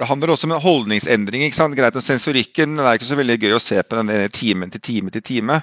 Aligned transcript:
For 0.00 0.06
Det 0.06 0.14
handler 0.14 0.30
også 0.32 0.46
om 0.46 0.52
en 0.54 0.62
holdningsendring. 0.64 1.42
ikke 1.44 1.56
sant? 1.58 1.76
Greit, 1.76 1.96
og 1.96 2.00
Sensorikken 2.00 2.78
det 2.78 2.84
er 2.88 2.96
ikke 2.96 3.08
så 3.10 3.16
veldig 3.18 3.34
gøy 3.36 3.52
å 3.52 3.60
se 3.60 3.82
på 3.84 3.98
den 3.98 4.30
timen 4.32 4.70
til 4.72 4.80
time 4.80 5.10
til 5.12 5.20
time. 5.20 5.58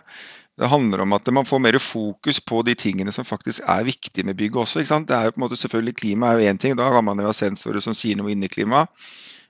Det 0.62 0.70
handler 0.70 1.02
om 1.02 1.16
at 1.18 1.26
man 1.34 1.46
får 1.46 1.60
mer 1.60 1.78
fokus 1.82 2.38
på 2.46 2.62
de 2.62 2.76
tingene 2.78 3.10
som 3.12 3.26
faktisk 3.26 3.66
er 3.66 3.88
viktige 3.88 4.24
med 4.30 4.38
bygget 4.38 4.62
også. 4.62 4.84
ikke 4.84 4.92
sant? 4.92 5.08
Det 5.10 5.16
er 5.18 5.26
jo 5.26 5.32
på 5.34 5.42
en 5.42 5.46
måte 5.48 5.58
selvfølgelig 5.58 5.96
Klima 5.98 6.30
er 6.30 6.38
jo 6.38 6.52
én 6.52 6.60
ting, 6.62 6.78
da 6.78 6.92
kan 6.94 7.06
man 7.06 7.18
jo 7.18 7.26
ha 7.26 7.34
sensorer 7.34 7.82
som 7.82 7.98
sier 7.98 8.14
noe 8.20 8.30
inni 8.30 8.46
klimaet. 8.48 8.94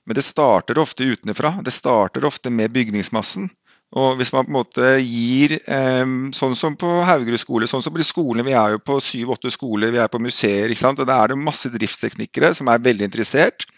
Men 0.08 0.16
det 0.16 0.24
starter 0.24 0.80
ofte 0.80 1.04
utenfra. 1.04 1.58
Det 1.60 1.72
starter 1.76 2.24
ofte 2.24 2.48
med 2.48 2.72
bygningsmassen. 2.72 3.50
Og 3.92 4.16
hvis 4.16 4.32
man 4.32 4.46
på 4.46 4.48
en 4.48 4.56
måte 4.56 4.94
gir, 5.04 5.58
eh, 5.68 6.06
sånn 6.32 6.56
som 6.56 6.80
på 6.80 7.04
Haugerud 7.04 7.40
skole, 7.44 7.68
sånn 7.68 7.84
som 7.84 7.92
på 7.92 8.00
de 8.00 8.08
skolene, 8.08 8.48
vi 8.48 8.56
er 8.56 8.78
jo 8.78 8.80
på 8.80 8.96
syv-åtte 9.04 9.52
skoler, 9.52 9.92
vi 9.92 10.00
er 10.00 10.08
på 10.08 10.20
museer, 10.20 10.72
ikke 10.72 10.80
sant? 10.80 11.00
og 11.00 11.06
da 11.06 11.20
er 11.20 11.28
det 11.28 11.44
masse 11.44 11.68
driftsteknikere 11.68 12.54
som 12.56 12.72
er 12.72 12.80
veldig 12.80 13.04
interessert. 13.04 13.68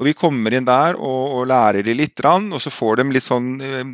Og 0.00 0.06
Vi 0.08 0.16
kommer 0.16 0.54
inn 0.56 0.64
der 0.64 0.96
og, 0.96 1.36
og 1.36 1.46
lærer 1.50 1.84
de 1.84 1.92
litt, 1.92 2.22
og 2.24 2.56
så 2.64 2.72
får 2.72 3.02
de 3.02 3.04
litt 3.12 3.26
sånn, 3.26 3.60
eh, 3.60 3.84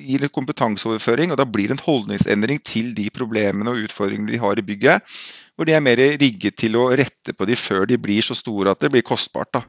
gir 0.00 0.24
litt 0.24 0.32
kompetanseoverføring. 0.32 1.30
og 1.30 1.36
Da 1.36 1.44
blir 1.44 1.68
det 1.68 1.76
en 1.76 1.84
holdningsendring 1.84 2.62
til 2.64 2.94
de 2.96 3.10
problemene 3.12 3.68
og 3.68 3.84
utfordringene 3.84 4.32
de 4.32 4.40
har 4.40 4.56
i 4.56 4.64
bygget. 4.64 5.04
Hvor 5.52 5.68
de 5.68 5.76
er 5.76 5.84
mer 5.84 6.00
rigget 6.00 6.56
til 6.56 6.80
å 6.80 6.88
rette 6.96 7.36
på 7.36 7.46
de 7.46 7.52
før 7.52 7.84
de 7.86 8.00
blir 8.00 8.24
så 8.24 8.34
store 8.34 8.72
at 8.72 8.80
det 8.80 8.90
blir 8.94 9.04
kostbart. 9.04 9.52
da. 9.52 9.62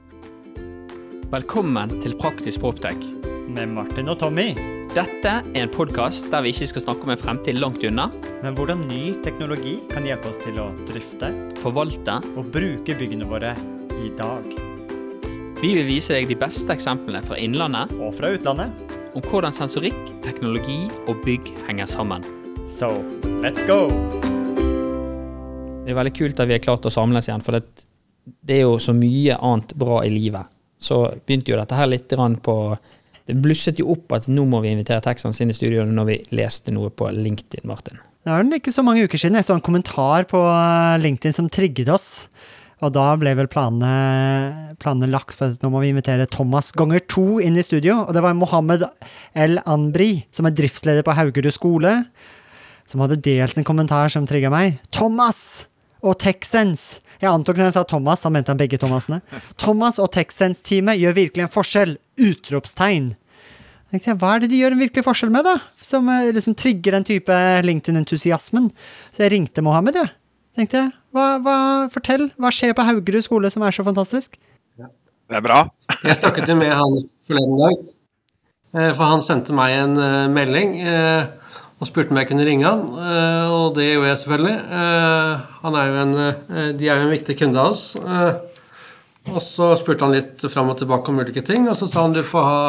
Velkommen 1.34 2.00
til 2.00 2.16
Praktisk 2.16 2.64
Proptech. 2.64 3.04
Med 3.52 3.68
Martin 3.76 4.08
og 4.08 4.20
Tommy. 4.20 4.54
Dette 4.96 5.44
er 5.44 5.62
en 5.66 5.70
podkast 5.70 6.32
der 6.32 6.46
vi 6.46 6.54
ikke 6.54 6.70
skal 6.70 6.86
snakke 6.86 7.04
om 7.04 7.12
en 7.12 7.20
fremtid 7.20 7.60
langt 7.60 7.84
unna. 7.84 8.08
Men 8.42 8.56
hvordan 8.56 8.88
ny 8.88 9.20
teknologi 9.26 9.82
kan 9.92 10.08
hjelpe 10.08 10.32
oss 10.32 10.40
til 10.46 10.62
å 10.64 10.72
drifte 10.88 11.34
Forvalte. 11.60 12.22
og 12.38 12.54
bruke 12.54 12.96
byggene 12.96 13.28
våre 13.28 13.58
i 14.00 14.14
dag. 14.16 14.73
Vi 15.64 15.70
vil 15.78 15.86
vise 15.88 16.12
deg 16.12 16.26
de 16.28 16.36
beste 16.36 16.74
eksemplene 16.76 17.22
fra 17.24 17.38
innlandet 17.40 17.94
Og 18.04 18.10
fra 18.18 18.34
utlandet. 18.36 18.74
om 19.16 19.24
hvordan 19.24 19.54
sensorikk, 19.56 19.96
teknologi 20.26 20.90
og 21.08 21.22
bygg 21.24 21.54
henger 21.70 21.88
sammen. 21.88 22.26
So, 22.68 22.90
let's 23.40 23.64
go! 23.64 23.88
Det 25.86 25.94
er 25.94 25.96
veldig 25.96 26.14
kult 26.18 26.42
at 26.42 26.50
vi 26.50 26.58
har 26.58 26.64
klart 26.66 26.84
å 26.84 26.92
samles 26.92 27.30
igjen, 27.30 27.46
for 27.46 27.56
det, 27.56 27.86
det 28.44 28.58
er 28.58 28.66
jo 28.66 28.76
så 28.76 28.92
mye 28.98 29.38
annet 29.40 29.72
bra 29.80 30.02
i 30.04 30.12
livet. 30.12 30.52
Så 30.76 31.00
begynte 31.24 31.54
jo 31.54 31.62
dette 31.62 31.80
her 31.80 31.88
litt 31.88 32.12
på 32.44 32.58
Det 33.24 33.40
blusset 33.40 33.80
jo 33.80 33.94
opp 33.96 34.12
at 34.12 34.28
nå 34.28 34.44
må 34.44 34.60
vi 34.66 34.74
invitere 34.76 35.00
Texans 35.00 35.40
inn 35.40 35.54
i 35.54 35.56
studio 35.56 35.86
når 35.88 36.10
vi 36.12 36.22
leste 36.36 36.76
noe 36.76 36.90
på 36.90 37.08
LinkedIn, 37.08 37.64
Martin. 37.64 38.04
Det 38.24 38.32
er 38.32 38.44
vel 38.44 38.60
ikke 38.60 38.72
så 38.76 38.84
mange 38.84 39.08
uker 39.08 39.20
siden 39.20 39.40
jeg 39.40 39.48
så 39.48 39.56
en 39.56 39.64
kommentar 39.64 40.28
på 40.28 40.44
eh, 40.44 41.00
LinkedIn 41.00 41.40
som 41.40 41.48
trigget 41.48 41.88
oss. 41.88 42.28
Og 42.84 42.92
da 42.92 43.06
ble 43.16 43.32
vel 43.38 43.48
planene, 43.48 44.76
planene 44.82 45.08
lagt 45.12 45.38
for 45.38 45.54
at 45.54 45.62
nå 45.64 45.72
må 45.72 45.80
vi 45.84 45.94
invitere 45.94 46.28
Thomas 46.28 46.74
ganger 46.76 47.04
to 47.08 47.40
inn 47.40 47.56
i 47.56 47.64
studio. 47.64 48.02
Og 48.04 48.16
det 48.16 48.24
var 48.26 48.36
Mohammed 48.36 48.84
El 49.40 49.62
Anbri, 49.64 50.26
som 50.36 50.50
er 50.50 50.56
driftsleder 50.58 51.06
på 51.08 51.16
Haugerud 51.16 51.56
skole, 51.56 51.96
som 52.90 53.04
hadde 53.06 53.22
delt 53.24 53.56
en 53.58 53.68
kommentar 53.68 54.12
som 54.12 54.28
trigga 54.28 54.52
meg. 54.52 54.82
Thomas 54.92 55.64
og 56.04 56.20
Texans! 56.20 57.00
Jeg 57.24 57.32
antok 57.32 57.56
når 57.56 57.70
jeg 57.70 57.76
sa 57.78 57.86
Thomas, 57.88 58.20
så 58.20 58.32
mente 58.34 58.52
han 58.52 58.60
begge 58.60 58.80
Thomasene. 58.82 59.22
Thomas 59.56 60.00
og 60.04 60.10
Texans-teamet 60.12 61.00
gjør 61.00 61.20
virkelig 61.22 61.46
en 61.46 61.54
forskjell! 61.54 61.94
Utropstegn. 62.20 63.14
Hva 63.94 64.34
er 64.34 64.44
det 64.44 64.50
de 64.52 64.60
gjør 64.60 64.74
en 64.74 64.82
virkelig 64.82 65.06
forskjell 65.06 65.32
med, 65.32 65.46
da? 65.46 65.54
Som 65.86 66.10
eh, 66.12 66.32
liksom 66.34 66.58
trigger 66.58 66.98
den 66.98 67.06
type 67.08 67.38
LinkedIn-entusiasmen. 67.64 68.72
Så 69.14 69.24
jeg 69.24 69.36
ringte 69.36 69.64
Mohammed, 69.64 70.02
jeg. 70.02 70.12
Tenkte 70.54 70.78
jeg, 70.84 70.92
hva, 71.16 71.26
hva, 71.42 71.56
Fortell, 71.94 72.28
hva 72.38 72.52
skjer 72.54 72.76
på 72.78 72.86
Haugerud 72.86 73.26
skole 73.26 73.50
som 73.54 73.64
er 73.66 73.74
så 73.74 73.86
fantastisk? 73.88 74.36
Det 74.78 75.38
er 75.40 75.42
bra. 75.46 75.64
Jeg 76.06 76.20
snakket 76.20 76.50
jo 76.52 76.56
med 76.60 76.70
han 76.76 76.98
forleden 77.26 77.56
dag, 77.62 77.78
eh, 78.76 78.90
for 78.94 79.08
han 79.08 79.24
sendte 79.26 79.56
meg 79.56 79.74
en 79.80 79.94
eh, 79.98 80.28
melding 80.30 80.76
eh, 80.84 81.24
og 81.82 81.88
spurte 81.90 82.14
om 82.14 82.20
jeg 82.20 82.28
kunne 82.30 82.44
ringe 82.48 82.64
han, 82.64 82.84
og 83.52 83.74
det 83.76 83.90
gjorde 83.90 84.08
jeg 84.12 84.20
selvfølgelig. 84.22 84.54
Eh, 84.78 85.42
Han 85.66 85.76
er 85.80 85.88
jo 85.90 85.96
en, 86.04 86.14
de 86.80 86.86
er 86.88 87.02
jo 87.02 87.08
en 87.08 87.12
viktig 87.12 87.36
kunde 87.42 87.60
av 87.60 87.74
oss. 87.74 87.82
eh, 87.98 88.38
Og 89.34 89.40
så 89.44 89.72
spurte 89.80 90.06
han 90.06 90.14
litt 90.16 90.46
fram 90.54 90.70
og 90.72 90.78
tilbake 90.80 91.12
om 91.12 91.20
ulike 91.20 91.44
ting, 91.44 91.66
og 91.72 91.76
så 91.80 91.90
sa 91.92 92.06
han 92.06 92.16
du 92.16 92.22
får 92.24 92.46
ha 92.48 92.62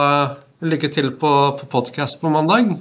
lykke 0.67 0.91
til 0.95 1.13
på, 1.21 1.31
på 1.61 1.69
podkast 1.77 2.19
på 2.23 2.33
mandag. 2.33 2.73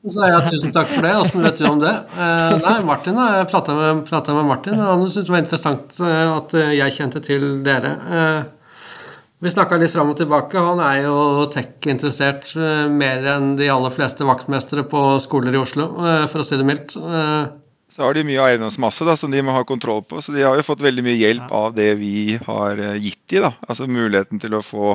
Så 0.00 0.24
jeg 0.24 0.44
tusen 0.48 0.72
takk 0.72 0.88
for 0.88 1.04
det, 1.04 1.10
åssen 1.20 1.42
vet 1.44 1.58
du 1.60 1.66
om 1.68 1.80
det? 1.82 1.90
Eh, 2.16 2.54
nei, 2.62 2.76
Martin, 2.88 3.18
jeg 3.20 3.48
prata 3.50 3.74
med, 3.76 4.06
med 4.08 4.46
Martin, 4.48 4.78
han 4.80 5.02
syntes 5.04 5.26
det 5.28 5.34
var 5.34 5.42
interessant 5.42 5.98
eh, 6.00 6.30
at 6.38 6.54
eh, 6.56 6.70
jeg 6.78 6.94
kjente 6.96 7.20
til 7.26 7.44
dere. 7.66 7.90
Eh, 8.08 8.38
vi 9.44 9.52
snakka 9.52 9.76
litt 9.80 9.92
fram 9.92 10.12
og 10.12 10.16
tilbake. 10.16 10.56
Han 10.60 10.80
er 10.84 11.02
jo 11.04 11.18
tech-interessert 11.52 12.48
eh, 12.56 12.86
mer 12.88 13.28
enn 13.34 13.52
de 13.60 13.68
aller 13.72 13.92
fleste 13.92 14.24
vaktmestere 14.24 14.86
på 14.88 15.02
skoler 15.20 15.58
i 15.58 15.60
Oslo, 15.60 15.90
eh, 16.00 16.24
for 16.32 16.40
å 16.40 16.48
si 16.48 16.56
det 16.56 16.68
mildt. 16.70 16.96
Så 17.90 18.06
har 18.06 18.16
de 18.16 18.24
mye 18.24 18.46
eiendomsmasse 18.46 19.04
da, 19.04 19.18
som 19.20 19.32
de 19.34 19.44
må 19.44 19.52
ha 19.52 19.66
kontroll 19.68 20.00
på. 20.08 20.22
Så 20.24 20.32
de 20.32 20.46
har 20.46 20.56
jo 20.56 20.64
fått 20.64 20.86
veldig 20.86 21.04
mye 21.04 21.20
hjelp 21.20 21.52
av 21.52 21.76
det 21.76 21.90
vi 22.00 22.38
har 22.46 22.80
gitt 22.96 23.20
de, 23.28 23.44
da. 23.44 23.52
Altså 23.68 23.90
muligheten 23.90 24.40
til 24.40 24.56
å 24.56 24.64
få 24.64 24.94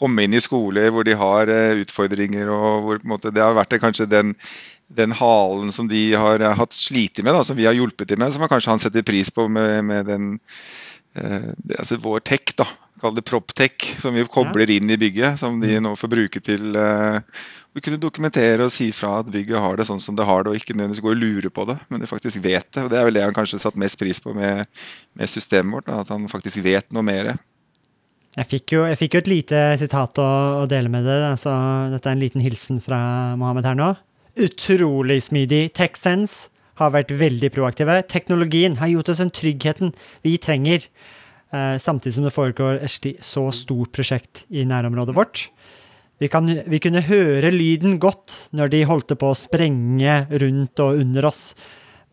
komme 0.00 0.24
inn 0.26 0.34
i 0.36 0.42
skoler 0.42 0.90
hvor 0.94 1.06
de 1.06 1.16
har 1.20 1.52
eh, 1.52 1.80
utfordringer, 1.84 2.50
og 2.50 2.86
hvor 2.86 3.00
måte, 3.06 3.32
det 3.34 3.44
har 3.44 3.56
vært 3.58 3.78
kanskje 3.82 4.08
den, 4.10 4.34
den 4.88 5.14
halen 5.16 5.70
som 5.74 5.88
de 5.90 6.02
har 6.16 6.42
eh, 6.42 6.58
hatt 6.58 6.76
slitt 6.76 7.22
med, 7.22 7.34
da, 7.36 7.44
som 7.46 7.58
vi 7.58 7.68
har 7.68 7.76
hjulpet 7.76 8.10
dem 8.10 8.24
med, 8.24 8.34
som 8.34 8.48
kanskje 8.50 8.74
han 8.74 8.82
setter 8.82 9.06
pris 9.06 9.30
på 9.34 9.46
med, 9.52 9.84
med 9.86 10.08
den 10.10 10.30
eh, 11.14 11.52
altså 11.78 12.00
vår 12.02 12.24
tech, 12.26 12.56
da, 12.58 12.66
kall 13.00 13.16
det 13.16 13.24
proptech, 13.26 13.94
som 14.02 14.14
vi 14.14 14.26
kobler 14.28 14.70
inn 14.70 14.90
i 14.92 14.98
bygget. 15.00 15.40
Som 15.40 15.60
de 15.62 15.78
nå 15.82 15.94
får 15.98 16.12
bruke 16.12 16.42
til 16.44 16.76
eh, 16.76 17.20
å 17.70 17.82
kunne 17.84 18.00
dokumentere 18.02 18.66
og 18.66 18.74
si 18.74 18.90
fra 18.94 19.20
at 19.20 19.30
bygget 19.32 19.62
har 19.62 19.78
det 19.78 19.86
sånn 19.88 20.02
som 20.02 20.16
det 20.18 20.26
har 20.28 20.44
det, 20.44 20.52
og 20.52 20.60
ikke 20.60 20.76
nødvendigvis 20.76 21.04
gå 21.04 21.12
og 21.14 21.20
lure 21.20 21.52
på 21.54 21.66
det, 21.70 21.78
men 21.88 22.02
de 22.02 22.10
faktisk 22.10 22.42
vet 22.44 22.66
det. 22.68 22.84
og 22.84 22.90
Det 22.92 23.00
er 23.00 23.08
vel 23.08 23.18
det 23.18 23.24
han 23.26 23.36
kanskje 23.36 23.62
satt 23.62 23.78
mest 23.80 23.98
pris 24.00 24.20
på 24.22 24.34
med, 24.36 24.66
med 25.18 25.32
systemet 25.32 25.78
vårt, 25.78 25.88
da, 25.88 26.00
at 26.04 26.12
han 26.12 26.28
faktisk 26.30 26.62
vet 26.66 26.90
noe 26.94 27.06
mer. 27.06 27.34
Jeg 28.40 28.48
fikk 28.48 28.72
jo, 28.72 28.84
jeg 28.88 28.96
fikk 28.96 29.14
jo 29.14 29.20
et 29.20 29.28
lite 29.28 29.58
sitat 29.82 30.16
å, 30.22 30.28
å 30.62 30.68
dele 30.70 30.88
med 30.88 31.04
dere, 31.04 31.34
så 31.36 31.52
dette 31.92 32.08
er 32.08 32.16
en 32.16 32.22
liten 32.22 32.40
hilsen 32.40 32.78
fra 32.80 33.00
Mohammed 33.36 33.68
her 33.68 33.76
nå. 33.76 33.90
Utrolig 34.40 35.18
smidig. 35.26 35.66
TechSense 35.76 36.48
har 36.80 36.94
vært 36.94 37.12
veldig 37.20 37.50
proaktive. 37.52 37.98
Teknologien 38.08 38.78
har 38.80 38.88
gjort 38.88 39.12
oss 39.12 39.20
den 39.20 39.32
tryggheten 39.36 39.92
vi 40.24 40.38
trenger, 40.40 40.86
eh, 41.52 41.76
samtidig 41.76 42.16
som 42.16 42.24
det 42.24 42.32
foregår 42.32 42.80
et 42.80 43.10
så 43.20 43.44
stort 43.52 43.92
prosjekt 43.92 44.46
i 44.48 44.64
nærområdet 44.64 45.18
vårt. 45.18 45.44
Vi, 46.20 46.28
kan, 46.32 46.48
vi 46.48 46.80
kunne 46.80 47.04
høre 47.04 47.52
lyden 47.52 47.98
godt 48.00 48.48
når 48.56 48.72
de 48.72 48.84
holdt 48.88 49.16
på 49.20 49.34
å 49.34 49.36
sprenge 49.36 50.22
rundt 50.32 50.80
og 50.80 51.04
under 51.04 51.28
oss, 51.28 51.50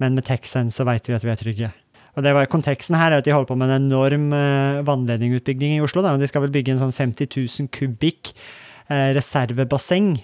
men 0.03 0.19
med 0.19 0.27
TechSense 0.27 0.75
så 0.75 0.87
veit 0.87 1.07
vi 1.07 1.15
at 1.15 1.23
vi 1.23 1.31
er 1.31 1.39
trygge. 1.39 1.71
Og 2.17 2.23
det 2.25 2.33
var, 2.33 2.47
Konteksten 2.49 2.97
her 2.97 3.13
er 3.13 3.21
at 3.21 3.27
de 3.27 3.33
holder 3.35 3.51
på 3.51 3.57
med 3.59 3.69
en 3.69 3.83
enorm 3.85 4.31
vannledningutbygging 4.33 4.87
vannledningsutbygging 4.87 5.77
i 5.77 5.83
Oslo. 5.85 6.01
Da, 6.01 6.15
og 6.15 6.19
De 6.23 6.27
skal 6.29 6.43
vel 6.45 6.53
bygge 6.55 6.73
en 6.73 6.81
sånn 6.81 6.95
50 6.95 7.29
000 7.29 7.69
kubikk 7.69 8.33
eh, 8.89 9.13
reservebasseng, 9.17 10.17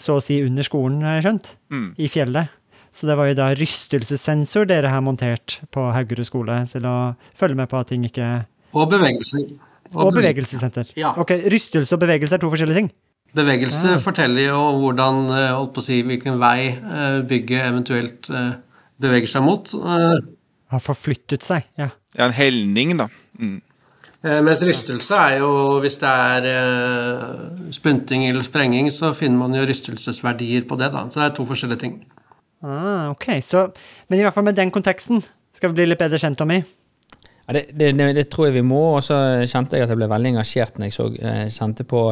så 0.00 0.16
å 0.18 0.22
si 0.22 0.40
under 0.44 0.62
skolen, 0.66 1.02
har 1.02 1.18
jeg 1.18 1.26
skjønt, 1.26 1.56
Mm. 1.70 1.88
i 1.98 2.08
fjellet. 2.08 2.48
Så 2.92 3.06
det 3.06 3.16
var 3.16 3.28
jo 3.30 3.34
da 3.38 3.52
rystelsessensor 3.54 4.66
dere 4.66 4.90
har 4.90 5.02
montert 5.02 5.60
på 5.70 5.92
Haugerud 5.94 6.26
skole 6.26 6.56
til 6.66 6.86
å 6.86 7.14
følge 7.38 7.56
med 7.56 7.68
på 7.70 7.78
at 7.78 7.86
ting 7.92 8.02
ikke 8.04 8.46
og 8.74 8.90
bevegelser. 8.90 9.46
Og 9.94 10.12
bevegelsessenter. 10.14 10.92
Ja. 10.98 11.10
Ok, 11.18 11.32
Rystelse 11.50 11.96
og 11.96 12.02
bevegelse 12.04 12.36
er 12.36 12.42
to 12.42 12.50
forskjellige 12.50 12.78
ting. 12.78 12.90
Bevegelse 13.34 13.96
forteller 14.02 14.48
jo 14.48 14.60
hvordan, 14.82 15.18
eh, 15.34 15.52
holdt 15.54 15.72
på 15.74 15.82
å 15.82 15.86
si, 15.86 16.02
hvilken 16.02 16.38
vei 16.38 16.68
eh, 16.74 17.22
bygget 17.26 17.66
eventuelt 17.66 18.30
eh, 18.30 18.52
beveger 19.00 19.26
seg 19.26 19.42
mot. 19.42 19.66
Har 20.70 20.82
forflyttet 20.84 21.42
seg, 21.46 21.66
ja. 21.78 21.90
Ja, 22.16 22.26
en 22.26 22.34
helning, 22.36 22.96
da. 22.98 23.08
Mm. 23.38 23.58
Eh, 24.20 24.40
Mens 24.44 24.60
rystelse 24.66 25.16
er 25.16 25.38
jo 25.40 25.50
hvis 25.80 25.96
det 26.02 26.08
er 26.10 26.46
eh, 26.50 27.70
spunting 27.72 28.26
eller 28.28 28.44
sprenging, 28.44 28.90
så 28.92 29.14
finner 29.16 29.40
man 29.40 29.56
jo 29.56 29.64
rystelsesverdier 29.68 30.66
på 30.68 30.76
det. 30.80 30.90
da. 30.92 31.06
Så 31.08 31.22
det 31.22 31.28
er 31.30 31.36
to 31.38 31.46
forskjellige 31.48 31.80
ting. 31.86 31.94
Ah, 32.62 33.08
ok, 33.14 33.38
så, 33.40 33.70
Men 34.08 34.18
i 34.20 34.22
hvert 34.26 34.34
fall 34.36 34.44
med 34.44 34.58
den 34.58 34.70
konteksten 34.70 35.22
skal 35.56 35.70
vi 35.70 35.80
bli 35.80 35.86
litt 35.88 36.02
bedre 36.02 36.20
kjent, 36.20 36.36
Tommy. 36.38 36.60
Ja, 37.46 37.54
det, 37.56 37.70
det, 37.72 37.94
det, 37.96 38.10
det 38.18 38.28
tror 38.30 38.50
jeg 38.50 38.58
vi 38.60 38.66
må, 38.66 38.82
og 38.98 39.02
så 39.02 39.16
kjente 39.48 39.78
jeg 39.78 39.86
at 39.86 39.90
jeg 39.90 39.98
ble 39.98 40.10
veldig 40.12 40.34
engasjert 40.34 40.76
når 40.78 40.90
jeg 40.90 40.96
så, 40.98 41.06
eh, 41.24 41.46
kjente 41.50 41.86
på, 41.88 42.02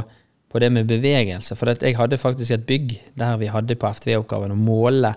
på 0.48 0.62
det 0.64 0.72
med 0.72 0.88
bevegelse. 0.88 1.54
For 1.60 1.70
at 1.74 1.84
jeg 1.84 1.98
hadde 2.00 2.18
faktisk 2.18 2.56
et 2.56 2.64
bygg 2.66 2.96
der 3.20 3.36
vi 3.38 3.52
hadde 3.52 3.76
på 3.78 3.92
FTV-oppgaven 3.92 4.56
å 4.56 4.58
måle 4.58 5.12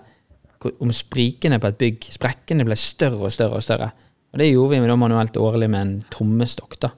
om 0.82 0.92
sprikene 0.94 1.58
på 1.62 1.70
et 1.70 1.78
bygg 1.80 2.08
Sprekkene 2.14 2.66
ble 2.68 2.76
større 2.78 3.28
og 3.28 3.34
større 3.34 3.58
og 3.58 3.64
større. 3.64 3.92
Og 4.32 4.40
det 4.40 4.48
gjorde 4.48 4.74
vi 4.74 4.82
med 4.84 4.98
manuelt 5.00 5.36
årlig 5.36 5.68
med 5.72 5.80
en 5.80 5.94
tommestokk. 6.12 6.78
da. 6.80 6.92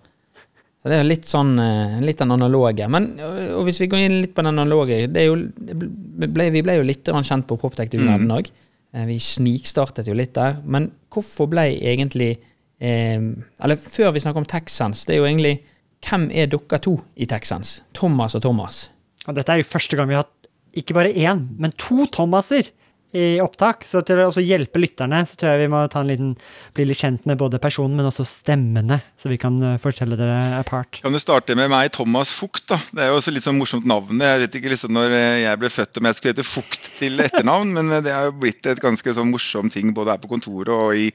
Så 0.82 0.90
det 0.92 0.98
er 1.00 1.06
litt 1.08 1.24
sånn, 1.24 1.58
eh, 1.58 2.00
litt 2.04 2.20
den 2.20 2.34
analoge. 2.34 2.86
Men 2.92 3.14
og 3.56 3.64
hvis 3.64 3.80
vi 3.80 3.88
går 3.88 4.04
inn 4.04 4.20
litt 4.20 4.34
på 4.36 4.44
den 4.44 4.52
analoge 4.52 5.06
det 5.08 5.22
er 5.22 5.30
jo, 5.30 5.38
ble, 5.38 6.50
Vi 6.52 6.62
ble 6.62 6.76
jo 6.76 6.84
litt 6.84 7.04
kjent 7.04 7.46
på 7.48 7.56
Proptech-dugnaden 7.56 8.30
òg. 8.30 8.50
Vi 8.94 9.16
snikstartet 9.18 10.06
jo 10.06 10.14
litt 10.14 10.34
der. 10.34 10.60
Men 10.62 10.92
hvorfor 11.10 11.48
ble 11.50 11.80
egentlig 11.80 12.38
eh, 12.80 13.18
Eller 13.18 13.76
før 13.76 14.12
vi 14.12 14.20
snakker 14.20 14.44
om 14.44 14.46
TechSense, 14.46 15.06
det 15.06 15.16
er 15.16 15.22
jo 15.22 15.30
egentlig 15.30 15.60
hvem 16.04 16.28
er 16.36 16.46
dere 16.52 16.78
to 16.84 16.98
i 17.16 17.26
Texans? 17.26 17.80
Thomas 17.96 18.34
og 18.36 18.42
Thomas. 18.44 18.90
Og 19.26 19.34
dette 19.34 19.52
er 19.52 19.62
jo 19.62 19.68
første 19.68 19.96
gang 19.96 20.10
vi 20.10 20.18
har 20.18 20.26
hatt 20.26 20.50
ikke 20.76 20.96
bare 20.96 21.14
én, 21.14 21.46
men 21.56 21.72
to 21.78 22.04
Thomaser 22.12 22.68
i 23.14 23.38
opptak. 23.42 23.84
Så 23.86 24.02
til 24.06 24.18
å 24.24 24.42
hjelpe 24.42 24.80
lytterne, 24.82 25.22
så 25.26 25.38
tror 25.38 25.54
jeg 25.54 25.64
vi 25.64 25.70
må 25.72 25.84
ta 25.90 26.02
en 26.02 26.10
liten, 26.10 26.32
bli 26.74 26.86
litt 26.88 27.00
kjent 27.00 27.26
med 27.30 27.38
både 27.40 27.60
personen, 27.62 27.94
men 27.98 28.10
også 28.10 28.26
stemmene, 28.26 29.00
så 29.20 29.30
vi 29.30 29.38
kan 29.40 29.56
uh, 29.62 29.76
fortelle 29.82 30.18
dere 30.18 30.58
apart. 30.58 30.98
Kan 31.04 31.14
du 31.14 31.22
starte 31.22 31.56
med 31.58 31.70
meg, 31.72 31.92
Thomas 31.94 32.34
Fugt? 32.34 32.66
da? 32.72 32.80
Det 32.90 33.04
er 33.04 33.12
jo 33.12 33.20
også 33.20 33.34
litt 33.34 33.46
sånn 33.46 33.60
morsomt 33.60 33.86
navn. 33.88 34.22
Jeg 34.22 34.44
vet 34.44 34.58
ikke 34.58 34.72
liksom 34.72 34.94
når 34.96 35.14
eh, 35.14 35.42
jeg 35.44 35.60
ble 35.62 35.70
født 35.70 36.00
om 36.00 36.08
jeg 36.08 36.18
skulle 36.18 36.34
hete 36.34 36.46
Fugt 36.48 36.88
til 36.98 37.22
etternavn, 37.22 37.74
men 37.78 37.92
eh, 37.98 38.02
det 38.04 38.14
har 38.14 38.30
jo 38.30 38.38
blitt 38.44 38.66
et 38.70 38.82
ganske 38.82 39.14
sånn 39.16 39.30
morsom 39.30 39.70
ting 39.72 39.94
både 39.94 40.16
her 40.16 40.22
på 40.22 40.32
kontoret 40.34 40.74
og 40.74 40.96
i 40.98 41.12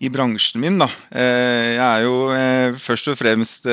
i 0.00 0.08
bransjen 0.08 0.62
min. 0.62 0.78
da. 0.80 0.86
Jeg 1.12 1.76
er 1.84 2.04
jo 2.06 2.76
først 2.80 3.10
og 3.12 3.18
fremst 3.20 3.66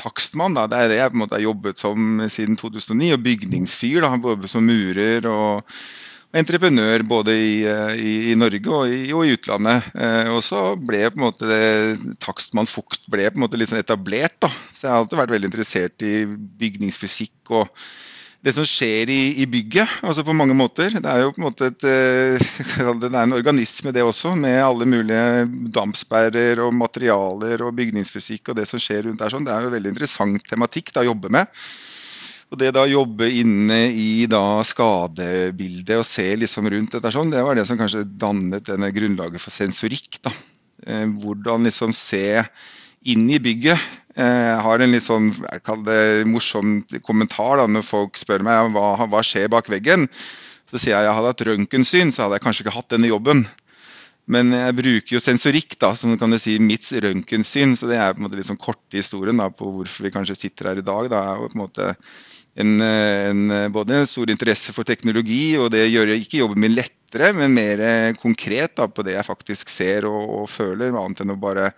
takstmann. 0.00 0.54
da. 0.56 0.62
Det 0.64 0.78
er 0.78 0.88
det 0.88 0.96
jeg 1.02 1.12
på 1.12 1.18
en 1.18 1.20
måte 1.20 1.36
har 1.36 1.44
jobbet 1.44 1.82
som 1.82 2.22
siden 2.32 2.56
2009. 2.56 3.10
Og 3.12 3.26
bygningsfyr. 3.26 4.06
da, 4.06 4.14
Både 4.16 4.48
som 4.48 4.64
murer 4.64 5.28
og 5.28 5.68
entreprenør 6.36 7.02
både 7.08 7.34
i, 7.34 7.54
eh, 7.68 7.94
i, 7.96 8.14
i 8.32 8.34
Norge 8.38 8.72
og 8.74 8.92
i, 8.92 9.06
og 9.16 9.24
i, 9.24 9.36
utlandet. 9.38 9.88
Eh, 9.94 10.28
og 10.34 10.42
så 10.44 10.74
ble 10.76 11.06
på 11.08 11.20
en 11.20 11.24
måte 11.24 11.48
det, 11.48 11.62
takstmann 12.24 12.68
Fugt 12.68 13.08
ble 13.08 13.30
på 13.30 13.40
en 13.40 13.46
måte 13.46 13.60
litt 13.60 13.72
sånn 13.72 13.80
etablert. 13.80 14.36
da. 14.44 14.52
Så 14.72 14.86
jeg 14.86 14.92
har 14.92 15.00
alltid 15.02 15.22
vært 15.22 15.34
veldig 15.36 15.50
interessert 15.50 16.04
i 16.04 16.14
bygningsfysikk 16.60 17.56
og 17.56 17.72
det 18.44 18.52
som 18.54 18.66
skjer 18.68 19.10
i, 19.10 19.22
i, 19.42 19.46
bygget. 19.50 19.98
altså 20.06 20.22
på 20.22 20.36
mange 20.36 20.54
måter. 20.54 20.92
Det 20.94 21.10
er 21.10 21.24
jo 21.24 21.32
på 21.34 21.40
en 21.42 21.48
måte 21.48 21.72
et, 21.72 21.86
eh, 21.88 22.50
det 23.02 23.10
er 23.10 23.20
en 23.24 23.36
organisme, 23.36 23.92
det 23.94 24.04
også, 24.04 24.36
med 24.38 24.60
alle 24.62 24.86
mulige 24.86 25.48
dampsperrer 25.74 26.62
og 26.62 26.76
materialer 26.76 27.64
og 27.66 27.74
bygningsfysikk 27.80 28.52
og 28.52 28.60
det 28.60 28.68
som 28.70 28.82
skjer 28.82 29.08
rundt 29.08 29.24
der. 29.24 29.32
sånn. 29.32 29.48
Det 29.48 29.54
er 29.54 29.66
jo 29.66 29.74
veldig 29.74 29.94
interessant 29.96 30.50
tematikk 30.50 30.92
da, 30.92 31.02
å 31.02 31.10
jobbe 31.10 31.32
med. 31.34 31.50
Og 32.48 32.56
det 32.56 32.70
da 32.72 32.86
jobbe 32.88 33.28
inne 33.42 33.80
i 33.92 34.24
da 34.30 34.62
skadebildet 34.64 36.00
og 36.00 36.06
se 36.08 36.24
liksom 36.40 36.68
rundt 36.72 36.94
dette 36.96 37.12
sånn, 37.12 37.32
det 37.32 37.42
var 37.44 37.58
det 37.58 37.66
som 37.68 37.76
kanskje 37.80 38.06
dannet 38.08 38.64
denne 38.70 38.88
grunnlaget 38.94 39.42
for 39.42 39.52
sensorikk. 39.52 40.16
da. 40.24 40.32
Eh, 40.86 41.04
hvordan 41.20 41.68
liksom 41.68 41.92
se 41.92 42.40
inn 43.04 43.28
i 43.30 43.38
bygget. 43.38 43.78
Eh, 44.16 44.24
jeg 44.48 44.62
har 44.64 44.80
en 44.80 44.94
litt 44.94 45.04
sånn 45.04 45.28
jeg 45.34 45.62
kaller 45.66 45.84
det 45.92 46.28
morsom 46.30 46.80
kommentar 47.04 47.60
da, 47.60 47.68
når 47.68 47.84
folk 47.84 48.16
spør 48.16 48.44
meg 48.46 48.72
hva, 48.72 48.94
hva 49.04 49.22
skjer 49.22 49.52
bak 49.52 49.68
veggen. 49.68 50.08
Så 50.68 50.80
sier 50.80 50.94
jeg 50.94 51.02
at 51.02 51.08
jeg 51.08 51.16
hadde 51.18 51.32
hatt 51.32 51.46
røntgensyn, 51.48 52.12
så 52.12 52.24
hadde 52.24 52.38
jeg 52.38 52.46
kanskje 52.48 52.64
ikke 52.64 52.76
hatt 52.78 52.92
denne 52.92 53.12
jobben. 53.12 53.44
Men 54.28 54.52
jeg 54.52 54.76
bruker 54.76 55.14
jo 55.16 55.20
sensorikk 55.24 55.78
da, 55.80 55.94
som 55.96 56.12
kan 56.20 56.32
du 56.32 56.36
si 56.40 56.58
mitt 56.60 56.84
røntgensyn. 56.84 57.72
Så 57.78 57.88
det 57.88 57.96
er 57.96 58.12
på 58.12 58.20
en 58.20 58.26
måte 58.26 58.40
liksom 58.40 58.58
korte 58.60 59.00
historien 59.00 59.40
da, 59.40 59.48
på 59.48 59.70
hvorfor 59.72 60.04
vi 60.04 60.12
kanskje 60.12 60.36
sitter 60.36 60.72
her 60.72 60.82
i 60.82 60.84
dag. 60.84 61.08
Da, 61.12 61.22
er 61.22 61.40
jo 61.40 61.48
på 61.48 61.56
en 61.56 61.62
måte 61.62 61.88
en, 62.58 62.74
en, 62.82 63.56
både 63.72 64.02
stor 64.10 64.30
interesse 64.32 64.74
for 64.76 64.88
teknologi, 64.88 65.56
og 65.60 65.70
det 65.72 65.86
gjør 65.88 66.12
ikke 66.16 66.42
jobben 66.42 66.64
min 66.66 66.76
lettere, 66.76 67.32
men 67.36 67.56
mer 67.56 67.82
konkret 68.20 68.76
da, 68.76 68.88
på 68.90 69.04
det 69.06 69.16
jeg 69.16 69.28
faktisk 69.28 69.72
ser 69.72 70.08
og, 70.10 70.20
og, 70.42 70.46
føler, 70.52 70.92
annet 70.92 71.24
enn 71.24 71.32
å 71.32 71.40
bare 71.40 71.70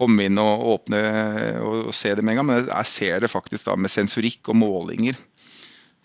komme 0.00 0.24
inn 0.24 0.40
og 0.40 0.64
åpne 0.76 1.02
og, 1.60 1.74
og, 1.90 1.92
se 1.96 2.14
det 2.16 2.24
med 2.24 2.36
en 2.36 2.40
gang. 2.40 2.50
Men 2.52 2.64
jeg 2.64 2.92
ser 2.94 3.20
det 3.20 3.32
faktisk 3.32 3.68
da 3.68 3.76
med 3.76 3.92
sensorikk 3.92 4.48
og 4.48 4.56
målinger. 4.62 5.18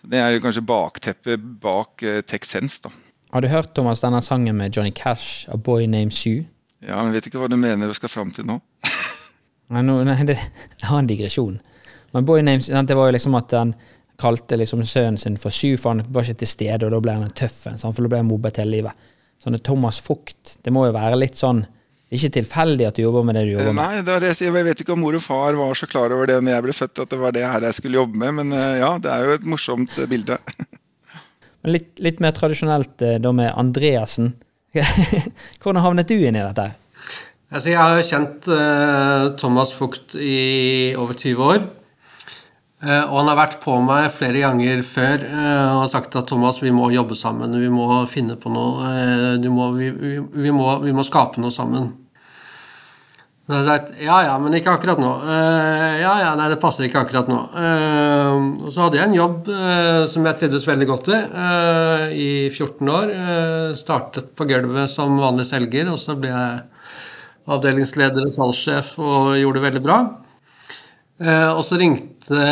Det 0.05 0.19
er 0.19 0.41
kanskje 0.43 0.65
bakteppet 0.67 1.47
bak 1.63 2.03
uh, 2.03 2.19
TechSense. 2.27 2.83
da. 2.83 3.04
Har 3.35 3.41
du 3.41 3.49
hørt 3.51 3.73
Thomas, 3.75 3.99
denne 3.99 4.21
sangen 4.23 4.55
med 4.55 4.71
Johnny 4.71 4.93
Cash, 4.95 5.49
'A 5.49 5.57
Boy 5.57 5.87
Named 5.87 6.13
Sue'? 6.13 6.45
Ja, 6.79 6.95
men 6.95 7.09
jeg 7.09 7.15
vet 7.17 7.25
ikke 7.27 7.41
hva 7.41 7.49
du 7.51 7.57
mener 7.59 7.89
du 7.91 7.93
skal 7.97 8.07
fram 8.07 8.29
til 8.31 8.45
nå. 8.47 8.61
nei, 9.75 9.81
no, 9.83 9.97
nei, 10.07 10.15
det, 10.23 10.37
jeg 10.79 10.87
har 10.87 11.01
en 11.01 11.09
digresjon. 11.09 11.57
Men 12.15 12.23
Boy 12.29 12.45
Named 12.47 12.63
Sue, 12.63 12.83
det 12.87 12.95
var 12.95 13.09
jo 13.09 13.15
liksom 13.17 13.35
at 13.35 13.51
han 13.59 13.73
kalte 14.23 14.55
liksom 14.55 14.85
sønnen 14.87 15.19
sin 15.19 15.35
for 15.35 15.51
Sue, 15.51 15.75
for 15.75 15.91
han 15.91 16.05
var 16.15 16.23
ikke 16.23 16.45
til 16.45 16.51
stede, 16.53 16.87
og 16.87 16.95
da 16.95 17.01
ble 17.03 17.17
han 17.17 17.25
en 17.25 17.35
tøffen, 17.35 17.75
for 17.83 18.05
da 18.05 18.13
ble 18.13 18.21
han 18.23 18.29
mobbet 18.29 18.61
hele 18.63 18.77
livet. 18.77 19.11
Sånn 19.43 19.59
Thomas 19.67 19.99
Fugt, 19.99 20.55
det 20.63 20.71
må 20.71 20.85
jo 20.87 20.95
være 20.95 21.19
litt 21.19 21.35
sånn 21.35 21.65
ikke 22.15 22.31
tilfeldig 22.37 22.87
at 22.87 22.95
du 22.95 23.03
jobber 23.03 23.27
med 23.27 23.35
det 23.35 23.43
du 23.49 23.53
jobber 23.57 23.75
med? 23.75 23.81
Nei, 23.81 24.05
det 24.05 24.15
er 24.15 24.23
det 24.23 24.31
jeg 24.31 24.47
Jeg 24.47 24.69
vet 24.69 24.85
ikke 24.85 24.95
om 24.95 25.03
mor 25.03 25.19
og 25.19 25.25
far 25.25 25.59
var 25.59 25.75
så 25.75 25.91
klar 25.91 26.15
over 26.15 26.31
det 26.31 26.39
når 26.39 26.55
jeg 26.55 26.67
ble 26.69 26.79
født, 26.79 27.03
at 27.03 27.11
det 27.11 27.19
var 27.19 27.35
det 27.35 27.43
her 27.43 27.67
jeg 27.67 27.81
skulle 27.81 27.99
jobbe 27.99 28.23
med, 28.23 28.39
men 28.39 28.55
eh, 28.55 28.79
ja, 28.79 28.95
det 28.95 29.11
er 29.11 29.27
jo 29.27 29.35
et 29.41 29.51
morsomt 29.57 29.99
eh, 29.99 30.07
bilde. 30.07 30.39
litt, 31.69 31.93
litt, 32.03 32.21
mer 32.23 32.35
tradisjonelt 32.35 33.01
eh, 33.05 33.19
da 33.21 33.31
med 33.35 33.53
Andreassen. 33.55 34.33
Hvordan 35.61 35.83
havnet 35.83 36.11
du 36.11 36.17
inn 36.17 36.35
i 36.35 36.43
dette? 36.43 36.69
Altså, 37.53 37.71
jeg 37.71 37.79
har 37.79 38.01
kjent 38.03 38.47
uh, 38.51 39.31
Thomas 39.39 39.71
Fugt 39.75 40.17
i 40.19 40.93
over 40.99 41.15
20 41.15 41.43
år. 41.45 41.65
Uh, 42.85 43.05
og 43.07 43.19
han 43.21 43.29
har 43.31 43.37
vært 43.39 43.59
på 43.63 43.77
meg 43.85 44.09
flere 44.13 44.41
ganger 44.43 44.81
før 44.85 45.23
uh, 45.23 45.77
og 45.79 45.85
sagt 45.93 46.17
at 46.19 46.27
Thomas, 46.27 46.59
vi 46.63 46.73
må 46.75 46.89
jobbe 46.91 47.15
sammen. 47.17 47.55
Vi 47.61 47.69
må 47.71 48.01
finne 48.11 48.35
på 48.41 48.51
noe. 48.51 49.37
Må, 49.45 49.69
vi, 49.77 49.91
vi, 49.93 50.51
må, 50.51 50.73
vi, 50.83 50.95
må, 50.95 51.05
skape 51.07 51.41
noe 51.41 51.53
sammen. 51.53 51.93
Så 53.45 53.59
jeg 53.59 53.65
sagt 53.67 53.89
ja 54.01 54.15
ja, 54.25 54.35
men 54.41 54.55
ikke 54.57 54.73
akkurat 54.73 54.97
nå. 54.97 55.09
Ja 56.01 56.13
ja, 56.17 56.31
nei, 56.37 56.47
det 56.49 56.57
passer 56.61 56.87
ikke 56.87 57.03
akkurat 57.05 57.27
nå. 57.29 57.37
Og 58.65 58.71
så 58.73 58.81
hadde 58.81 58.97
jeg 58.97 59.11
en 59.11 59.17
jobb 59.19 59.51
som 60.09 60.25
jeg 60.25 60.39
trivdes 60.39 60.65
veldig 60.65 60.87
godt 60.89 61.11
i 61.13 61.19
i 62.25 62.29
14 62.49 62.89
år. 62.89 63.11
Startet 63.77 64.31
på 64.33 64.47
gulvet 64.49 64.89
som 64.89 65.21
vanlig 65.21 65.45
selger, 65.51 65.91
og 65.93 66.01
så 66.01 66.17
ble 66.17 66.31
jeg 66.33 66.63
avdelingsleder 67.53 68.25
og 68.25 68.33
salgssjef 68.33 68.95
og 68.97 69.35
gjorde 69.37 69.59
det 69.59 69.65
veldig 69.67 69.83
bra. 69.85 69.99
Og 71.53 71.61
så 71.63 71.77
ringte 71.79 72.49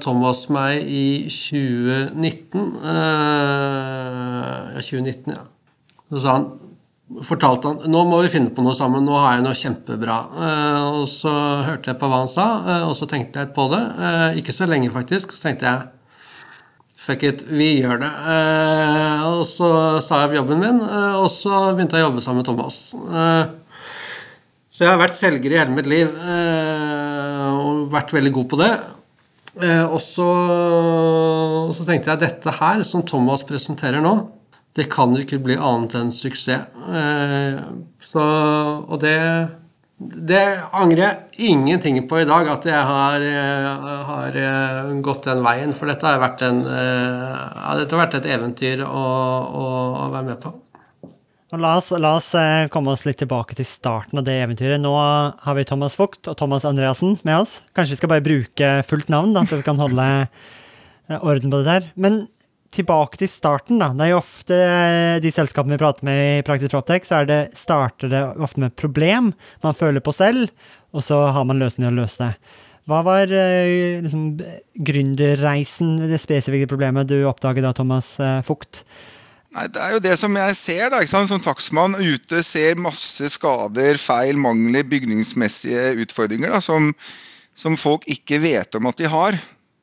Thomas 0.00 0.46
meg 0.48 0.88
i 0.88 1.28
2019 1.28 2.64
eh, 2.80 4.56
Ja, 4.72 4.80
2019, 4.80 5.36
ja. 5.36 5.44
Så 6.08 6.24
sa 6.24 6.38
han 6.38 6.48
fortalte 7.24 7.70
han 7.70 7.90
nå 7.90 8.02
må 8.08 8.20
vi 8.24 8.32
finne 8.32 8.52
på 8.54 8.62
noe 8.64 8.76
sammen, 8.76 9.06
nå 9.06 9.16
har 9.16 9.38
jeg 9.38 9.44
noe 9.46 9.58
kjempebra. 9.58 10.16
Eh, 10.46 10.88
og 11.00 11.06
så 11.10 11.32
hørte 11.66 11.92
jeg 11.92 12.00
på 12.00 12.10
hva 12.10 12.24
han 12.24 12.32
sa, 12.32 12.48
eh, 12.64 12.82
og 12.88 12.96
så 12.98 13.08
tenkte 13.10 13.44
jeg 13.44 13.54
på 13.56 13.68
det. 13.72 13.84
Eh, 14.08 14.40
ikke 14.42 14.54
så 14.54 14.68
lenge, 14.68 14.92
faktisk. 14.92 15.32
Så 15.32 15.48
tenkte 15.48 15.68
jeg 15.68 15.86
fuck 17.08 17.24
it, 17.24 17.46
vi 17.48 17.70
gjør 17.80 18.02
det. 18.02 18.10
og 19.24 19.46
så 19.48 19.68
sa 20.04 20.18
jeg 20.20 20.28
opp 20.28 20.34
jobben 20.36 20.60
min, 20.60 20.82
og 21.16 21.30
så 21.32 21.70
begynte 21.72 21.96
jeg 21.96 22.04
å 22.04 22.10
jobbe 22.10 22.20
sammen 22.20 22.42
med 22.42 22.48
Thomas. 22.50 22.76
så 24.68 24.84
jeg 24.84 24.90
har 24.90 25.00
vært 25.00 25.16
selger 25.16 25.54
i 25.54 25.56
hele 25.56 25.72
mitt 25.72 25.88
liv 25.88 26.10
og 26.12 27.88
vært 27.94 28.12
veldig 28.12 28.32
god 28.34 28.48
på 28.50 28.60
det. 28.60 28.70
Og 29.88 29.96
så, 30.04 30.28
og 31.64 31.72
så 31.78 31.88
tenkte 31.88 32.12
jeg 32.12 32.26
dette 32.26 32.56
her, 32.60 32.84
som 32.84 33.00
Thomas 33.00 33.46
presenterer 33.48 34.04
nå, 34.04 34.12
det 34.78 34.88
kan 34.92 35.14
jo 35.14 35.24
ikke 35.24 35.40
bli 35.42 35.56
annet 35.58 35.96
enn 35.98 36.12
suksess. 36.14 36.76
Eh, 36.88 37.58
så, 38.02 38.26
og 38.86 39.00
det, 39.02 39.16
det 39.98 40.44
angrer 40.70 41.02
jeg 41.02 41.50
ingenting 41.52 41.98
på 42.08 42.22
i 42.22 42.28
dag, 42.28 42.48
at 42.54 42.68
jeg 42.70 42.86
har, 42.92 43.26
eh, 43.26 43.90
har 44.12 44.40
gått 45.04 45.26
den 45.28 45.42
veien. 45.44 45.74
For 45.76 45.90
dette 45.90 46.06
har 46.06 46.22
vært, 46.22 46.46
en, 46.46 46.62
ja, 46.64 47.74
dette 47.80 47.92
har 47.96 48.06
vært 48.06 48.20
et 48.20 48.32
eventyr 48.38 48.86
å, 48.86 49.04
å, 49.50 49.68
å 50.06 50.08
være 50.14 50.30
med 50.30 50.42
på. 50.46 50.54
La 51.56 51.78
oss, 51.78 51.88
la 51.96 52.10
oss, 52.18 52.34
eh, 52.36 52.68
komme 52.68 52.92
oss 52.92 53.06
litt 53.06 53.22
tilbake 53.22 53.54
til 53.56 53.64
starten 53.64 54.20
av 54.20 54.26
det 54.26 54.34
eventyret. 54.36 54.76
Nå 54.82 54.92
har 54.92 55.54
vi 55.56 55.64
Thomas 55.64 55.94
Vogt 55.96 56.28
og 56.28 56.36
Thomas 56.36 56.66
Andreassen 56.68 57.16
med 57.24 57.40
oss. 57.40 57.62
Kanskje 57.72 57.94
vi 57.94 58.00
skal 58.02 58.10
bare 58.12 58.24
bruke 58.26 58.72
fullt 58.84 59.08
navn, 59.08 59.32
da, 59.32 59.46
så 59.48 59.56
vi 59.56 59.64
kan 59.64 59.80
holde 59.80 60.28
eh, 60.28 61.16
orden 61.16 61.48
på 61.48 61.62
det 61.62 61.70
der. 61.70 61.86
Men 61.96 62.26
tilbake 62.74 63.20
til 63.20 63.30
starten, 63.32 63.80
da. 63.80 63.90
Det 63.96 64.06
er 64.06 64.12
jo 64.12 64.20
ofte 64.20 64.60
eh, 64.60 65.18
de 65.24 65.32
selskapene 65.34 65.76
vi 65.76 65.82
prater 65.82 66.08
med 66.08 66.22
i 66.22 66.46
Praktisk 66.46 66.74
Proptech, 66.74 67.08
så 67.08 67.22
det, 67.28 67.42
starter 67.58 68.12
det 68.12 68.22
ofte 68.36 68.62
med 68.62 68.72
et 68.72 68.80
problem 68.80 69.32
man 69.64 69.76
føler 69.78 70.04
på 70.04 70.14
selv, 70.16 70.50
og 70.92 71.04
så 71.04 71.26
har 71.34 71.46
man 71.48 71.60
løsning 71.60 71.88
å 71.90 71.94
løse 71.96 72.24
det. 72.24 72.56
Hva 72.88 73.02
var 73.04 73.28
liksom, 73.28 74.38
gründerreisen, 74.80 75.98
det 76.08 76.22
spesifikke 76.22 76.70
problemet 76.70 77.10
du 77.10 77.18
oppdaget 77.28 77.66
da, 77.66 77.74
Thomas 77.76 78.14
Fugt? 78.46 78.80
Nei, 79.56 79.66
Det 79.72 79.80
er 79.80 79.94
jo 79.96 80.02
det 80.04 80.16
som 80.20 80.36
jeg 80.36 80.56
ser 80.58 80.90
da, 80.92 81.00
som 81.08 81.40
takstmann 81.42 81.96
ute. 81.96 82.42
Ser 82.44 82.80
masse 82.80 83.30
skader, 83.32 83.98
feil, 84.00 84.36
mangler, 84.40 84.84
bygningsmessige 84.88 85.94
utfordringer 86.04 86.52
da, 86.52 86.60
som, 86.64 86.92
som, 87.56 87.78
folk 87.80 88.04
ikke 88.10 88.42
vet 88.44 88.76
om 88.78 88.90
at 88.90 89.00
de 89.00 89.08
har. 89.08 89.38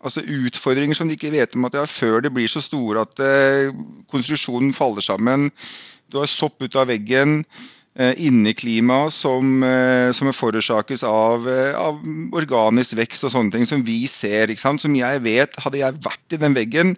Altså 0.05 0.21
Utfordringer 0.21 0.97
som 0.97 1.09
de 1.09 1.17
ikke 1.17 1.33
vet 1.33 1.55
om 1.57 1.65
at 1.65 1.73
de 1.73 1.81
har 1.81 1.89
før 1.89 2.21
det 2.21 2.33
blir 2.33 2.49
så 2.51 2.61
store 2.61 3.05
at 3.07 3.21
eh, 3.25 3.73
konstruksjonen 4.11 4.73
faller 4.75 5.01
sammen. 5.01 5.49
Du 6.13 6.19
har 6.21 6.29
sopp 6.29 6.61
ut 6.61 6.77
av 6.77 6.91
veggen. 6.91 7.41
Eh, 7.95 8.11
inneklima 8.27 9.09
som, 9.09 9.63
eh, 9.63 10.11
som 10.11 10.27
forårsakes 10.27 11.03
av, 11.07 11.47
eh, 11.47 11.75
av, 11.79 12.01
organisk 12.35 12.97
vekst 12.99 13.23
og 13.23 13.31
sånne 13.31 13.51
ting 13.53 13.65
som 13.65 13.81
vi 13.81 14.05
ser. 14.05 14.51
Som 14.57 14.95
jeg 14.95 15.21
vet, 15.23 15.55
hadde 15.55 15.79
jeg 15.79 16.03
vært 16.03 16.33
i 16.33 16.41
den 16.41 16.53
veggen 16.53 16.97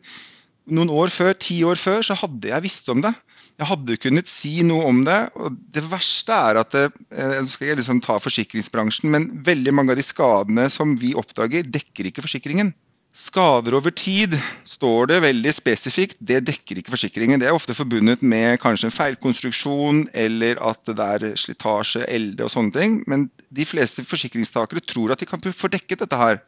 noen 0.68 0.90
år 0.90 1.14
før, 1.14 1.38
ti 1.38 1.62
år 1.64 1.76
før, 1.76 2.02
så 2.02 2.18
hadde 2.18 2.50
jeg 2.50 2.64
visst 2.64 2.90
om 2.90 3.02
det. 3.02 3.14
Jeg 3.60 3.68
hadde 3.68 3.98
kunnet 3.98 4.28
si 4.28 4.64
noe 4.64 4.86
om 4.86 5.04
det, 5.06 5.32
og 5.36 5.56
det 5.72 5.84
verste 5.84 6.34
er 6.34 6.58
at 6.58 6.72
det, 6.72 6.92
jeg 7.12 7.42
Nå 7.42 7.48
skal 7.48 7.68
jeg 7.68 7.78
liksom 7.78 8.02
ta 8.02 8.18
forsikringsbransjen, 8.18 9.10
men 9.10 9.30
veldig 9.44 9.74
mange 9.74 9.92
av 9.92 9.98
de 9.98 10.06
skadene 10.06 10.70
som 10.70 10.96
vi 10.98 11.14
oppdager, 11.14 11.62
dekker 11.62 12.10
ikke 12.10 12.26
forsikringen. 12.26 12.74
Skader 13.17 13.74
over 13.74 13.89
tid 13.97 14.36
står 14.67 15.07
det 15.09 15.15
veldig 15.24 15.51
spesifikt, 15.55 16.19
det 16.21 16.43
dekker 16.45 16.77
ikke 16.79 16.93
forsikringen. 16.93 17.41
Det 17.41 17.47
er 17.50 17.55
ofte 17.55 17.74
forbundet 17.74 18.21
med 18.21 18.59
kanskje 18.62 18.91
en 18.91 18.93
feilkonstruksjon 18.93 20.03
eller 20.13 20.59
at 20.62 20.83
det 20.86 21.07
er 21.07 21.25
slitasje, 21.39 22.03
elde 22.13 22.45
og 22.45 22.53
sånne 22.53 22.75
ting. 22.75 23.00
Men 23.09 23.25
de 23.50 23.65
fleste 23.65 24.05
forsikringstakere 24.05 24.86
tror 24.86 25.15
at 25.15 25.24
de 25.24 25.29
kan 25.29 25.41
få 25.41 25.71
dekket 25.74 26.03
dette 26.05 26.19
her. 26.19 26.43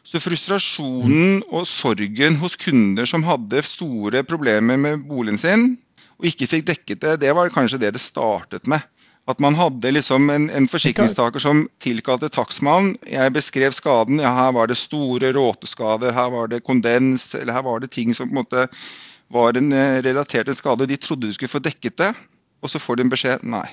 Så 0.00 0.22
frustrasjonen 0.24 1.42
og 1.52 1.68
sorgen 1.68 2.40
hos 2.40 2.56
kunder 2.56 3.04
som 3.08 3.26
hadde 3.28 3.60
store 3.68 4.24
problemer 4.24 4.80
med 4.80 5.04
boligen 5.04 5.40
sin, 5.40 5.68
og 6.16 6.32
ikke 6.32 6.48
fikk 6.48 6.70
dekket 6.72 7.04
det, 7.04 7.18
det 7.26 7.36
var 7.36 7.52
kanskje 7.52 7.82
det 7.84 7.92
det 7.98 8.00
startet 8.00 8.64
med. 8.68 8.80
At 9.30 9.38
man 9.42 9.54
hadde 9.54 9.92
liksom 9.94 10.30
en, 10.32 10.48
en 10.50 10.66
forsikringstaker 10.68 11.42
som 11.42 11.66
tilkalte 11.82 12.30
takstmannen. 12.32 12.96
Jeg 13.06 13.34
beskrev 13.36 13.74
skaden. 13.76 14.18
ja 14.22 14.32
Her 14.34 14.54
var 14.56 14.70
det 14.70 14.78
store 14.80 15.30
råteskader, 15.36 16.14
her 16.16 16.32
var 16.34 16.50
det 16.50 16.64
kondens, 16.66 17.34
eller 17.38 17.54
her 17.54 17.66
var 17.66 17.80
det 17.80 17.92
ting 17.94 18.14
som 18.16 18.28
på 18.28 18.34
en 18.34 18.42
måte 18.42 18.66
var 19.30 19.54
en 19.54 19.70
eh, 19.72 20.00
relatert 20.02 20.48
til 20.48 20.54
en 20.54 20.58
skade. 20.58 20.88
De 20.90 20.98
trodde 20.98 21.28
de 21.28 21.36
skulle 21.36 21.52
få 21.52 21.62
dekket 21.62 22.00
det, 22.02 22.10
og 22.60 22.72
så 22.72 22.82
får 22.82 22.98
de 22.98 23.06
en 23.06 23.12
beskjed 23.12 23.46
nei. 23.46 23.66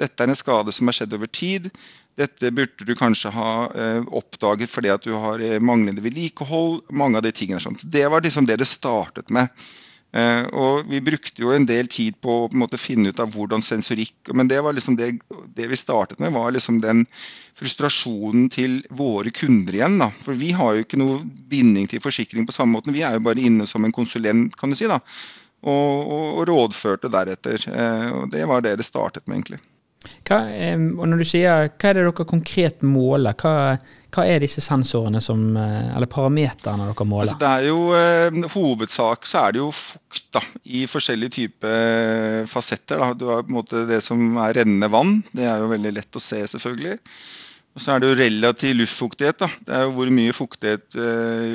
Dette 0.00 0.24
er 0.24 0.32
en 0.32 0.38
skade 0.38 0.74
som 0.74 0.90
har 0.90 0.96
skjedd 0.96 1.14
over 1.14 1.30
tid. 1.30 1.68
Dette 2.18 2.50
burde 2.54 2.86
du 2.86 2.94
kanskje 2.98 3.30
ha 3.34 3.50
eh, 3.70 4.02
oppdaget 4.10 4.70
fordi 4.70 4.90
at 4.90 5.06
du 5.06 5.14
har 5.18 5.42
eh, 5.42 5.60
manglende 5.62 6.02
vedlikehold. 6.02 6.82
Mange 6.90 7.20
av 7.20 7.26
de 7.26 7.30
tingene. 7.34 7.62
Sånt. 7.62 7.86
Det 7.86 8.02
var 8.10 8.24
liksom 8.24 8.46
det 8.50 8.58
det 8.62 8.70
startet 8.70 9.30
med. 9.34 9.50
Uh, 10.14 10.44
og 10.54 10.84
Vi 10.86 11.00
brukte 11.02 11.42
jo 11.42 11.50
en 11.50 11.66
del 11.66 11.88
tid 11.90 12.14
på 12.22 12.44
å 12.46 12.68
finne 12.78 13.10
ut 13.10 13.18
av 13.18 13.32
hvordan 13.34 13.64
sensorikk 13.66 14.30
Men 14.30 14.46
det 14.46 14.60
var 14.62 14.76
liksom 14.76 14.94
det, 14.94 15.08
det, 15.56 15.66
vi 15.66 15.78
startet 15.78 16.22
med, 16.22 16.30
var 16.36 16.54
liksom 16.54 16.78
den 16.84 17.02
frustrasjonen 17.58 18.46
til 18.50 18.80
våre 18.94 19.30
kunder 19.34 19.74
igjen. 19.74 19.98
da. 19.98 20.12
For 20.22 20.38
vi 20.38 20.52
har 20.54 20.74
jo 20.74 20.86
ikke 20.86 21.00
noe 21.02 21.18
binding 21.50 21.90
til 21.90 22.02
forsikring 22.02 22.46
på 22.46 22.54
samme 22.54 22.78
måte. 22.78 22.94
Vi 22.94 23.02
er 23.06 23.18
jo 23.18 23.26
bare 23.26 23.42
inne 23.42 23.66
som 23.70 23.84
en 23.84 23.94
konsulent, 23.94 24.54
kan 24.58 24.70
du 24.70 24.78
si. 24.78 24.86
da. 24.90 25.00
Og, 25.64 25.70
og, 26.02 26.26
og 26.38 26.48
rådførte 26.50 27.10
deretter. 27.10 27.62
Uh, 27.66 28.10
og 28.20 28.30
Det 28.34 28.46
var 28.50 28.62
det 28.62 28.78
det 28.78 28.86
startet 28.86 29.26
med, 29.26 29.40
egentlig. 29.40 29.62
Hva, 30.24 30.40
og 30.96 31.04
når 31.10 31.20
du 31.20 31.26
sier, 31.28 31.68
hva 31.68 31.90
er 31.90 31.98
det 31.98 32.06
dere 32.06 32.26
konkret 32.28 32.82
måler? 32.86 33.36
Hva, 33.40 33.76
hva 34.14 34.24
er 34.30 34.44
disse 34.44 34.62
sensorene 34.62 35.20
som, 35.22 35.40
eh, 35.58 35.94
eller 35.96 36.10
parameterne 36.10 36.86
dere 36.86 37.06
måler? 37.08 37.32
Altså 37.32 37.40
det 37.40 37.50
er 37.50 37.64
jo, 37.66 37.78
eh, 37.98 38.50
hovedsak 38.54 39.26
så 39.26 39.46
er 39.46 39.54
det 39.54 39.62
jo 39.62 39.70
fukt 39.74 40.28
da, 40.36 40.42
i 40.64 40.84
forskjellige 40.86 41.34
typer 41.38 41.74
eh, 41.74 42.46
fasetter. 42.46 43.00
Da. 43.00 43.12
Du 43.14 43.26
har 43.32 43.42
på 43.42 43.50
en 43.50 43.58
måte 43.58 43.86
det 43.88 44.02
som 44.02 44.36
er 44.38 44.54
rennende 44.60 44.90
vann. 44.92 45.18
Det 45.34 45.48
er 45.48 45.58
jo 45.58 45.72
veldig 45.72 45.94
lett 45.96 46.20
å 46.20 46.22
se, 46.22 46.44
selvfølgelig. 46.54 46.98
Og 47.74 47.82
så 47.82 47.90
er 47.90 48.00
det 48.00 48.10
jo 48.12 48.20
relativ 48.22 48.76
luftfuktighet. 48.78 49.40
Da. 49.42 49.50
Det 49.66 49.74
er 49.74 49.86
jo 49.88 49.94
hvor 49.96 50.14
mye 50.14 50.36
fuktighet 50.36 50.94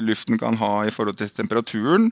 luften 0.04 0.40
kan 0.42 0.58
ha 0.60 0.74
i 0.84 0.92
forhold 0.92 1.16
til 1.16 1.32
temperaturen. 1.32 2.10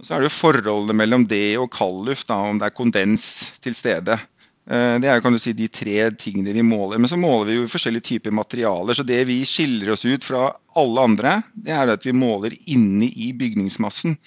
Og 0.00 0.04
så 0.04 0.16
er 0.16 0.24
det 0.24 0.32
jo 0.32 0.34
forholdet 0.34 0.98
mellom 0.98 1.22
det 1.30 1.54
og 1.60 1.70
kaldluft, 1.70 2.32
om 2.34 2.58
det 2.58 2.66
er 2.66 2.74
kondens 2.74 3.52
til 3.62 3.76
stede. 3.76 4.18
Eh, 4.66 4.96
det 4.98 5.10
er 5.10 5.22
kan 5.22 5.34
du 5.34 5.38
si, 5.38 5.54
de 5.54 5.68
tre 5.70 6.08
tingene 6.18 6.54
vi 6.56 6.64
måler. 6.66 6.98
Men 6.98 7.10
så 7.10 7.18
måler 7.20 7.52
vi 7.52 7.60
jo 7.60 7.70
forskjellige 7.70 8.08
typer 8.10 8.34
materialer. 8.34 8.96
Så 8.96 9.06
det 9.06 9.22
vi 9.28 9.40
skiller 9.46 9.92
oss 9.94 10.06
ut 10.06 10.26
fra 10.26 10.50
alle 10.76 11.06
andre, 11.06 11.38
det 11.54 11.74
er 11.76 11.94
at 11.94 12.06
vi 12.06 12.16
måler 12.16 12.56
inne 12.66 13.08
i 13.08 13.32
bygningsmassen. 13.36 14.18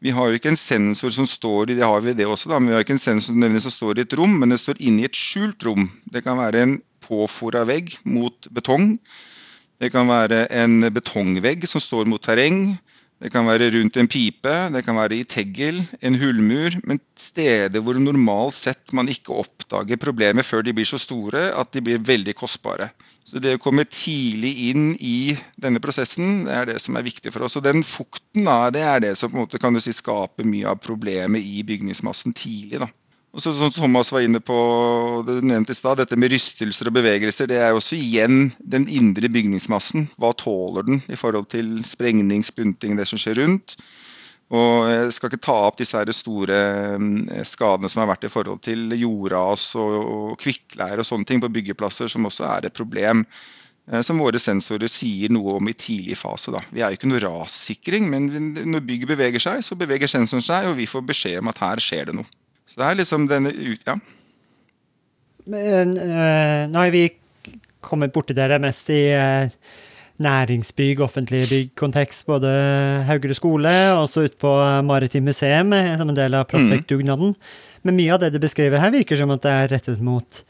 Vi 0.00 0.14
har 0.16 0.30
jo 0.30 0.38
ikke 0.38 0.54
en 0.54 0.58
sensor 0.58 1.12
som 1.12 1.26
står 1.28 1.70
i 1.70 1.76
det 1.76 1.84
har 1.84 2.00
vi 2.00 2.14
det 2.16 2.24
også 2.24 2.48
da, 2.48 2.58
men 2.58 2.72
vi 2.72 2.78
har 2.78 2.86
ikke 2.86 2.96
en 2.96 3.02
sensor 3.02 3.36
som 3.36 3.74
står 3.74 3.98
i 3.98 4.06
et 4.06 4.14
rom, 4.16 4.38
men 4.40 4.48
det 4.48 4.56
står 4.62 4.80
inne 4.80 5.04
i 5.04 5.10
et 5.10 5.18
skjult 5.18 5.66
rom. 5.68 5.90
Det 6.08 6.24
kan 6.24 6.40
være 6.40 6.62
en 6.64 6.78
påfora 7.04 7.66
vegg 7.68 7.98
mot 8.08 8.48
betong. 8.54 8.94
Det 9.80 9.90
kan 9.92 10.08
være 10.08 10.46
en 10.56 10.88
betongvegg 10.92 11.66
som 11.68 11.84
står 11.84 12.08
mot 12.08 12.22
terreng. 12.24 12.78
Det 13.20 13.28
kan 13.28 13.44
være 13.44 13.68
rundt 13.74 13.98
en 14.00 14.08
pipe, 14.08 14.52
det 14.72 14.80
kan 14.86 14.96
være 14.96 15.18
i 15.18 15.26
teggel, 15.28 15.82
en 16.00 16.16
hullmur, 16.16 16.78
men 16.88 17.02
steder 17.20 17.82
hvor 17.84 17.98
normalt 18.00 18.56
sett 18.56 18.94
man 18.96 19.10
ikke 19.12 19.36
oppdager 19.42 20.00
problemer 20.00 20.46
før 20.46 20.64
de 20.64 20.72
blir 20.72 20.88
så 20.88 20.96
store 21.00 21.50
at 21.52 21.68
de 21.76 21.82
blir 21.84 22.00
veldig 22.00 22.32
kostbare. 22.38 22.88
Så 23.28 23.42
det 23.44 23.58
å 23.58 23.60
komme 23.60 23.84
tidlig 23.84 24.54
inn 24.70 24.94
i 24.96 25.36
denne 25.60 25.82
prosessen, 25.84 26.46
det 26.48 26.56
er 26.56 26.70
det 26.72 26.78
som 26.80 26.96
er 26.96 27.04
viktig 27.04 27.34
for 27.34 27.44
oss. 27.44 27.58
Og 27.60 27.66
den 27.68 27.84
fukten 27.84 28.48
det 28.72 28.86
er 28.88 29.04
det 29.04 29.12
som 29.20 29.28
på 29.28 29.36
en 29.36 29.44
måte 29.44 29.60
kan 29.60 29.76
du 29.76 29.82
si, 29.84 29.92
skaper 29.94 30.48
mye 30.48 30.72
av 30.72 30.80
problemet 30.80 31.44
i 31.44 31.60
bygningsmassen 31.68 32.32
tidlig. 32.32 32.80
da. 32.80 32.88
Så, 33.38 33.52
som 33.54 33.70
Thomas 33.70 34.08
var 34.10 34.24
inne 34.26 34.40
på, 34.42 34.54
det 35.26 35.36
du 35.38 35.46
nevnte 35.46 35.70
i 35.70 35.78
stad, 35.78 36.00
dette 36.00 36.16
med 36.18 36.32
rystelser 36.32 36.88
og 36.90 36.96
bevegelser, 36.96 37.46
det 37.46 37.60
er 37.62 37.76
også 37.76 37.94
igjen 37.94 38.48
den 38.58 38.88
indre 38.90 39.30
bygningsmassen. 39.30 40.08
Hva 40.18 40.32
tåler 40.34 40.88
den 40.88 40.98
i 41.06 41.18
forhold 41.18 41.46
til 41.52 41.78
sprengning, 41.86 42.42
spunting, 42.42 42.98
det 42.98 43.06
som 43.06 43.20
skjer 43.22 43.38
rundt? 43.38 43.76
Og 44.50 44.90
Jeg 44.90 45.14
skal 45.14 45.30
ikke 45.30 45.44
ta 45.46 45.54
opp 45.68 45.78
disse 45.78 46.00
store 46.16 46.58
mm, 46.98 47.30
skadene 47.46 47.90
som 47.92 48.02
har 48.02 48.10
vært 48.10 48.26
i 48.26 48.32
forhold 48.32 48.64
til 48.66 48.96
jordras 48.98 49.68
og, 49.78 49.94
og 50.00 50.34
kvikkleir 50.42 50.98
og 50.98 51.06
sånne 51.06 51.28
ting 51.28 51.42
på 51.42 51.52
byggeplasser, 51.54 52.10
som 52.10 52.26
også 52.26 52.48
er 52.48 52.66
et 52.66 52.74
problem. 52.74 53.22
Eh, 53.86 54.02
som 54.02 54.18
våre 54.18 54.42
sensorer 54.42 54.90
sier 54.90 55.30
noe 55.30 55.54
om 55.60 55.70
i 55.70 55.76
tidlig 55.78 56.18
fase. 56.18 56.50
Da. 56.50 56.64
Vi 56.74 56.82
er 56.82 56.90
jo 56.90 56.98
ikke 56.98 57.14
noe 57.14 57.22
rassikring, 57.22 58.10
men 58.10 58.26
når 58.74 58.86
bygget 58.90 59.14
beveger 59.14 59.46
seg, 59.46 59.62
så 59.62 59.78
beveger 59.78 60.10
sensoren 60.10 60.42
seg, 60.42 60.66
og 60.72 60.78
vi 60.82 60.90
får 60.90 61.06
beskjed 61.14 61.44
om 61.44 61.54
at 61.54 61.62
her 61.62 61.86
skjer 61.86 62.10
det 62.10 62.18
noe. 62.18 62.40
Så 62.70 62.80
det 62.80 62.88
er 62.88 62.98
liksom 63.02 63.28
denne 63.30 63.52
ut... 63.52 63.82
Ja. 63.86 63.98
Men, 65.50 65.96
uh, 65.98 66.68
nå 66.70 66.82
har 66.84 66.92
vi 66.94 67.08
kommet 67.82 68.12
borti 68.14 68.36
dere 68.36 68.60
mest 68.62 68.90
i 68.92 69.00
uh, 69.16 69.50
næringsbygg, 70.22 71.00
offentlige 71.02 71.48
byggkontekst, 71.50 72.26
både 72.28 72.50
Haugerud 73.08 73.38
skole 73.38 73.72
og 73.94 74.04
også 74.04 74.28
ute 74.28 74.38
på 74.40 74.52
Maritim 74.86 75.26
museum 75.26 75.72
som 75.98 76.12
en 76.12 76.18
del 76.18 76.36
av 76.36 76.46
Protect-dugnaden. 76.52 77.32
Mm. 77.34 77.66
Men 77.88 77.96
mye 77.96 78.14
av 78.14 78.20
det 78.22 78.34
du 78.34 78.38
beskriver 78.42 78.82
her, 78.82 78.92
virker 78.92 79.18
som 79.18 79.32
at 79.32 79.42
det 79.46 79.54
er 79.56 79.72
rettet 79.72 80.04
mot 80.04 80.42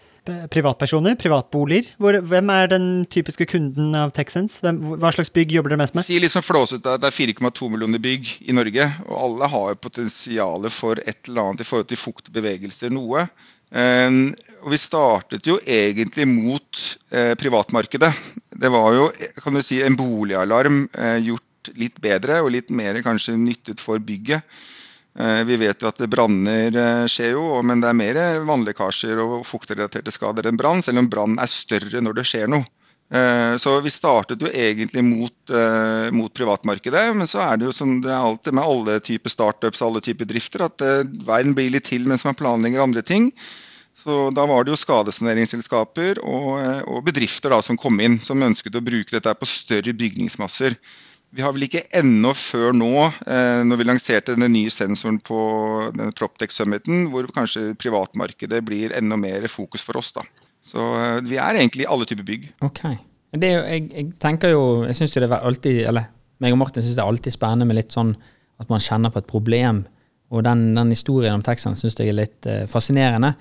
privatpersoner, 0.52 1.16
privatboliger. 1.20 1.90
Hvor, 2.00 2.18
hvem 2.30 2.50
er 2.54 2.70
den 2.72 2.88
typiske 3.10 3.46
kunden 3.50 3.94
av 3.98 4.12
Texans? 4.16 4.58
Hvem, 4.64 4.80
hva 5.00 5.12
slags 5.14 5.32
bygg 5.34 5.54
jobber 5.56 5.74
dere 5.74 5.82
mest 5.82 5.96
med? 5.96 6.06
Si 6.06 6.18
liksom 6.22 6.44
sånn 6.44 6.80
at 6.80 7.02
Det 7.02 7.10
er 7.10 7.16
4,2 7.16 7.70
millioner 7.72 8.02
bygg 8.02 8.32
i 8.48 8.56
Norge, 8.56 8.88
og 9.08 9.16
alle 9.24 9.50
har 9.54 9.80
potensial 9.80 10.68
for 10.74 11.00
et 11.04 11.28
eller 11.28 11.50
annet 11.50 11.64
i 11.64 11.68
forhold 11.68 11.90
til 11.90 12.00
fuktbevegelser. 12.00 12.92
noe. 12.94 13.26
Um, 13.70 14.32
og 14.64 14.72
Vi 14.74 14.80
startet 14.82 15.46
jo 15.46 15.60
egentlig 15.62 16.26
mot 16.26 16.82
uh, 17.14 17.34
privatmarkedet. 17.38 18.10
Det 18.50 18.70
var 18.72 18.92
jo 18.96 19.06
kan 19.42 19.54
du 19.54 19.62
si, 19.62 19.80
en 19.82 19.96
boligalarm 19.96 20.88
uh, 20.98 21.18
gjort 21.22 21.72
litt 21.78 22.00
bedre 22.02 22.40
og 22.42 22.52
litt 22.56 22.70
mer 22.72 22.98
kanskje 23.04 23.36
nyttet 23.38 23.80
for 23.82 24.02
bygget. 24.02 24.42
Eh, 25.18 25.44
vi 25.44 25.56
vet 25.58 25.82
jo 25.82 25.90
at 25.90 26.02
branner 26.10 26.76
eh, 26.76 27.06
skjer 27.10 27.34
jo, 27.34 27.46
men 27.66 27.82
det 27.82 27.88
er 27.90 27.98
mer 27.98 28.18
vannlekkasjer 28.46 29.18
og 29.22 29.40
fuktrelaterte 29.48 30.12
skader 30.14 30.46
enn 30.46 30.60
brann, 30.60 30.82
selv 30.86 31.02
om 31.02 31.08
brann 31.10 31.40
er 31.42 31.50
større 31.50 32.02
når 32.04 32.20
det 32.20 32.26
skjer 32.30 32.50
noe. 32.50 32.66
Eh, 33.10 33.56
så 33.58 33.74
vi 33.82 33.90
startet 33.90 34.42
jo 34.44 34.52
egentlig 34.54 35.02
mot, 35.02 35.54
mot, 36.14 36.30
privatmarkedet, 36.30 37.08
men 37.18 37.26
så 37.26 37.42
er 37.42 37.58
det 37.58 37.66
jo 37.66 37.74
som 37.74 37.96
det 38.04 38.12
er 38.12 38.20
alltid 38.22 38.54
med 38.54 38.70
alle 38.70 39.00
typer 39.02 39.34
startups 39.34 39.82
alle 39.82 40.02
typer 40.04 40.30
drifter, 40.30 40.68
at 40.68 40.86
verden 41.26 41.56
blir 41.58 41.74
litt 41.74 41.88
til 41.90 42.06
mens 42.06 42.22
man 42.28 42.38
planlegger 42.38 42.86
andre 42.86 43.02
ting. 43.02 43.32
Så 44.00 44.30
Da 44.32 44.46
var 44.48 44.64
det 44.64 44.72
jo 44.72 44.78
skadesaneringsselskaper 44.80 46.22
og, 46.22 46.54
og 46.88 47.02
bedrifter 47.04 47.52
da, 47.52 47.58
som 47.60 47.76
kom 47.76 47.98
inn, 48.00 48.20
som 48.24 48.40
ønsket 48.46 48.78
å 48.78 48.84
bruke 48.84 49.12
dette 49.12 49.34
på 49.36 49.48
større 49.48 49.92
bygningsmasser. 49.92 50.78
Vi 51.30 51.42
har 51.44 51.52
vel 51.54 51.68
ikke 51.68 51.84
ennå 51.94 52.32
før 52.34 52.74
nå, 52.74 52.92
eh, 53.30 53.60
når 53.62 53.78
vi 53.78 53.86
lanserte 53.86 54.34
den 54.34 54.50
nye 54.50 54.70
sensoren 54.74 55.20
på 55.22 55.38
denne 55.94 56.14
Proptech 56.18 56.50
Summiten, 56.50 57.04
hvor 57.12 57.28
kanskje 57.30 57.68
privatmarkedet 57.78 58.64
blir 58.66 58.94
enda 58.98 59.18
mer 59.20 59.46
fokus 59.50 59.84
for 59.86 60.00
oss. 60.00 60.10
da. 60.16 60.24
Så 60.66 60.82
eh, 60.98 61.20
vi 61.28 61.38
er 61.38 61.60
egentlig 61.60 61.86
i 61.86 61.90
alle 61.90 62.08
typer 62.08 62.26
bygg. 62.26 62.50
Ok. 62.66 62.82
Det 63.30 63.46
er 63.46 63.54
jo, 63.54 63.62
jeg, 63.62 63.86
jeg 63.94 64.10
tenker 64.22 64.56
jo, 64.56 64.64
jeg 64.88 64.98
synes 64.98 65.14
det 65.14 65.28
er 65.28 65.38
alltid, 65.38 65.80
eller 65.92 66.10
meg 66.42 66.56
og 66.56 66.60
Martin 66.64 66.82
syns 66.82 66.96
det 66.98 67.04
er 67.04 67.12
alltid 67.12 67.36
spennende 67.36 67.68
med 67.68 67.78
litt 67.78 67.94
sånn 67.94 68.14
at 68.60 68.70
man 68.72 68.82
kjenner 68.82 69.12
på 69.14 69.22
et 69.22 69.30
problem. 69.30 69.84
Og 70.34 70.42
den, 70.46 70.72
den 70.74 70.90
historien 70.90 71.38
om 71.38 71.44
teksten 71.46 71.78
syns 71.78 71.98
jeg 71.98 72.10
er 72.10 72.18
litt 72.18 72.48
eh, 72.50 72.64
fascinerende. 72.70 73.36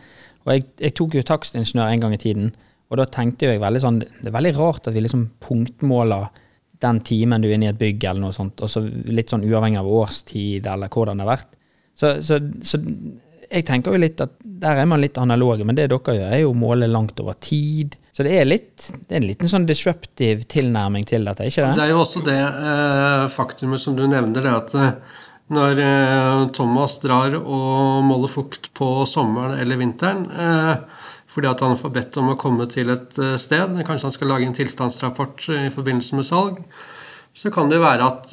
Og 0.46 0.54
jeg, 0.54 0.68
jeg 0.82 0.96
tok 0.98 1.18
jo 1.18 1.26
takstingeniør 1.26 1.90
en 1.90 2.06
gang 2.06 2.14
i 2.14 2.22
tiden, 2.22 2.54
og 2.90 3.02
da 3.02 3.06
tenkte 3.10 3.46
jeg 3.46 3.60
veldig 3.62 3.82
sånn 3.84 4.00
Det 4.02 4.30
er 4.32 4.34
veldig 4.34 4.54
rart 4.58 4.88
at 4.90 4.96
vi 4.96 5.04
liksom 5.04 5.28
punktmåler 5.46 6.30
den 6.84 7.00
timen 7.06 7.44
du 7.44 7.50
er 7.50 7.58
inne 7.58 7.70
i 7.70 7.72
et 7.74 7.80
bygg, 7.80 8.04
eller 8.08 8.24
noe 8.28 8.36
sånt, 8.36 8.62
og 8.64 8.72
så 8.72 8.84
litt 8.84 9.32
sånn 9.32 9.46
uavhengig 9.48 9.82
av 9.82 9.90
årstid 10.00 10.68
eller 10.72 10.92
hvordan 10.92 11.20
det 11.20 11.26
har 11.26 11.34
vært. 11.34 11.58
Så, 12.00 12.14
så, 12.24 12.40
så, 12.64 12.80
jeg 13.50 13.66
tenker 13.68 13.96
jo 13.96 14.00
litt 14.00 14.22
at 14.24 14.38
der 14.40 14.80
er 14.80 14.88
man 14.88 15.02
litt 15.04 15.18
analoge, 15.20 15.66
men 15.68 15.76
det 15.76 15.90
dere 15.92 16.16
gjør, 16.16 16.30
er 16.32 16.44
jo 16.44 16.54
å 16.54 16.58
måle 16.58 16.88
langt 16.88 17.20
over 17.20 17.36
tid. 17.44 17.98
Så 18.16 18.24
det 18.28 18.36
er, 18.36 18.48
litt, 18.48 18.90
det 19.08 19.16
er 19.16 19.22
en 19.22 19.28
liten 19.28 19.52
sånn 19.52 19.68
disruptive 19.68 20.48
tilnærming 20.52 21.08
til 21.08 21.28
dette, 21.28 21.48
ikke 21.48 21.66
det? 21.66 21.74
Det 21.80 21.86
er 21.86 21.92
jo 21.94 22.04
også 22.04 22.24
det 22.26 22.40
eh, 22.40 23.26
faktumet 23.34 23.84
som 23.84 23.98
du 24.00 24.06
nevner, 24.08 24.44
det 24.46 24.56
at 24.56 24.76
eh, 24.80 25.20
når 25.56 25.82
eh, 25.82 26.42
Thomas 26.56 27.00
drar 27.02 27.36
og 27.40 28.04
måler 28.06 28.32
fukt 28.32 28.70
på 28.78 28.90
sommeren 29.10 29.58
eller 29.60 29.80
vinteren 29.82 30.28
eh, 30.30 30.74
fordi 31.30 31.50
at 31.50 31.62
han 31.66 31.78
får 31.78 31.92
bedt 31.96 32.18
om 32.22 32.32
å 32.34 32.40
komme 32.40 32.66
til 32.72 32.92
et 32.94 33.20
eh, 33.22 33.36
sted, 33.42 33.76
kanskje 33.86 34.10
han 34.10 34.16
skal 34.16 34.34
lage 34.34 34.48
en 34.50 34.58
tilstandsrapport 34.58 35.50
i 35.58 35.68
forbindelse 35.74 36.18
med 36.20 36.28
salg, 36.28 36.64
så 37.40 37.52
kan 37.54 37.70
det 37.72 37.78
være 37.80 38.04
at 38.04 38.32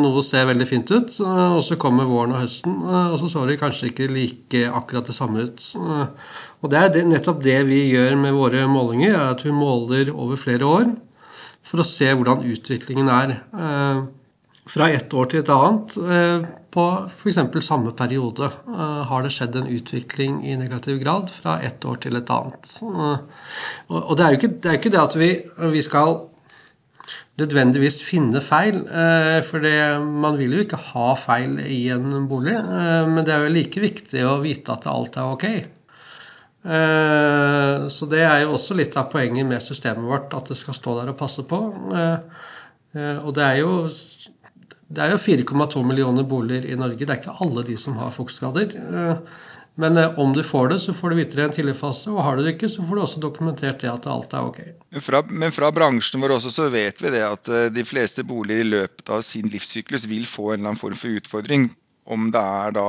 noe 0.00 0.22
ser 0.24 0.46
veldig 0.48 0.66
fint 0.66 0.88
ut, 0.90 1.12
og 1.20 1.60
så 1.62 1.76
kommer 1.78 2.08
våren 2.08 2.32
og 2.32 2.40
høsten, 2.40 2.78
og 2.80 3.18
så 3.20 3.28
så 3.30 3.44
det 3.46 3.58
kanskje 3.60 3.90
ikke 3.90 4.08
like 4.10 4.62
akkurat 4.72 5.06
det 5.06 5.14
samme 5.14 5.44
ut. 5.44 5.66
Og 6.64 6.72
det 6.72 6.80
er 6.80 7.06
nettopp 7.06 7.44
det 7.44 7.58
vi 7.68 7.82
gjør 7.92 8.16
med 8.18 8.34
våre 8.34 8.64
målinger, 8.66 9.12
er 9.14 9.34
at 9.36 9.44
vi 9.44 9.52
måler 9.54 10.10
over 10.10 10.40
flere 10.40 10.66
år 10.66 10.88
for 11.68 11.84
å 11.84 11.86
se 11.86 12.08
hvordan 12.08 12.48
utviklingen 12.48 13.12
er 13.12 13.36
fra 14.68 14.88
et 14.92 15.14
år 15.16 15.28
til 15.30 15.42
et 15.42 15.52
annet 15.52 15.94
eh, 15.98 16.48
på 16.74 16.86
f.eks. 17.08 17.40
samme 17.64 17.94
periode. 17.96 18.50
Eh, 18.68 18.98
har 19.10 19.24
det 19.24 19.32
skjedd 19.34 19.56
en 19.58 19.70
utvikling 19.72 20.40
i 20.46 20.56
negativ 20.60 21.00
grad 21.02 21.32
fra 21.32 21.58
et 21.64 21.84
år 21.88 22.00
til 22.04 22.18
et 22.18 22.32
annet? 22.34 22.74
Eh, 22.88 23.94
og 23.94 24.12
det 24.18 24.26
er 24.26 24.34
jo 24.34 24.40
ikke 24.40 24.52
det, 24.56 24.74
ikke 24.78 24.92
det 24.94 25.04
at 25.04 25.16
vi, 25.18 25.30
vi, 25.76 25.84
skal 25.84 26.20
nødvendigvis 27.38 28.00
finne 28.02 28.40
feil, 28.42 28.80
for 29.46 29.62
det, 29.62 29.76
man 30.02 30.34
vil 30.40 30.56
jo 30.56 30.62
ikke 30.64 30.80
ha 30.88 31.12
feil 31.14 31.52
i 31.62 31.84
en 31.94 32.24
bolig. 32.26 32.56
Men 33.06 33.22
det 33.22 33.30
er 33.30 33.44
jo 33.44 33.52
like 33.54 33.82
viktig 33.84 34.24
å 34.26 34.40
vite 34.42 34.74
at 34.74 34.88
alt 34.90 35.14
er 35.22 35.36
ok. 35.36 35.46
Så 37.94 38.08
det 38.10 38.24
er 38.26 38.42
jo 38.42 38.56
også 38.56 38.74
litt 38.74 38.98
av 38.98 39.06
poenget 39.12 39.46
med 39.46 39.62
systemet 39.62 40.10
vårt, 40.10 40.34
at 40.34 40.50
det 40.50 40.58
skal 40.58 40.74
stå 40.80 40.96
der 40.98 41.12
og 41.14 41.20
passe 41.22 41.46
på. 41.46 41.62
Og 42.98 43.30
det 43.38 43.46
er 43.46 43.62
jo 43.62 43.70
det 44.88 45.04
er 45.04 45.12
jo 45.12 45.20
4,2 45.20 45.82
millioner 45.84 46.24
boliger 46.24 46.64
i 46.64 46.76
Norge. 46.78 47.04
Det 47.04 47.12
er 47.12 47.20
ikke 47.20 47.38
alle 47.44 47.64
de 47.66 47.76
som 47.80 47.96
har 48.00 48.12
fuktskader. 48.14 48.72
Eh, 48.72 49.18
men 49.78 49.96
eh, 50.00 50.14
om 50.18 50.32
du 50.32 50.40
får 50.42 50.72
det, 50.72 50.78
så 50.80 50.94
får 50.96 51.12
du 51.12 51.18
vite 51.18 51.36
det 51.36 51.42
i 51.42 51.48
en 51.50 51.56
tidlig 51.58 51.74
fase. 51.76 52.08
Og 52.10 52.22
har 52.24 52.38
du 52.38 52.44
det 52.46 52.54
ikke, 52.56 52.70
så 52.72 52.84
får 52.86 52.96
du 52.96 53.02
også 53.04 53.22
dokumentert 53.22 53.84
det 53.84 53.90
at 53.92 54.08
alt 54.08 54.32
er 54.32 54.48
ok. 54.48 54.62
Fra, 55.04 55.20
men 55.28 55.52
fra 55.52 55.68
bransjen 55.74 56.24
vår 56.24 56.38
også 56.38 56.54
så 56.54 56.70
vet 56.72 57.04
vi 57.04 57.12
det 57.12 57.24
at 57.26 57.52
eh, 57.52 57.68
de 57.74 57.84
fleste 57.84 58.24
boliger 58.26 58.64
i 58.64 58.70
løpet 58.70 59.12
av 59.12 59.20
sin 59.26 59.50
livssyklus 59.52 60.08
vil 60.08 60.24
få 60.28 60.54
en 60.54 60.62
eller 60.62 60.72
annen 60.72 60.80
form 60.80 60.96
for 60.98 61.20
utfordring. 61.20 61.68
Om 62.08 62.32
det 62.32 62.46
er 62.62 62.74
da 62.78 62.88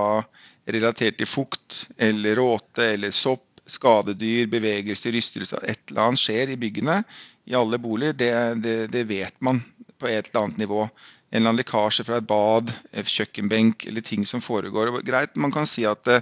relatert 0.69 1.19
til 1.19 1.27
fukt 1.27 1.83
eller 1.99 2.39
råte 2.39 2.93
eller 2.93 3.11
sopp, 3.11 3.43
skadedyr, 3.69 4.47
bevegelse, 4.49 5.11
rystelse, 5.13 5.59
et 5.67 5.91
eller 5.91 6.07
annet 6.07 6.21
skjer 6.23 6.55
i 6.55 6.57
byggene 6.57 7.01
i 7.49 7.57
alle 7.57 7.77
boliger, 7.81 8.15
det, 8.17 8.31
det, 8.63 8.77
det 8.93 9.03
vet 9.09 9.35
man 9.45 9.59
på 9.99 10.07
et 10.07 10.29
eller 10.31 10.45
annet 10.45 10.61
nivå 10.63 10.87
en 11.29 11.37
eller 11.37 11.51
annen 11.51 11.61
lekkasje 11.61 12.05
fra 12.07 12.17
et 12.17 12.29
bad, 12.29 12.71
kjøkkenbenk 12.93 13.85
eller 13.89 14.05
ting 14.05 14.25
som 14.25 14.41
foregår. 14.41 14.91
Greit, 15.05 15.35
Man 15.37 15.53
kan 15.53 15.67
si 15.69 15.85
at 15.85 16.07
eh, 16.09 16.21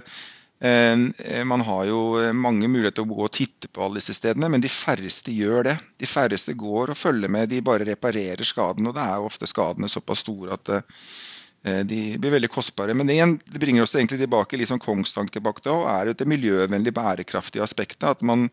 eh 0.60 1.44
man 1.44 1.64
har 1.64 1.86
jo 1.88 2.00
mange 2.34 2.68
muligheter 2.68 3.00
til 3.00 3.08
å 3.08 3.14
gå 3.14 3.24
og 3.24 3.32
titte 3.32 3.70
på 3.72 3.84
alle 3.84 4.02
disse 4.02 4.14
stedene, 4.18 4.50
men 4.52 4.60
de 4.60 4.68
færreste 4.68 5.32
gjør 5.32 5.64
det. 5.70 5.78
De 5.96 6.06
færreste 6.06 6.52
går 6.52 6.92
og 6.92 6.98
følger 6.98 7.28
med, 7.28 7.48
de 7.48 7.64
bare 7.64 7.88
reparerer 7.88 8.44
skaden. 8.44 8.86
Og 8.86 8.94
det 8.94 9.02
er 9.06 9.16
jo 9.16 9.30
ofte 9.30 9.48
skadene 9.48 9.88
såpass 9.88 10.26
store 10.26 10.58
at 10.60 10.74
eh, 10.76 11.82
de 11.88 12.18
blir 12.20 12.36
veldig 12.36 12.52
kostbare. 12.52 12.92
Men 12.92 13.08
det, 13.08 13.16
igjen, 13.16 13.38
det 13.48 13.64
bringer 13.64 13.86
oss 13.88 13.96
egentlig 13.96 14.20
tilbake 14.20 14.60
litt 14.60 14.68
sånn 14.68 14.84
kongstanke 14.84 15.40
bak 15.40 15.64
det 15.64 15.72
òg, 15.72 15.88
er 15.88 16.12
det 16.12 16.28
miljøvennlig, 16.28 16.92
bærekraftige 16.92 17.64
aspektet. 17.64 18.04
At 18.12 18.20
man 18.20 18.50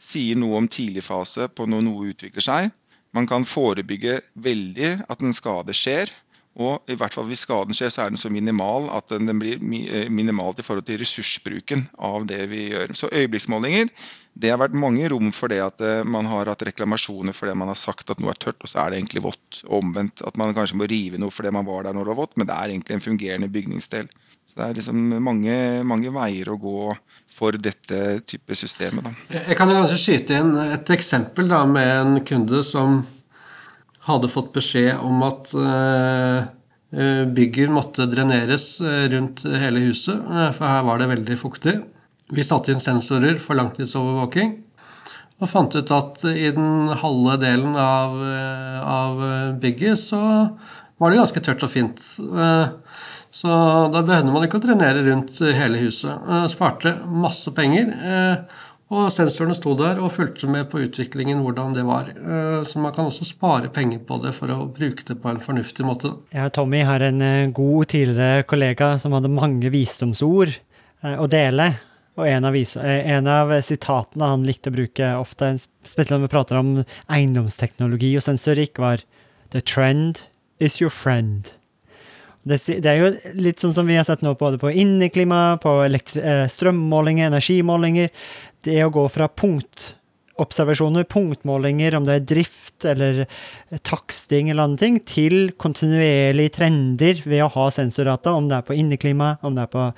sier 0.00 0.40
noe 0.40 0.56
om 0.56 0.72
tidligfase 0.72 1.50
på 1.52 1.68
når 1.68 1.84
noe 1.84 2.12
utvikler 2.14 2.48
seg. 2.48 2.72
Man 3.16 3.28
kan 3.28 3.46
forebygge 3.48 4.20
veldig 4.36 4.98
at 5.08 5.22
en 5.24 5.36
skade 5.36 5.74
skjer. 5.76 6.12
Og 6.58 6.90
i 6.90 6.96
hvert 6.98 7.14
fall 7.14 7.28
hvis 7.28 7.44
skaden 7.46 7.76
skjer, 7.76 7.90
så 7.94 8.02
er 8.02 8.10
den 8.10 8.18
så 8.18 8.30
minimal 8.34 8.88
at 8.90 9.12
den, 9.12 9.30
blir 9.38 9.60
eh, 9.62 10.08
minimalt 10.10 10.58
i 10.58 10.64
forhold 10.66 10.88
til 10.88 10.98
ressursbruken 10.98 11.84
av 12.02 12.26
det 12.26 12.40
vi 12.50 12.64
gjør. 12.72 12.94
Så 12.98 13.10
øyeblikksmålinger, 13.14 13.92
det 14.34 14.50
har 14.50 14.58
vært 14.58 14.74
mange 14.74 15.06
rom 15.12 15.30
for 15.34 15.52
det 15.52 15.60
at 15.62 15.84
eh, 15.86 16.02
man 16.02 16.26
har 16.26 16.50
hatt 16.50 16.64
reklamasjoner 16.66 17.36
fordi 17.36 17.54
man 17.58 17.70
har 17.70 17.78
sagt 17.78 18.10
at 18.10 18.18
noe 18.18 18.34
er 18.34 18.40
tørt, 18.42 18.58
og 18.58 18.72
så 18.72 18.82
er 18.82 18.90
det 18.90 18.98
egentlig 18.98 19.22
vått. 19.28 19.62
Og 19.68 19.78
omvendt. 19.84 20.24
At 20.26 20.40
man 20.40 20.56
kanskje 20.56 20.80
må 20.80 20.90
rive 20.90 21.22
noe 21.22 21.34
fordi 21.34 21.54
man 21.54 21.68
var 21.68 21.86
der 21.86 21.94
når 21.94 22.08
det 22.08 22.14
var 22.16 22.22
vått, 22.24 22.34
men 22.40 22.50
det 22.50 22.56
er 22.56 22.74
egentlig 22.74 22.98
en 22.98 23.06
fungerende 23.06 23.52
bygningsdel. 23.54 24.10
Det 24.58 24.66
er 24.66 24.78
liksom 24.80 25.02
mange, 25.22 25.54
mange 25.86 26.10
veier 26.10 26.48
å 26.50 26.58
gå 26.58 26.90
for 27.30 27.54
dette 27.62 28.18
type 28.26 28.56
systemet. 28.58 29.06
Da. 29.06 29.42
Jeg 29.46 29.56
kan 29.58 29.70
kanskje 29.70 29.98
skyte 30.02 30.40
inn 30.40 30.56
et 30.64 30.90
eksempel 30.90 31.46
da, 31.50 31.60
med 31.68 31.90
en 31.94 32.18
kunde 32.26 32.64
som 32.66 33.04
hadde 34.08 34.30
fått 34.32 34.50
beskjed 34.56 34.98
om 35.04 35.22
at 35.28 35.52
uh, 35.54 36.48
bygget 37.36 37.70
måtte 37.70 38.08
dreneres 38.08 38.78
eh, 38.80 39.04
rundt 39.12 39.42
hele 39.44 39.82
huset, 39.84 40.22
for 40.56 40.64
her 40.64 40.86
var 40.86 40.98
det 40.98 41.10
veldig 41.10 41.36
fuktig. 41.36 41.74
Vi 42.32 42.44
satte 42.46 42.72
inn 42.72 42.80
sensorer 42.80 43.36
for 43.42 43.60
langtidsovervåking 43.60 44.54
og 45.38 45.50
fant 45.52 45.76
ut 45.76 45.92
at 45.94 46.24
i 46.32 46.48
den 46.56 46.88
halve 46.98 47.36
delen 47.44 47.76
av, 47.78 48.16
av 48.82 49.20
bygget 49.60 50.00
så 50.00 50.22
var 50.98 51.12
det 51.12 51.20
ganske 51.20 51.42
tørt 51.44 51.62
og 51.62 51.70
fint. 51.70 52.08
Så 53.38 53.48
da 53.92 54.00
behøvde 54.02 54.32
man 54.34 54.46
ikke 54.46 54.58
å 54.58 54.64
trenere 54.64 55.04
rundt 55.06 55.38
hele 55.54 55.78
huset. 55.84 56.10
Eh, 56.10 56.46
sparte 56.50 56.96
masse 57.06 57.52
penger. 57.54 57.92
Eh, 57.94 58.64
og 58.88 59.10
sensorene 59.12 59.54
sto 59.54 59.74
der 59.78 60.00
og 60.00 60.14
fulgte 60.14 60.48
med 60.50 60.70
på 60.72 60.80
utviklingen, 60.82 61.42
hvordan 61.44 61.76
det 61.76 61.84
var. 61.86 62.08
Eh, 62.16 62.64
så 62.66 62.82
man 62.82 62.94
kan 62.96 63.10
også 63.10 63.28
spare 63.28 63.70
penger 63.70 64.00
på 64.08 64.18
det 64.24 64.32
for 64.34 64.50
å 64.50 64.64
bruke 64.74 65.06
det 65.06 65.20
på 65.22 65.30
en 65.30 65.42
fornuftig 65.44 65.86
måte. 65.86 66.16
Ja, 66.34 66.48
Tommy 66.50 66.80
har 66.88 67.04
en 67.04 67.22
god 67.54 67.92
tidligere 67.92 68.46
kollega 68.48 68.96
som 68.98 69.14
hadde 69.14 69.30
mange 69.30 69.70
visdomsord 69.70 70.56
å 71.04 71.28
dele. 71.30 71.68
Og 72.18 72.26
en 72.26 72.48
av, 72.48 72.56
en 72.58 73.30
av, 73.30 73.52
sitatene 73.62 74.32
han 74.32 74.48
likte 74.48 74.72
å 74.72 74.74
bruke 74.74 75.12
ofte, 75.20 75.52
spesielt 75.86 76.16
når 76.16 76.24
vi 76.24 76.32
prater 76.32 76.58
om 76.58 76.72
eiendomsteknologi 77.06 78.16
og 78.18 78.26
sensorikk, 78.26 78.82
var 78.82 79.06
The 79.54 79.62
trend 79.62 80.24
is 80.58 80.80
your 80.82 80.90
friend. 80.90 81.52
Det, 82.46 82.58
det, 82.80 82.88
er 82.88 83.00
jo 83.00 83.36
litt 83.36 83.60
sånn 83.60 83.74
som 83.74 83.88
vi 83.88 83.98
har 83.98 84.06
sett 84.06 84.22
nå 84.24 84.34
både 84.38 84.60
på 84.60 84.70
inneklima, 84.70 85.58
på 85.62 85.80
eh, 85.84 86.44
strømmålinger, 86.48 87.32
energimålinger. 87.32 88.12
Det 88.64 88.78
å 88.84 88.92
gå 88.94 89.04
fra 89.12 89.26
punktobservasjoner, 89.28 91.04
punktmålinger, 91.10 91.96
om 91.98 92.06
det 92.06 92.14
er 92.14 92.28
drift 92.30 92.86
eller 92.88 93.24
taksting 93.84 94.48
eller 94.48 94.68
andre 94.68 94.80
ting, 94.84 95.00
til 95.02 95.50
kontinuerlige 95.60 96.54
trender 96.60 97.20
ved 97.26 97.42
å 97.44 97.50
ha 97.56 97.66
sensordata, 97.74 98.32
om 98.38 98.48
det 98.48 98.60
er 98.60 98.68
på 98.70 98.78
inneklima, 98.78 99.34
om 99.42 99.58
det 99.58 99.66
er 99.66 99.74
på 99.74 99.88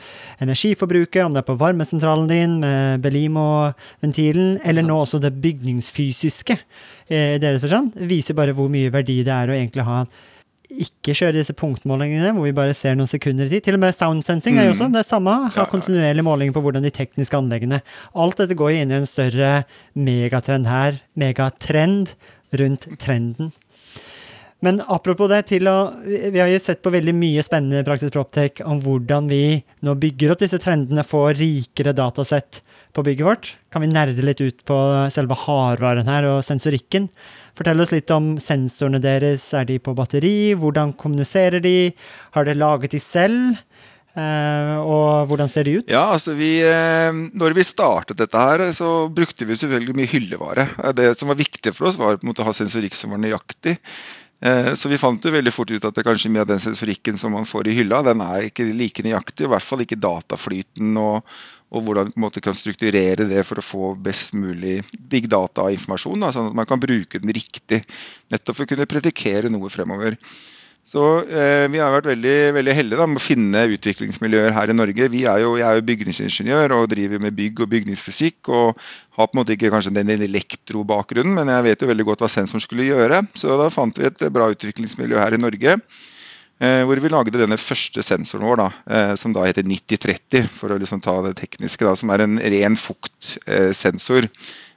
energiforbruket, 0.47 1.23
om 1.27 1.37
det 1.37 1.45
er 1.45 1.51
på 1.53 1.59
varmesentralen 1.61 2.27
din 2.33 2.57
med 2.65 3.05
Belimo-ventilen, 3.05 4.57
eller 4.65 4.89
nå 4.89 4.99
også 5.05 5.21
det 5.23 5.37
bygningsfysiske 5.45 6.57
eh, 6.57 7.37
i 7.37 7.41
deres 7.43 7.63
forstand, 7.63 8.01
viser 8.11 8.39
bare 8.39 8.57
hvor 8.57 8.73
mye 8.73 8.91
verdi 8.91 9.21
det 9.29 9.37
er 9.37 9.53
å 9.53 9.59
egentlig 9.61 9.87
ha 9.87 10.03
ikke 10.71 11.15
kjøre 11.17 11.35
disse 11.39 11.55
punktmålingene 11.57 12.33
hvor 12.37 12.47
vi 12.47 12.55
bare 12.57 12.75
ser 12.77 12.97
noen 12.99 13.11
sekunder 13.11 13.49
i 13.49 13.55
tid. 13.55 13.65
Til 13.67 13.79
og 13.79 13.83
med 13.85 13.97
sound 13.97 14.25
sensing 14.27 14.59
er 14.59 14.69
jo 14.69 14.75
også 14.75 14.91
mm. 14.91 14.97
det 14.99 15.07
samme. 15.09 15.37
Ha 15.57 15.67
kontinuerlig 15.71 16.25
måling 16.27 16.55
på 16.55 16.63
hvordan 16.65 16.87
de 16.87 16.93
tekniske 16.95 17.37
anleggene 17.37 17.81
Alt 18.15 18.43
dette 18.43 18.59
går 18.59 18.77
inn 18.79 18.95
i 18.95 19.01
en 19.01 19.09
større 19.09 19.65
megatrend 19.99 20.71
her. 20.71 21.01
Megatrend 21.19 22.15
rundt 22.61 22.87
trenden. 23.03 23.53
Men 24.65 24.83
apropos 24.93 25.31
det, 25.33 25.57
å, 25.69 25.77
vi 26.05 26.41
har 26.41 26.51
jo 26.51 26.59
sett 26.61 26.83
på 26.85 26.93
veldig 26.93 27.15
mye 27.17 27.45
spennende 27.45 27.85
praktisk 27.87 28.13
proptek 28.17 28.61
om 28.69 28.81
hvordan 28.85 29.31
vi 29.31 29.61
nå 29.87 29.95
bygger 30.01 30.35
opp 30.35 30.43
disse 30.43 30.61
trendene, 30.61 31.05
for 31.07 31.33
rikere 31.37 31.97
datasett 31.97 32.61
på 32.93 33.05
bygget 33.07 33.27
vårt. 33.27 33.55
Kan 33.73 33.85
vi 33.85 33.89
nerde 33.93 34.25
litt 34.27 34.43
ut 34.43 34.61
på 34.69 34.77
selve 35.15 35.39
hardvaren 35.47 36.11
her 36.11 36.29
og 36.29 36.43
sensorikken? 36.45 37.09
Fortell 37.57 37.81
oss 37.83 37.95
litt 37.95 38.13
om 38.15 38.35
sensorene 38.43 39.01
deres. 39.03 39.49
Er 39.57 39.67
de 39.69 39.79
på 39.83 39.95
batteri? 39.97 40.53
Hvordan 40.59 40.95
kommuniserer 41.01 41.63
de? 41.65 41.93
Har 42.37 42.49
dere 42.49 42.61
laget 42.61 42.97
de 42.97 43.03
selv? 43.03 43.61
Uh, 44.11 44.83
og 44.83 45.31
hvordan 45.31 45.49
ser 45.49 45.69
de 45.69 45.77
ut? 45.79 45.91
Ja, 45.93 46.09
altså 46.17 46.35
vi, 46.35 46.57
uh, 46.67 47.15
når 47.39 47.55
vi 47.55 47.65
startet 47.65 48.19
dette 48.19 48.43
her, 48.43 48.65
så 48.75 49.07
brukte 49.07 49.47
vi 49.47 49.57
selvfølgelig 49.57 49.95
mye 49.97 50.11
hyllevare. 50.11 50.67
Det 50.99 51.13
som 51.17 51.31
var 51.31 51.39
viktig 51.39 51.73
for 51.77 51.89
oss, 51.89 52.01
var 52.01 52.19
å 52.19 52.49
ha 52.49 52.57
sensorikk 52.57 52.99
som 52.99 53.15
var 53.15 53.23
nøyaktig. 53.23 53.77
Uh, 54.41 54.73
så 54.73 54.89
vi 54.89 54.99
fant 55.01 55.25
jo 55.25 55.33
veldig 55.35 55.53
fort 55.53 55.71
ut 55.71 55.85
at 55.85 55.97
det 55.97 56.05
kanskje 56.07 56.31
mye 56.33 56.45
av 56.47 56.49
den 56.49 56.63
sensorikken 56.63 57.19
som 57.21 57.35
man 57.37 57.49
får 57.49 57.69
i 57.69 57.75
hylla, 57.77 58.01
den 58.07 58.23
er 58.25 58.47
ikke 58.49 58.69
like 58.73 59.05
nøyaktig. 59.05 59.45
I 59.45 59.51
hvert 59.53 59.67
fall 59.67 59.85
ikke 59.85 60.01
dataflyten 60.01 60.97
og, 61.01 61.27
og 61.71 61.85
hvordan 61.87 62.15
man 62.17 62.33
kan 62.41 62.57
strukturere 62.57 63.29
det 63.29 63.45
for 63.47 63.61
å 63.61 63.67
få 63.67 63.91
best 64.01 64.33
mulig 64.33 64.79
big 65.13 65.29
data-informasjon. 65.31 66.25
Sånn 66.33 66.49
at 66.53 66.57
man 66.57 66.69
kan 66.71 66.81
bruke 66.81 67.21
den 67.21 67.35
riktig, 67.37 67.83
nettopp 68.33 68.57
for 68.57 68.65
å 68.65 68.73
kunne 68.73 68.89
predikere 68.89 69.53
noe 69.53 69.69
fremover. 69.73 70.17
Så 70.91 71.05
eh, 71.23 71.69
Vi 71.71 71.79
har 71.79 71.93
vært 71.95 72.09
veldig, 72.11 72.37
veldig 72.57 72.75
heldige 72.75 72.99
da, 72.99 73.07
med 73.07 73.21
å 73.21 73.23
finne 73.23 73.63
utviklingsmiljøer 73.77 74.55
her 74.57 74.73
i 74.73 74.75
Norge. 74.75 75.07
Er 75.07 75.43
jo, 75.45 75.53
jeg 75.61 75.67
er 75.69 75.79
jo 75.79 75.87
bygningsingeniør 75.87 76.75
og 76.81 76.89
driver 76.91 77.23
med 77.23 77.37
bygg 77.39 77.63
og 77.63 77.71
bygningsfysikk. 77.77 78.51
og 78.51 78.81
Har 79.15 79.31
på 79.31 79.37
en 79.37 79.43
måte 79.43 79.55
ikke 79.55 79.71
kanskje 79.71 79.95
den 79.95 80.11
elektrobakgrunnen, 80.17 81.37
men 81.39 81.53
jeg 81.55 81.69
vet 81.69 81.85
jo 81.85 81.91
veldig 81.93 82.09
godt 82.11 82.25
hva 82.25 82.33
sensoren 82.33 82.65
skulle 82.65 82.89
gjøre. 82.89 83.23
Så 83.39 83.55
da 83.61 83.71
fant 83.71 84.03
vi 84.03 84.09
et 84.11 84.27
bra 84.35 84.51
utviklingsmiljø 84.51 85.23
her 85.23 85.39
i 85.39 85.43
Norge 85.43 85.79
Eh, 86.61 86.83
hvor 86.85 87.01
vi 87.01 87.09
lagde 87.09 87.41
denne 87.41 87.57
første 87.57 88.03
sensoren 88.05 88.45
vår, 88.45 88.59
da, 88.61 88.67
eh, 88.93 89.13
som 89.17 89.33
da 89.33 89.47
heter 89.47 89.65
9030, 89.65 90.45
for 90.53 90.69
å 90.69 90.77
liksom 90.77 91.01
ta 91.01 91.15
det 91.25 91.39
tekniske. 91.39 91.87
Da, 91.87 91.95
som 91.97 92.13
er 92.13 92.21
en 92.27 92.37
ren 92.37 92.77
fuktsensor 92.77 94.29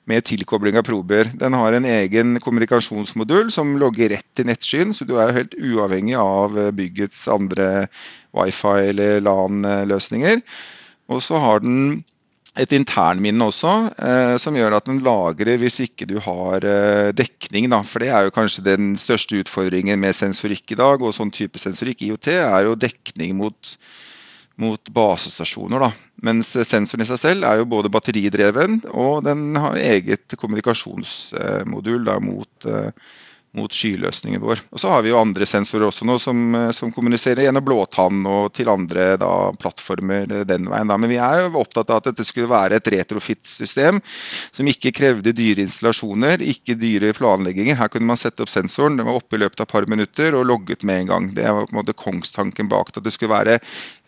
med 0.10 0.26
tilkobling 0.28 0.78
av 0.80 0.86
prober. 0.88 1.30
Den 1.40 1.56
har 1.56 1.74
en 1.74 1.88
egen 1.88 2.40
kommunikasjonsmodul 2.44 3.52
som 3.54 3.78
logger 3.80 4.12
rett 4.16 4.28
til 4.36 4.50
nettskyen, 4.50 4.92
så 4.96 5.08
du 5.08 5.16
er 5.22 5.36
helt 5.36 5.56
uavhengig 5.56 6.18
av 6.20 6.58
byggets 6.76 7.28
andre 7.32 7.88
wifi 8.36 8.90
eller 8.90 9.24
LAN-løsninger. 9.24 10.44
Og 11.12 11.24
så 11.24 11.40
har 11.40 11.64
den 11.64 12.04
et 12.54 12.74
internminne 12.76 13.48
også, 13.50 13.72
eh, 13.98 14.36
som 14.38 14.54
gjør 14.54 14.76
at 14.78 14.86
den 14.86 15.00
lagrer 15.02 15.58
hvis 15.58 15.80
ikke 15.88 16.06
du 16.10 16.20
har 16.22 16.62
eh, 16.62 17.10
dekning. 17.16 17.70
Da. 17.74 17.82
For 17.82 18.04
det 18.04 18.12
er 18.14 18.28
jo 18.28 18.36
kanskje 18.36 18.66
den 18.68 18.94
største 19.00 19.40
utfordringen 19.42 20.00
med 20.00 20.14
sensorikk 20.14 20.76
i 20.76 20.78
dag, 20.78 21.02
og 21.02 21.16
sånn 21.18 21.34
type 21.34 21.62
sensorikk, 21.62 22.06
IOT, 22.06 22.30
er 22.36 22.70
jo 22.70 22.78
dekning 22.78 23.40
mot, 23.40 23.74
mot 24.62 24.90
basestasjoner. 24.94 25.86
Da. 25.86 25.92
Mens 26.26 26.54
sensoren 26.68 27.04
i 27.04 27.10
seg 27.10 27.22
selv 27.22 27.48
er 27.48 27.60
jo 27.60 27.70
både 27.70 27.92
batteridreven, 27.94 28.82
og 28.94 29.24
den 29.28 29.52
har 29.60 29.80
eget 29.80 30.36
kommunikasjonsmodul 30.40 32.06
da, 32.08 32.20
mot 32.24 32.70
eh, 32.70 32.92
mot 33.54 33.74
skyløsningen 33.74 34.42
vår. 34.42 34.62
Og 34.74 34.82
Så 34.82 34.90
har 34.90 35.04
vi 35.06 35.12
jo 35.12 35.20
andre 35.20 35.46
sensorer 35.46 35.86
også 35.88 36.08
nå 36.10 36.18
som, 36.22 36.56
eh, 36.56 36.72
som 36.72 36.92
kommuniserer 36.92 37.46
gjennom 37.46 37.66
blåtann 37.66 38.26
og 38.26 38.54
til 38.58 38.70
andre 38.70 39.14
da, 39.22 39.52
plattformer 39.62 40.26
den 40.50 40.70
veien. 40.72 40.90
Da. 40.90 40.98
Men 40.98 41.12
vi 41.12 41.20
er 41.22 41.44
jo 41.44 41.62
opptatt 41.62 41.92
av 41.94 42.02
at 42.02 42.10
dette 42.10 42.26
skulle 42.26 42.50
være 42.50 42.80
et 42.80 42.90
retrofit-system 42.96 44.02
som 44.52 44.70
ikke 44.70 44.94
krevde 44.96 45.36
dyre 45.38 45.62
installasjoner, 45.68 46.42
ikke 46.42 46.78
dyre 46.82 47.14
planlegginger. 47.14 47.78
Her 47.78 47.92
kunne 47.94 48.10
man 48.10 48.18
sette 48.18 48.42
opp 48.42 48.50
sensoren, 48.50 48.98
den 48.98 49.06
var 49.06 49.22
oppe 49.22 49.38
i 49.38 49.44
løpet 49.44 49.62
av 49.62 49.70
et 49.70 49.76
par 49.76 49.90
minutter 49.92 50.34
og 50.34 50.48
logget 50.50 50.84
med 50.84 51.04
en 51.04 51.14
gang. 51.14 51.30
Det 51.38 51.46
var 51.46 51.70
på 51.70 51.76
en 51.76 51.82
måte 51.84 51.94
kongstanken 51.94 52.72
bak 52.72 52.92
det, 52.92 53.04
at 53.04 53.06
det 53.06 53.14
skulle 53.14 53.36
være 53.38 53.60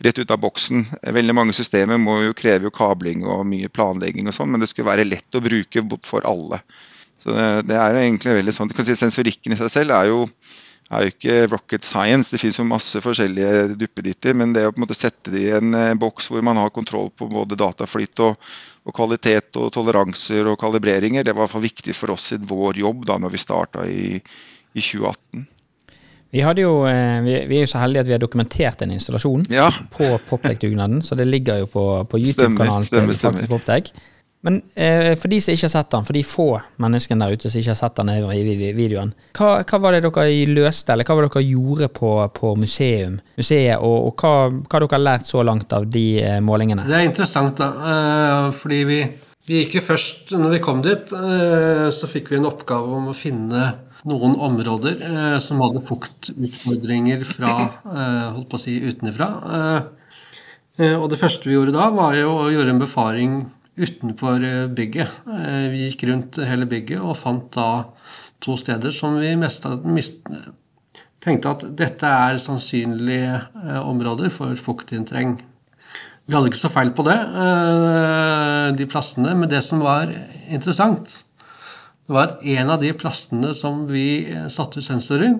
rett 0.02 0.18
ut 0.18 0.34
av 0.34 0.42
boksen. 0.42 0.86
Veldig 1.20 1.38
mange 1.38 1.54
systemer 1.56 2.02
må 2.02 2.18
jo 2.24 2.36
kreve 2.36 2.66
jo 2.66 2.74
kabling 2.74 3.22
og 3.24 3.46
mye 3.46 3.70
planlegging 3.70 4.26
og 4.26 4.34
sånn, 4.34 4.50
men 4.50 4.62
det 4.62 4.72
skulle 4.72 4.90
være 4.90 5.06
lett 5.06 5.38
å 5.38 5.44
bruke 5.44 5.86
for 6.02 6.26
alle. 6.26 6.64
Så 7.26 7.34
det, 7.34 7.46
det 7.72 7.74
er 7.74 7.98
egentlig 7.98 8.38
veldig 8.38 8.54
sånn, 8.54 8.70
du 8.70 8.76
kan 8.78 8.86
si 8.86 8.94
Sensorikken 8.94 9.56
i 9.56 9.58
seg 9.58 9.72
selv 9.72 9.96
er 9.96 10.12
jo, 10.12 10.20
er 10.94 11.02
jo 11.02 11.10
ikke 11.10 11.38
rocket 11.50 11.86
science. 11.86 12.30
Det 12.30 12.38
finnes 12.38 12.60
jo 12.60 12.68
masse 12.70 13.02
forskjellige 13.02 13.74
duppeditter, 13.80 14.36
men 14.38 14.54
det 14.54 14.62
å 14.68 14.70
på 14.70 14.78
en 14.78 14.84
måte 14.84 14.94
sette 14.94 15.34
det 15.34 15.42
i 15.42 15.50
en 15.56 15.74
eh, 15.74 15.96
boks 15.98 16.30
hvor 16.30 16.46
man 16.46 16.60
har 16.62 16.70
kontroll 16.70 17.10
på 17.10 17.26
både 17.32 17.58
dataflyt 17.58 18.22
og, 18.28 18.38
og, 18.86 18.94
kvalitet 18.94 19.58
og 19.58 19.74
toleranser 19.74 20.46
og 20.46 20.60
kalibreringer, 20.62 21.26
det 21.26 21.34
var 21.34 21.42
i 21.42 21.46
hvert 21.48 21.56
fall 21.56 21.66
viktig 21.66 21.98
for 21.98 22.14
oss 22.14 22.30
i 22.36 22.38
vår 22.38 22.78
jobb 22.84 23.02
da 23.10 23.18
når 23.18 23.34
vi 23.34 23.42
starta 23.42 23.90
i, 23.90 24.08
i 24.22 24.86
2018. 24.86 25.46
Vi, 26.30 26.42
jo, 26.62 26.72
eh, 26.86 27.20
vi, 27.26 27.38
vi, 27.50 27.58
er 27.58 27.66
jo 27.66 27.74
så 27.74 27.82
heldige 27.82 28.06
at 28.06 28.08
vi 28.12 28.14
har 28.20 28.22
dokumentert 28.22 28.86
en 28.86 28.94
installasjon 28.94 29.48
ja. 29.50 29.72
på 29.98 30.14
Poptech-dugnaden, 30.30 31.02
så 31.02 31.18
det 31.18 31.26
ligger 31.26 31.64
jo 31.64 31.72
på, 31.74 31.86
på 32.06 32.22
YouTube-kanalen 32.22 32.86
til 32.86 33.10
faktisk 33.10 33.50
Poptech. 33.50 33.96
Men 34.44 34.60
eh, 34.78 35.14
for 35.18 35.32
de 35.32 35.40
som 35.42 35.56
ikke 35.56 35.66
har 35.66 35.72
sett 35.72 35.90
den, 35.90 36.06
for 36.06 36.14
de 36.14 36.22
få 36.26 36.48
menneskene 36.82 37.26
der 37.26 37.34
ute 37.34 37.50
som 37.50 37.58
ikke 37.60 37.72
har 37.72 37.78
sett 37.80 37.96
den 37.98 38.12
i 38.14 38.72
videoen, 38.76 39.12
hva, 39.34 39.62
hva, 39.66 39.80
var 39.82 39.96
det 39.96 40.04
dere 40.04 40.26
løste, 40.52 40.94
eller 40.94 41.08
hva 41.08 41.16
var 41.18 41.26
det 41.26 41.32
dere 41.34 41.48
gjorde 41.48 41.88
på, 41.96 42.12
på 42.36 42.52
museum, 42.60 43.16
museet, 43.38 43.80
og, 43.80 44.10
og 44.10 44.22
hva, 44.22 44.34
hva 44.60 44.78
har 44.78 44.86
dere 44.86 45.02
lært 45.02 45.30
så 45.30 45.42
langt 45.46 45.74
av 45.74 45.88
de 45.90 46.06
eh, 46.22 46.38
målingene? 46.44 46.86
Det 46.86 46.98
er 46.98 47.08
interessant, 47.08 47.58
da, 47.58 47.72
eh, 47.90 48.52
fordi 48.60 48.82
vi, 48.86 49.00
vi 49.46 49.60
gikk 49.60 49.76
jo 49.78 49.84
først, 49.88 50.32
når 50.34 50.56
vi 50.56 50.62
kom 50.62 50.80
dit, 50.82 51.12
eh, 51.14 51.88
så 51.94 52.08
fikk 52.10 52.32
vi 52.32 52.40
en 52.40 52.48
oppgave 52.48 52.96
om 53.00 53.12
å 53.12 53.16
finne 53.16 53.68
noen 54.06 54.38
områder 54.42 55.02
eh, 55.06 55.36
som 55.42 55.62
hadde 55.62 55.84
fuktutfordringer 55.86 57.22
fra 57.26 57.52
eh, 57.66 58.24
holdt 58.36 58.48
på 58.50 58.58
å 58.58 58.62
si 58.62 58.78
utenfra. 58.82 59.28
og 60.98 61.06
det 61.10 61.18
første 61.18 61.48
vi 61.48 61.54
gjorde 61.54 61.74
da, 61.74 61.86
var 61.94 62.18
jo 62.18 62.32
å 62.34 62.50
gjøre 62.52 62.74
en 62.74 62.82
befaring 62.82 63.38
utenfor 63.76 64.44
eh, 64.44 64.66
bygget. 64.72 65.18
Eh, 65.28 65.66
vi 65.72 65.86
gikk 65.86 66.06
rundt 66.10 66.40
hele 66.48 66.68
bygget 66.68 67.02
og 67.02 67.16
fant 67.20 67.48
da 67.56 67.68
to 68.42 68.56
steder 68.60 68.92
som 68.94 69.18
vi 69.20 69.34
mest, 69.38 69.66
tenkte 71.24 71.52
at 71.52 71.66
dette 71.78 72.14
er 72.28 72.40
sannsynlige 72.42 73.34
eh, 73.36 73.82
områder 73.82 74.32
for 74.32 74.56
fuktinntreng. 74.60 75.38
Vi 76.26 76.34
hadde 76.34 76.50
ikke 76.50 76.58
så 76.58 76.72
feil 76.74 76.90
på 76.90 77.04
det, 77.06 77.14
de 78.74 78.86
plassene, 78.90 79.30
men 79.38 79.46
det 79.46 79.60
som 79.62 79.78
var 79.78 80.10
interessant, 80.50 81.12
det 82.02 82.16
var 82.16 82.32
at 82.32 82.42
en 82.50 82.72
av 82.74 82.80
de 82.82 82.90
plassene 82.98 83.52
som 83.54 83.84
vi 83.86 84.26
satte 84.50 84.82
ut 84.82 84.88
sensorer, 84.88 85.36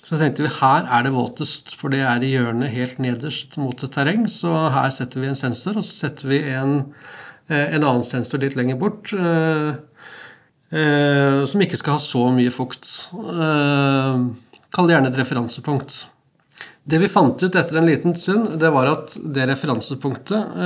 så 0.00 0.16
tenkte 0.18 0.46
vi 0.46 0.54
her 0.56 0.88
er 0.88 1.04
det 1.04 1.12
våtest, 1.14 1.76
for 1.76 1.92
det 1.92 2.00
er 2.08 2.24
i 2.24 2.32
hjørnet 2.32 2.72
helt 2.72 2.96
nederst 3.04 3.54
mot 3.60 3.84
et 3.84 3.92
terreng. 3.94 4.24
Så 4.32 4.50
her 4.74 4.88
setter 4.90 5.22
vi 5.22 5.28
en 5.30 5.38
sensor, 5.38 5.76
og 5.78 5.86
så 5.86 6.06
setter 6.06 6.32
vi 6.32 6.40
en 6.56 6.74
en 7.48 7.82
annen 7.84 8.04
sensor 8.06 8.42
litt 8.42 8.56
lenger 8.58 8.78
bort. 8.80 9.12
Eh, 9.12 9.74
eh, 10.78 11.42
som 11.48 11.64
ikke 11.64 11.78
skal 11.80 11.98
ha 11.98 12.02
så 12.02 12.28
mye 12.34 12.52
fukt. 12.54 12.88
Kall 14.72 14.88
det 14.88 14.96
gjerne 14.96 15.12
et 15.12 15.20
referansepunkt. 15.20 16.06
Det 16.82 16.98
vi 16.98 17.10
fant 17.10 17.38
ut 17.38 17.54
etter 17.54 17.78
en 17.78 17.86
liten 17.86 18.16
stund, 18.18 18.56
det 18.58 18.70
var 18.74 18.88
at 18.90 19.14
det 19.14 19.46
referansepunktet 19.52 20.56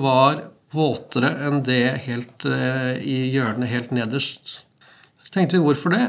var 0.00 0.40
våtere 0.72 1.32
enn 1.44 1.60
det 1.64 2.06
helt 2.06 2.46
i 2.46 3.18
hjørnet 3.34 3.68
helt 3.68 3.92
nederst. 3.92 4.62
Så 5.20 5.34
tenkte 5.34 5.58
vi 5.58 5.64
hvorfor 5.66 5.92
det. 5.92 6.06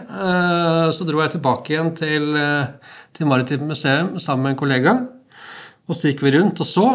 Så 0.96 1.04
dro 1.10 1.20
jeg 1.20 1.34
tilbake 1.36 1.74
igjen 1.74 1.92
til, 1.98 2.40
til 3.18 3.28
Maritimt 3.28 3.68
museum 3.68 4.14
sammen 4.16 4.48
med 4.48 4.54
en 4.54 4.62
kollega. 4.62 4.96
Og 5.90 5.98
så 5.98 6.12
gikk 6.12 6.24
vi 6.24 6.38
rundt 6.38 6.62
og 6.64 6.70
så, 6.70 6.88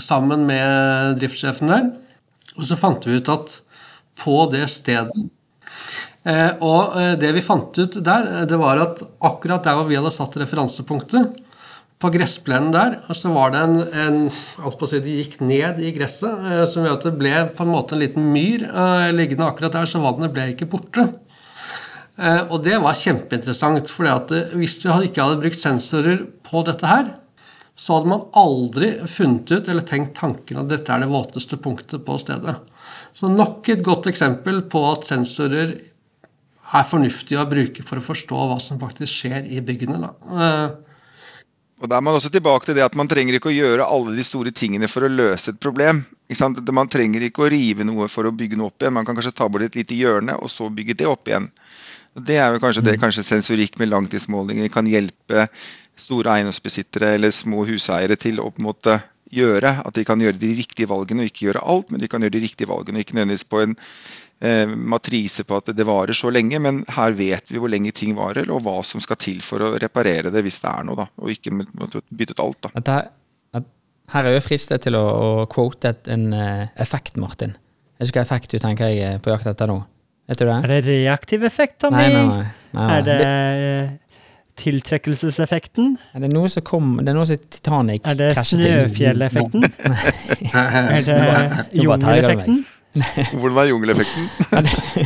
sammen 0.00 0.48
med 0.48 1.20
driftssjefen 1.20 1.70
der. 1.70 1.92
Og 2.58 2.66
så 2.68 2.78
fant 2.78 3.06
vi 3.06 3.18
ut 3.18 3.30
at 3.32 3.56
på 4.20 4.44
det 4.52 4.66
stedet 4.70 5.24
eh, 6.28 6.52
Og 6.62 6.98
eh, 7.00 7.14
det 7.20 7.32
vi 7.36 7.44
fant 7.44 7.80
ut 7.80 7.98
der, 7.98 8.28
eh, 8.30 8.44
det 8.50 8.58
var 8.60 8.82
at 8.82 9.02
akkurat 9.26 9.64
der 9.66 9.78
hvor 9.78 9.88
vi 9.88 9.98
hadde 9.98 10.14
satt 10.14 10.38
referansepunktet, 10.40 11.40
på 12.02 12.10
gressplenen 12.12 12.72
der, 12.74 12.96
så 13.16 13.30
var 13.32 13.52
det 13.54 13.60
en, 13.64 13.76
en 13.96 14.16
altså 14.26 14.76
på 14.76 14.84
å 14.84 14.88
si, 14.90 14.98
Det 15.00 15.12
gikk 15.14 15.36
ned 15.40 15.78
i 15.80 15.92
gresset, 15.94 16.42
som 16.68 16.84
gjør 16.84 16.98
at 16.98 17.06
det 17.06 17.12
ble 17.16 17.32
på 17.54 17.64
en 17.64 17.70
måte 17.70 17.94
en 17.96 18.02
liten 18.02 18.26
myr 18.34 18.66
liggende 19.14 19.46
akkurat 19.46 19.72
der, 19.72 19.88
så 19.88 20.02
vannet 20.02 20.34
ble 20.34 20.50
ikke 20.52 20.68
borte. 20.68 21.06
Og 22.50 22.58
det 22.66 22.76
var 22.82 22.98
kjempeinteressant, 22.98 23.88
for 23.94 24.10
hvis 24.58 24.76
vi 24.82 24.90
ikke 25.06 25.22
hadde 25.22 25.40
brukt 25.46 25.62
sensorer 25.62 26.26
på 26.44 26.66
dette 26.66 26.90
her, 26.90 27.08
så 27.76 27.96
hadde 27.96 28.10
man 28.12 28.28
aldri 28.38 28.92
funnet 29.10 29.50
ut 29.50 29.68
eller 29.68 29.86
tenkt 29.86 30.14
tanken 30.18 30.60
at 30.62 30.70
dette 30.70 30.92
er 30.94 31.02
det 31.02 31.10
våteste 31.10 31.58
punktet 31.60 32.04
på 32.06 32.16
stedet. 32.22 32.54
Så 33.12 33.30
nok 33.30 33.68
et 33.72 33.82
godt 33.84 34.06
eksempel 34.10 34.62
på 34.70 34.84
at 34.92 35.08
sensorer 35.08 35.74
er 36.74 36.88
fornuftige 36.88 37.42
å 37.42 37.50
bruke 37.50 37.84
for 37.86 38.00
å 38.00 38.04
forstå 38.04 38.46
hva 38.50 38.58
som 38.62 38.80
faktisk 38.80 39.10
skjer 39.10 39.48
i 39.50 39.60
byggene. 39.64 40.00
Da. 40.02 40.12
Eh, 40.34 40.94
og 41.82 41.90
Da 41.90 41.98
er 41.98 42.04
man 42.06 42.16
også 42.16 42.30
tilbake 42.32 42.68
til 42.68 42.78
det 42.78 42.84
at 42.86 42.94
man 42.96 43.10
trenger 43.10 43.36
ikke 43.36 43.50
å 43.50 43.54
gjøre 43.54 43.86
alle 43.90 44.14
de 44.16 44.24
store 44.24 44.54
tingene 44.54 44.88
for 44.88 45.04
å 45.04 45.10
løse 45.10 45.52
et 45.52 45.60
problem. 45.60 46.04
Man 46.72 46.90
trenger 46.90 47.26
ikke 47.26 47.44
å 47.44 47.50
rive 47.52 47.84
noe 47.84 48.08
for 48.08 48.24
å 48.24 48.32
bygge 48.32 48.56
noe 48.56 48.70
opp 48.70 48.82
igjen. 48.82 48.94
Man 48.94 49.04
kan 49.04 49.18
kanskje 49.18 49.34
ta 49.36 49.48
bort 49.50 49.66
et 49.66 49.76
lite 49.76 49.98
hjørne, 49.98 50.38
og 50.38 50.48
så 50.50 50.70
bygge 50.72 50.96
det 51.02 51.10
opp 51.10 51.28
igjen. 51.28 51.50
Det 52.14 52.38
er 52.38 52.54
jo 52.54 52.62
kanskje 52.62 52.84
det 52.86 52.94
mm. 52.94 53.00
kanskje 53.02 53.26
sensorikk 53.26 53.76
med 53.80 53.90
langtidsmålinger 53.90 54.70
kan 54.72 54.86
hjelpe 54.86 55.48
store 56.00 56.38
eiendomsbesittere 56.38 57.14
eller 57.16 57.34
små 57.34 57.64
huseiere 57.68 58.16
til 58.20 58.40
å 58.42 58.50
på 58.50 58.62
en 58.62 58.68
måte 58.68 58.98
gjøre. 59.34 59.78
At 59.86 59.96
de 59.96 60.04
kan 60.06 60.20
gjøre 60.22 60.40
de 60.40 60.52
riktige 60.58 60.90
valgene 60.90 61.24
og 61.24 61.30
ikke 61.30 61.48
gjøre 61.48 61.64
alt, 61.74 61.90
men 61.92 62.02
de 62.02 62.10
kan 62.10 62.22
gjøre 62.22 62.36
de 62.36 62.44
riktige 62.44 62.70
valgene. 62.70 63.02
Ikke 63.02 63.16
nødvendigvis 63.16 63.48
på 63.50 63.62
en 63.64 63.74
eh, 64.44 64.74
matrise 64.94 65.46
på 65.48 65.58
at 65.60 65.72
det 65.76 65.88
varer 65.88 66.16
så 66.16 66.32
lenge, 66.34 66.60
men 66.62 66.82
her 66.94 67.16
vet 67.18 67.50
vi 67.50 67.62
hvor 67.62 67.72
lenge 67.72 67.94
ting 67.96 68.14
varer, 68.18 68.50
og 68.52 68.64
hva 68.66 68.78
som 68.86 69.02
skal 69.04 69.20
til 69.20 69.42
for 69.44 69.64
å 69.64 69.74
reparere 69.80 70.32
det 70.34 70.44
hvis 70.46 70.60
det 70.64 70.70
er 70.72 70.88
noe. 70.88 70.98
da, 71.04 71.08
Og 71.22 71.34
ikke 71.34 71.54
bytte 72.10 72.36
ut 72.36 72.44
alt. 72.46 72.60
da. 72.68 72.74
Dette, 72.78 73.00
her 74.12 74.28
er 74.28 74.36
jeg 74.36 74.44
fristet 74.44 74.84
til 74.84 74.98
å, 74.98 75.04
å 75.04 75.48
quote 75.50 75.94
en 76.12 76.28
uh, 76.36 76.66
effekt, 76.80 77.16
Martin. 77.16 77.54
Jeg 77.96 78.08
husker 78.08 78.20
effekt 78.20 78.52
du 78.52 78.60
tenker 78.60 78.92
jeg 78.92 79.14
er 79.14 79.22
på 79.22 79.32
jakt 79.32 79.48
etter 79.48 79.70
nå. 79.70 79.78
Vet 80.28 80.40
du 80.40 80.46
det? 80.48 80.56
Er 80.56 80.72
det 80.72 80.80
reaktiv 80.88 81.44
effekt, 81.44 81.78
Tommy? 81.84 82.04
Nei, 82.04 82.12
nei, 82.12 82.24
nei. 82.28 82.44
nei, 82.72 82.84
nei. 82.84 82.92
Er 82.98 83.06
det 83.08 83.18
tiltrekkelseseffekten? 84.60 85.96
Er 86.14 86.24
det 86.24 86.30
noe 86.32 86.50
som 86.52 86.62
kom 86.66 86.92
Det 87.00 87.10
er 87.10 87.16
noe 87.16 87.26
som 87.28 87.40
Titanic 87.50 88.04
Er 88.06 88.18
det 88.18 88.30
Snøfjelleffekten? 88.46 89.64
er 90.54 91.08
det 91.08 91.18
jungeleffekten? 91.80 92.62
Hvordan 93.32 93.58
er 93.58 93.70
jungeleffekten? 93.72 94.28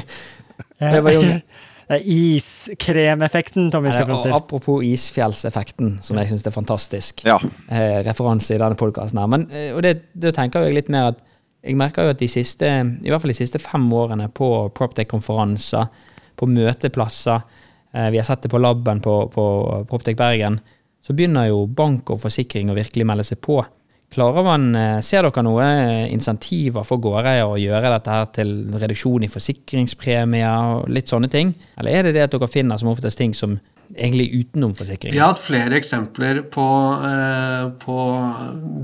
det 0.92 1.00
var 1.04 1.16
jungel. 1.16 1.40
Det 1.88 1.96
er 1.96 2.08
iskremeffekten, 2.12 3.70
Tommy 3.72 3.88
skal 3.88 4.04
fram 4.04 4.18
til. 4.20 4.32
Apropos 4.36 4.82
isfjellseffekten, 4.84 5.94
som 6.04 6.18
jeg 6.20 6.28
syns 6.28 6.42
er 6.44 6.52
fantastisk. 6.52 7.22
Ja. 7.24 7.38
Eh, 7.72 8.02
referanse 8.04 8.52
i 8.52 8.60
denne 8.60 8.76
podkasten 8.76 9.16
her. 9.16 9.30
Men, 9.32 9.46
eh, 9.48 9.70
og 9.72 9.80
det, 9.86 9.94
det, 10.12 10.34
tenker 10.36 10.66
jeg 10.66 10.76
litt 10.76 10.90
mer 10.92 11.14
at 11.14 11.22
jeg 11.64 11.78
merker 11.80 12.04
jo 12.04 12.12
at 12.12 12.20
de 12.20 12.28
siste, 12.28 12.68
i 12.68 13.08
hvert 13.08 13.24
fall 13.24 13.32
de 13.32 13.38
siste 13.38 13.60
fem 13.62 13.88
årene 13.96 14.28
på 14.28 14.50
Proptech-konferanser, 14.76 15.88
på 16.36 16.50
møteplasser, 16.52 17.64
vi 17.92 18.18
har 18.18 18.24
sett 18.26 18.42
det 18.44 18.50
på 18.52 18.60
laben 18.60 19.00
på, 19.00 19.14
på 19.32 19.44
Proptech 19.88 20.16
Bergen. 20.16 20.60
så 21.00 21.14
begynner 21.16 21.48
jo 21.48 21.62
bank 21.66 22.10
og 22.12 22.20
forsikring 22.20 22.68
å 22.68 22.76
virkelig 22.76 23.06
melde 23.08 23.24
seg 23.24 23.40
på. 23.40 23.62
Klarer 24.08 24.44
man, 24.44 24.74
eh, 24.74 25.00
Ser 25.04 25.26
dere 25.26 25.42
noe 25.44 25.64
insentiver 26.08 26.84
for 26.86 27.00
gårdeiere 27.00 27.44
å 27.44 27.58
gjøre 27.60 27.92
dette 27.92 28.14
her 28.14 28.28
til 28.32 28.52
reduksjon 28.80 29.26
i 29.26 29.32
forsikringspremier 29.32 30.78
og 30.78 30.88
litt 30.88 31.10
sånne 31.12 31.28
ting? 31.28 31.52
Eller 31.76 31.90
er 31.90 32.02
det 32.08 32.14
det 32.16 32.22
at 32.24 32.32
dere 32.32 32.48
finner 32.48 32.80
som 32.80 32.88
oftest 32.88 33.20
ting 33.20 33.34
som 33.34 33.58
egentlig 33.92 34.30
utenom 34.32 34.72
forsikring? 34.76 35.12
Vi 35.12 35.20
har 35.20 35.34
hatt 35.34 35.44
flere 35.44 35.76
eksempler 35.76 36.40
på, 36.48 36.68
eh, 37.04 37.68
på 37.84 37.98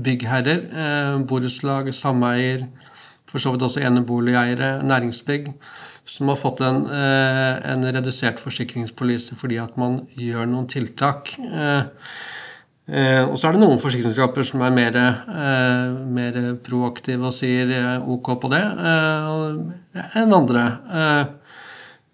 byggherrer, 0.05 0.61
eh, 0.69 1.17
borettslag, 1.25 1.89
sameier, 1.89 2.67
for 3.29 3.41
så 3.41 3.51
vidt 3.53 3.65
også 3.65 3.83
eneboligeiere, 3.83 4.83
næringsbygg, 4.85 5.51
som 6.05 6.29
har 6.29 6.37
fått 6.37 6.61
en, 6.61 6.85
eh, 6.85 7.71
en 7.71 7.85
redusert 7.95 8.39
forsikringspolise 8.39 9.35
fordi 9.35 9.57
at 9.57 9.77
man 9.77 10.03
gjør 10.15 10.45
noen 10.45 10.67
tiltak. 10.67 11.33
Eh, 11.39 11.83
Eh, 12.85 13.23
og 13.25 13.33
så 13.39 13.47
er 13.49 13.55
det 13.55 13.63
noen 13.63 13.79
forsikringsselskaper 13.81 14.45
som 14.45 14.61
er 14.61 14.73
mer, 14.73 14.97
mer, 16.05 16.35
proaktive 16.65 17.31
og 17.31 17.33
sier 17.33 17.71
ok 17.97 18.29
på 18.43 18.51
det, 18.53 18.61
enn 20.21 20.35
andre. 20.37 20.65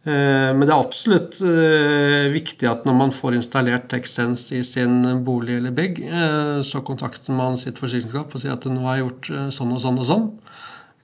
Men 0.06 0.63
det 0.63 0.71
er 0.71 0.78
absolutt 0.78 1.41
viktig 2.34 2.69
at 2.71 2.88
når 2.88 2.95
man 2.97 3.12
får 3.13 3.36
installert 3.38 3.89
TechSense 3.91 4.56
i 4.58 4.63
sin 4.65 5.04
bolig 5.28 5.60
eller 5.60 5.76
bygg, 5.76 6.00
så 6.65 6.82
kontakter 6.88 7.36
man 7.36 7.60
sitt 7.62 7.78
forsikringsselskap 7.78 8.34
og 8.34 8.41
sier 8.41 8.56
at 8.56 8.65
nå 8.71 8.82
har 8.88 8.97
jeg 8.97 9.06
gjort 9.06 9.32
sånn 9.60 9.76
og 9.76 9.84
sånn 9.84 10.00
og 10.02 10.08
sånn. 10.08 10.26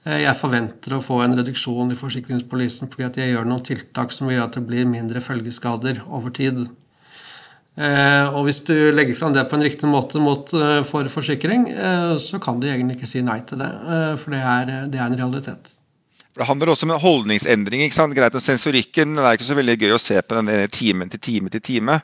Jeg 0.08 0.36
forventer 0.40 0.94
å 0.96 1.02
få 1.04 1.18
en 1.20 1.36
reduksjon 1.36 1.92
i 1.92 1.96
forsikringspolisen 1.98 2.88
fordi 2.88 3.04
at 3.04 3.18
jeg 3.20 3.34
gjør 3.34 3.48
noen 3.50 3.64
tiltak 3.66 4.14
som 4.14 4.30
gjør 4.30 4.46
at 4.46 4.54
det 4.56 4.62
blir 4.64 4.88
mindre 4.88 5.20
følgeskader 5.20 6.00
over 6.06 6.32
tid. 6.32 6.62
Eh, 7.78 8.34
og 8.34 8.48
hvis 8.48 8.58
du 8.66 8.74
legger 8.90 9.14
fram 9.14 9.34
det 9.34 9.44
på 9.46 9.54
en 9.54 9.62
riktig 9.62 9.86
måte 9.86 10.18
mot, 10.18 10.50
eh, 10.50 10.80
for 10.86 11.06
forsikring, 11.12 11.68
eh, 11.70 12.14
så 12.18 12.40
kan 12.42 12.58
du 12.58 12.66
egentlig 12.66 12.98
ikke 12.98 13.10
si 13.10 13.22
nei 13.22 13.38
til 13.46 13.60
det. 13.62 13.70
For 14.18 14.34
det 14.34 14.40
er, 14.42 14.72
det 14.90 14.98
er 14.98 15.06
en 15.06 15.18
realitet. 15.20 15.76
Det 16.34 16.46
handler 16.46 16.72
også 16.72 16.86
om 16.86 16.94
en 16.94 17.02
holdningsendring. 17.02 17.82
ikke 17.82 17.94
sant? 17.94 18.14
Greit, 18.14 18.34
Sensorikken 18.42 19.14
det 19.14 19.24
er 19.24 19.38
ikke 19.38 19.46
så 19.46 19.58
veldig 19.58 19.78
gøy 19.78 19.94
å 19.94 20.02
se 20.02 20.18
på 20.22 20.38
den 20.38 20.68
timen 20.70 21.10
til 21.10 21.22
time 21.22 21.50
til 21.50 21.60
time. 21.60 22.00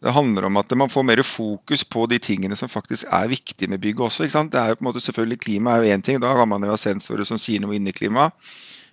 Det 0.00 0.14
handler 0.16 0.46
om 0.48 0.56
at 0.56 0.70
man 0.80 0.88
får 0.88 1.04
mer 1.04 1.20
fokus 1.26 1.82
på 1.84 2.06
de 2.08 2.18
tingene 2.18 2.56
som 2.56 2.70
faktisk 2.72 3.08
er 3.12 3.28
viktige 3.28 3.68
med 3.68 3.82
bygget 3.82 4.06
også. 4.06 4.24
ikke 4.24 4.32
sant? 4.32 4.52
Det 4.52 4.60
er 4.60 4.70
jo 4.72 4.78
på 4.78 4.84
en 4.84 4.88
måte 4.88 5.02
selvfølgelig 5.04 5.40
Klima 5.44 5.74
er 5.74 5.84
jo 5.84 5.96
én 5.96 6.04
ting, 6.04 6.20
da 6.20 6.32
kan 6.36 6.48
man 6.48 6.64
jo 6.64 6.72
ha 6.72 6.78
sensorer 6.80 7.28
som 7.28 7.38
sier 7.38 7.60
noe 7.60 7.76
inni 7.76 7.92
klimaet. 7.92 8.32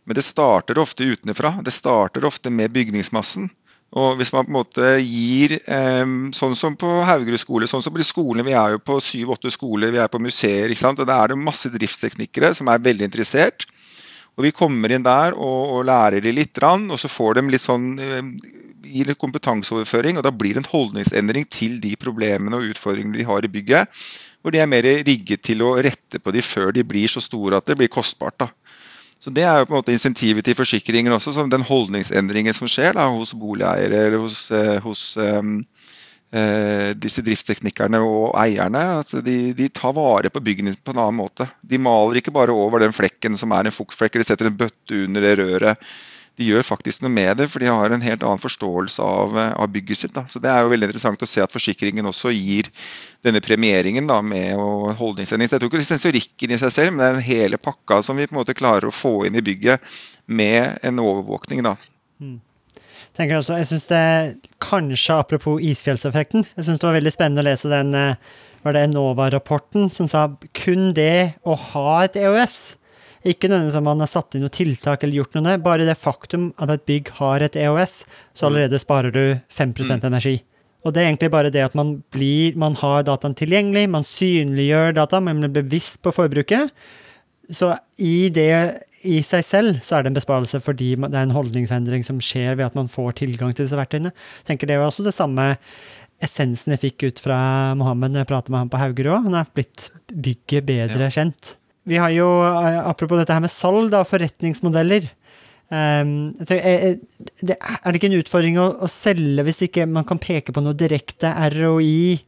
Men 0.07 0.15
det 0.19 0.25
starter 0.27 0.79
ofte 0.79 1.07
utenfra. 1.07 1.57
Det 1.63 1.71
starter 1.75 2.27
ofte 2.27 2.51
med 2.51 2.71
bygningsmassen. 2.75 3.49
Og 3.95 4.17
hvis 4.19 4.33
man 4.35 4.43
på 4.43 4.51
en 4.51 4.57
måte 4.57 4.87
gir 4.99 5.53
Sånn 6.35 6.55
som 6.59 6.75
på 6.75 6.89
Haugerud 7.07 7.39
skole, 7.39 7.67
sånn 7.71 7.83
som 7.83 7.93
på 7.95 8.01
de 8.01 8.07
skolene 8.07 8.43
Vi 8.43 8.55
er 8.55 8.75
jo 8.75 8.81
på 8.83 8.99
syv-åtte 8.99 9.51
skoler, 9.51 9.93
vi 9.95 10.01
er 10.03 10.11
på 10.11 10.19
museer. 10.19 10.67
ikke 10.67 10.83
sant? 10.83 10.99
Og 10.99 11.07
Da 11.07 11.21
er 11.23 11.31
det 11.31 11.39
masse 11.39 11.71
driftsteknikere 11.71 12.53
som 12.55 12.67
er 12.67 12.83
veldig 12.83 13.07
interessert. 13.07 13.63
Og 14.35 14.43
Vi 14.43 14.51
kommer 14.51 14.91
inn 14.91 15.07
der 15.07 15.33
og, 15.33 15.79
og 15.79 15.85
lærer 15.87 16.21
de 16.21 16.35
litt, 16.35 16.59
og 16.59 16.99
så 16.99 17.07
får 17.07 17.39
de 17.39 17.47
litt 17.47 17.63
sånn 17.63 17.95
gir 18.83 19.09
litt 19.09 19.21
kompetanseoverføring. 19.21 20.17
og 20.17 20.25
Da 20.25 20.31
blir 20.31 20.57
det 20.57 20.65
en 20.65 20.71
holdningsendring 20.71 21.47
til 21.49 21.79
de 21.83 21.95
problemene 21.99 22.57
og 22.57 22.73
utfordringene 22.73 23.17
de 23.17 23.27
har 23.27 23.45
i 23.45 23.51
bygget. 23.51 23.87
Hvor 24.41 24.53
de 24.53 24.61
er 24.61 24.69
mer 24.69 24.83
rigget 24.83 25.43
til 25.43 25.63
å 25.65 25.75
rette 25.75 26.21
på 26.21 26.31
de 26.31 26.43
før 26.45 26.71
de 26.75 26.85
blir 26.87 27.09
så 27.11 27.23
store 27.23 27.57
at 27.57 27.65
det 27.65 27.77
blir 27.77 27.91
kostbart. 27.91 28.37
da. 28.39 28.49
Så 29.19 29.33
Det 29.33 29.43
er 29.43 29.59
jo 29.59 29.65
på 29.65 29.73
en 29.73 29.81
måte 29.81 29.91
insentivet 29.91 30.45
til 30.45 30.55
forsikringen 30.55 31.11
også, 31.11 31.33
som 31.33 31.49
den 31.49 31.65
holdningsendringen 31.65 32.53
som 32.53 32.69
skjer 32.69 32.93
da, 32.93 33.07
hos 33.09 33.33
boligeiere 33.33 34.05
eller 34.05 34.21
hos, 34.21 34.51
eh, 34.51 34.77
hos 34.79 35.17
um, 35.17 35.65
uh, 36.35 36.93
disse 36.93 37.23
driftsteknikerne 37.25 37.97
og 37.97 38.37
eierne. 38.37 39.01
At 39.01 39.15
de, 39.25 39.53
de, 39.57 39.69
tar 39.73 39.95
vare 39.97 40.29
på 40.29 40.43
byggene 40.45 40.75
på 40.77 40.93
en 40.93 41.01
annen 41.01 41.17
måte. 41.17 41.49
De 41.65 41.81
maler 41.81 42.21
ikke 42.21 42.35
bare 42.35 42.53
over 42.53 42.85
den 42.85 42.93
flekken 42.93 43.39
som 43.41 43.51
er 43.57 43.65
en 43.65 43.75
fuktflekk, 43.75 44.15
eller 44.15 44.29
setter 44.29 44.51
en 44.51 44.61
bøtte 44.61 45.01
under 45.07 45.25
det 45.25 45.33
røret 45.41 45.89
de 46.37 46.45
gjør 46.45 46.65
faktisk 46.65 47.01
noe 47.01 47.11
med 47.13 47.39
det, 47.39 47.47
for 47.49 47.63
de 47.63 47.69
har 47.71 47.93
en 47.93 48.03
helt 48.03 48.23
annen 48.25 48.41
forståelse 48.41 49.01
av, 49.01 49.37
eh, 49.41 49.53
av 49.57 49.71
bygget 49.73 49.97
sitt. 49.97 50.13
Da. 50.13 50.25
Så 50.29 50.39
Det 50.39 50.49
er 50.49 50.61
jo 50.61 50.69
veldig 50.69 50.89
interessant 50.89 51.21
å 51.21 51.27
se 51.27 51.41
at 51.41 51.51
forsikringen 51.51 52.05
også 52.05 52.29
gir 52.29 52.69
denne 53.23 53.41
premieringen 53.41 54.07
da, 54.07 54.21
med 54.21 54.55
holdningsendring. 54.99 55.49
Jeg 55.49 55.59
tror 55.59 55.71
ikke 55.71 55.85
sensorikken 55.85 56.51
i 56.51 56.57
seg 56.61 56.71
selv, 56.71 56.93
men 56.93 56.99
det 56.99 57.07
er 57.07 57.13
den 57.17 57.29
hele 57.33 57.57
pakka 57.57 58.03
som 58.03 58.15
vi 58.15 58.27
på 58.27 58.35
en 58.35 58.43
måte 58.43 58.57
klarer 58.57 58.85
å 58.85 58.93
få 58.93 59.25
inn 59.25 59.35
i 59.35 59.41
bygget 59.41 59.81
med 60.27 60.77
en 60.83 60.99
overvåkning. 60.99 61.63
da. 61.63 61.75
Mm. 62.21 62.39
Tenker 63.17 63.39
også, 63.39 63.57
jeg 63.57 63.67
synes 63.67 63.87
det, 63.87 64.49
Kanskje 64.61 65.17
apropos 65.17 65.59
isfjellseffekten. 65.59 66.45
Jeg 66.55 66.65
syns 66.65 66.79
det 66.79 66.85
var 66.85 66.99
veldig 67.01 67.13
spennende 67.13 67.41
å 67.41 67.49
lese 67.49 67.69
den 67.69 67.95
eh, 67.95 68.15
var 68.61 68.73
det 68.73 68.85
Enova-rapporten 68.89 69.89
som 69.89 70.07
sa 70.07 70.27
kun 70.53 70.93
det 70.93 71.39
å 71.45 71.55
ha 71.55 72.03
et 72.03 72.15
EOS 72.15 72.76
ikke 73.29 73.49
nødvendigvis 73.49 73.79
om 73.79 73.87
man 73.89 74.03
har 74.03 74.09
satt 74.11 74.35
inn 74.35 74.45
noe 74.45 74.53
tiltak 74.53 75.03
eller 75.03 75.19
gjort 75.19 75.37
noe, 75.37 75.57
bare 75.63 75.87
det 75.87 75.97
faktum 75.99 76.51
at 76.61 76.71
et 76.73 76.85
bygg 76.89 77.11
har 77.19 77.43
et 77.45 77.57
EOS, 77.59 78.01
så 78.33 78.45
mm. 78.45 78.49
allerede 78.49 78.81
sparer 78.83 79.13
du 79.15 79.23
5 79.53 79.73
mm. 79.75 80.05
energi. 80.09 80.37
Og 80.85 80.93
det 80.95 81.01
er 81.01 81.09
egentlig 81.09 81.31
bare 81.33 81.51
det 81.51 81.65
at 81.65 81.75
man 81.75 81.97
blir 82.13 82.55
Man 82.55 82.77
har 82.79 83.03
dataen 83.03 83.35
tilgjengelig, 83.35 83.89
man 83.91 84.05
synliggjør 84.07 84.95
data, 84.95 85.19
man 85.19 85.41
blir 85.41 85.55
bevisst 85.63 85.99
på 86.05 86.13
forbruket. 86.15 86.71
Så 87.51 87.73
i 87.97 88.29
det 88.29 88.83
i 89.07 89.19
seg 89.23 89.43
selv 89.45 89.81
så 89.85 89.97
er 89.97 90.03
det 90.03 90.11
en 90.11 90.17
besparelse 90.17 90.59
fordi 90.63 90.95
det 90.97 91.13
er 91.13 91.27
en 91.27 91.35
holdningsendring 91.35 92.03
som 92.05 92.21
skjer 92.23 92.57
ved 92.57 92.65
at 92.69 92.77
man 92.77 92.89
får 92.91 93.19
tilgang 93.21 93.53
til 93.53 93.67
disse 93.67 93.77
verktøyene. 93.77 94.13
Jeg 94.41 94.51
tenker 94.51 94.67
Det 94.67 94.79
var 94.79 94.89
også 94.89 95.05
det 95.05 95.15
samme 95.15 95.55
essensen 96.23 96.73
jeg 96.73 96.81
fikk 96.81 97.07
ut 97.11 97.21
fra 97.21 97.39
Mohammed 97.77 98.13
når 98.13 98.23
jeg 98.23 98.31
pratet 98.31 98.53
med 98.53 98.63
ham 98.63 98.71
på 98.73 98.81
Haugerud. 98.81 99.27
Han 99.27 99.37
er 99.37 99.53
blitt 99.53 99.89
bygget 100.09 100.65
bedre 100.65 101.09
ja. 101.09 101.13
kjent. 101.13 101.56
Vi 101.87 101.99
har 101.99 102.11
jo, 102.11 102.27
eh, 102.43 102.79
apropos 102.83 103.19
dette 103.19 103.33
her 103.33 103.43
med 103.43 103.53
salg, 103.53 103.91
da, 103.93 104.03
forretningsmodeller. 104.07 105.07
Um, 105.67 106.31
er, 106.47 106.95
er, 107.43 107.91
det 107.91 107.99
ikke 107.99 108.07
en 108.07 108.21
utfordring 108.21 108.55
å, 108.55 108.69
å, 108.85 108.87
selge 108.87 109.43
hvis 109.43 109.65
ikke 109.65 109.83
man 109.83 110.05
kan 110.07 110.19
peke 110.23 110.53
på 110.55 110.63
noe 110.63 110.77
direkte 110.79 111.33
ROI? 111.57 112.21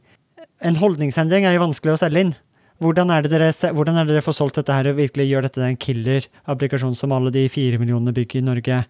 En 0.60 0.76
holdningsendring 0.76 1.46
er 1.48 1.56
jo 1.56 1.62
vanskelig 1.62 1.94
å 1.94 2.00
selge 2.02 2.24
inn. 2.26 2.34
Hvordan 2.84 3.12
er, 3.12 3.24
det 3.24 3.32
dere, 3.32 3.52
hvordan 3.76 3.96
er 3.96 4.08
det 4.08 4.16
dere 4.16 4.24
får 4.24 4.36
solgt 4.36 4.60
dette 4.60 4.76
her 4.76 4.90
og 4.90 4.98
virkelig 5.00 5.28
gjør 5.28 5.48
dette 5.48 5.64
en 5.64 5.80
killer-applikasjon 5.80 6.96
som 6.96 7.12
alle 7.16 7.32
de 7.32 7.46
fire 7.52 7.80
millionene 7.80 8.12
bygg 8.16 8.38
i 8.40 8.44
Norge 8.44 8.82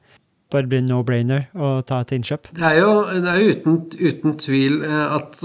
bare 0.50 0.70
blir 0.70 0.82
no-brainer 0.82 1.46
å 1.54 1.76
ta 1.86 2.00
til 2.06 2.18
innkjøp? 2.18 2.50
Det 2.58 2.66
er 2.66 2.80
jo, 2.82 2.92
det 3.22 3.34
er 3.34 3.54
uten, 3.54 3.78
uten, 4.02 4.36
tvil 4.38 4.82
eh, 4.86 5.16
at 5.18 5.42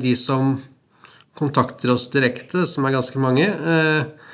de 0.00 0.16
som 0.20 0.56
kontakter 1.36 1.92
oss 1.92 2.08
direkte, 2.12 2.64
som 2.68 2.86
er 2.88 2.96
ganske 2.96 3.20
mange, 3.20 3.46
uh, 3.46 4.26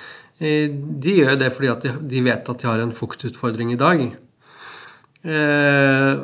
Eh, 0.42 0.70
de 0.72 1.18
gjør 1.20 1.38
det 1.38 1.52
fordi 1.54 1.70
at 1.70 1.88
de 2.10 2.22
vet 2.24 2.48
at 2.50 2.62
de 2.62 2.68
har 2.68 2.82
en 2.82 2.94
fuktutfordring 2.96 3.72
i 3.74 3.80
dag. 3.80 4.04
Eh, 5.22 6.14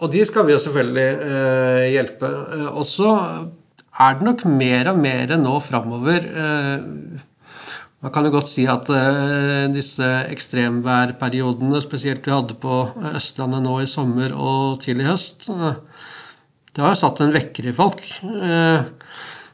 og 0.00 0.06
de 0.14 0.22
skal 0.24 0.46
vi 0.48 0.54
jo 0.54 0.62
selvfølgelig 0.62 1.10
eh, 1.26 1.88
hjelpe. 1.92 2.30
Og 2.72 2.86
så 2.88 3.10
er 3.92 4.16
det 4.16 4.28
nok 4.30 4.46
mer 4.48 4.94
og 4.94 5.02
mer 5.02 5.36
nå 5.36 5.58
framover 5.60 6.24
Man 8.02 8.10
kan 8.10 8.24
jo 8.26 8.32
godt 8.34 8.48
si 8.50 8.64
at 8.66 8.88
disse 9.70 10.06
ekstremværperiodene, 10.32 11.78
spesielt 11.84 12.24
vi 12.26 12.32
hadde 12.34 12.56
på 12.58 12.78
Østlandet 13.12 13.62
nå 13.62 13.76
i 13.78 13.86
sommer 13.86 14.34
og 14.34 14.80
tidlig 14.82 15.06
høst, 15.06 15.46
det 16.72 16.80
har 16.82 16.94
jo 16.94 16.98
satt 17.02 17.20
en 17.20 17.34
vekker 17.34 17.68
i 17.68 17.74
folk. 17.76 18.00
Eh, 18.24 18.88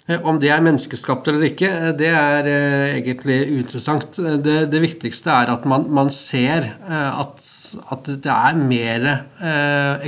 om 0.08 0.38
det 0.40 0.48
er 0.48 0.62
menneskeskapt 0.64 1.28
eller 1.28 1.50
ikke, 1.50 1.68
eh, 1.68 1.90
det 1.96 2.08
er 2.08 2.48
eh, 2.48 2.94
egentlig 2.96 3.38
uinteressant. 3.52 4.16
Det, 4.44 4.56
det, 4.72 4.80
viktigste 4.80 5.34
er 5.34 5.52
at 5.52 5.66
man, 5.68 5.84
man 5.92 6.08
ser 6.14 6.70
at, 6.88 7.44
at, 7.92 8.08
det 8.08 8.32
er 8.32 8.56
mer 8.56 9.08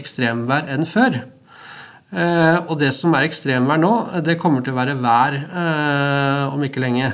ekstremvær 0.00 0.70
enn 0.72 0.88
før. 0.88 1.20
Og 2.10 2.72
det 2.80 2.90
som 2.96 3.12
er 3.14 3.28
ekstremvær 3.28 3.78
nå, 3.78 3.92
det 4.26 4.38
kommer 4.40 4.64
til 4.66 4.74
å 4.74 4.80
være 4.80 4.96
vær 4.98 5.36
om 6.50 6.64
ikke 6.66 6.82
lenge. 6.82 7.12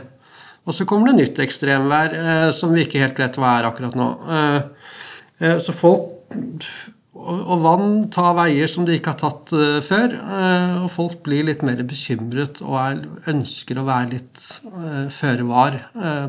Og 0.64 0.72
så 0.72 0.86
kommer 0.88 1.10
det 1.10 1.18
nytt 1.18 1.42
ekstremvær 1.44 2.16
som 2.56 2.72
vi 2.72 2.86
ikke 2.86 3.02
helt 3.02 3.20
vet 3.20 3.36
hva 3.36 3.58
er 3.58 3.68
akkurat 3.68 3.98
nå. 3.98 4.08
Så 5.60 5.74
folk 5.76 6.32
og 7.16 7.62
vann 7.64 7.94
tar 8.12 8.34
veier 8.38 8.68
som 8.70 8.86
de 8.86 8.96
ikke 8.96 9.14
har 9.14 9.20
tatt 9.20 9.54
uh, 9.56 9.78
før. 9.84 10.16
Uh, 10.16 10.84
og 10.84 10.90
folk 10.94 11.22
blir 11.26 11.46
litt 11.48 11.64
mer 11.66 11.80
bekymret 11.86 12.62
og 12.64 12.76
er, 12.80 13.00
ønsker 13.32 13.80
å 13.80 13.86
være 13.86 14.12
litt 14.16 14.44
uh, 14.72 15.06
føre 15.12 15.46
var 15.46 15.80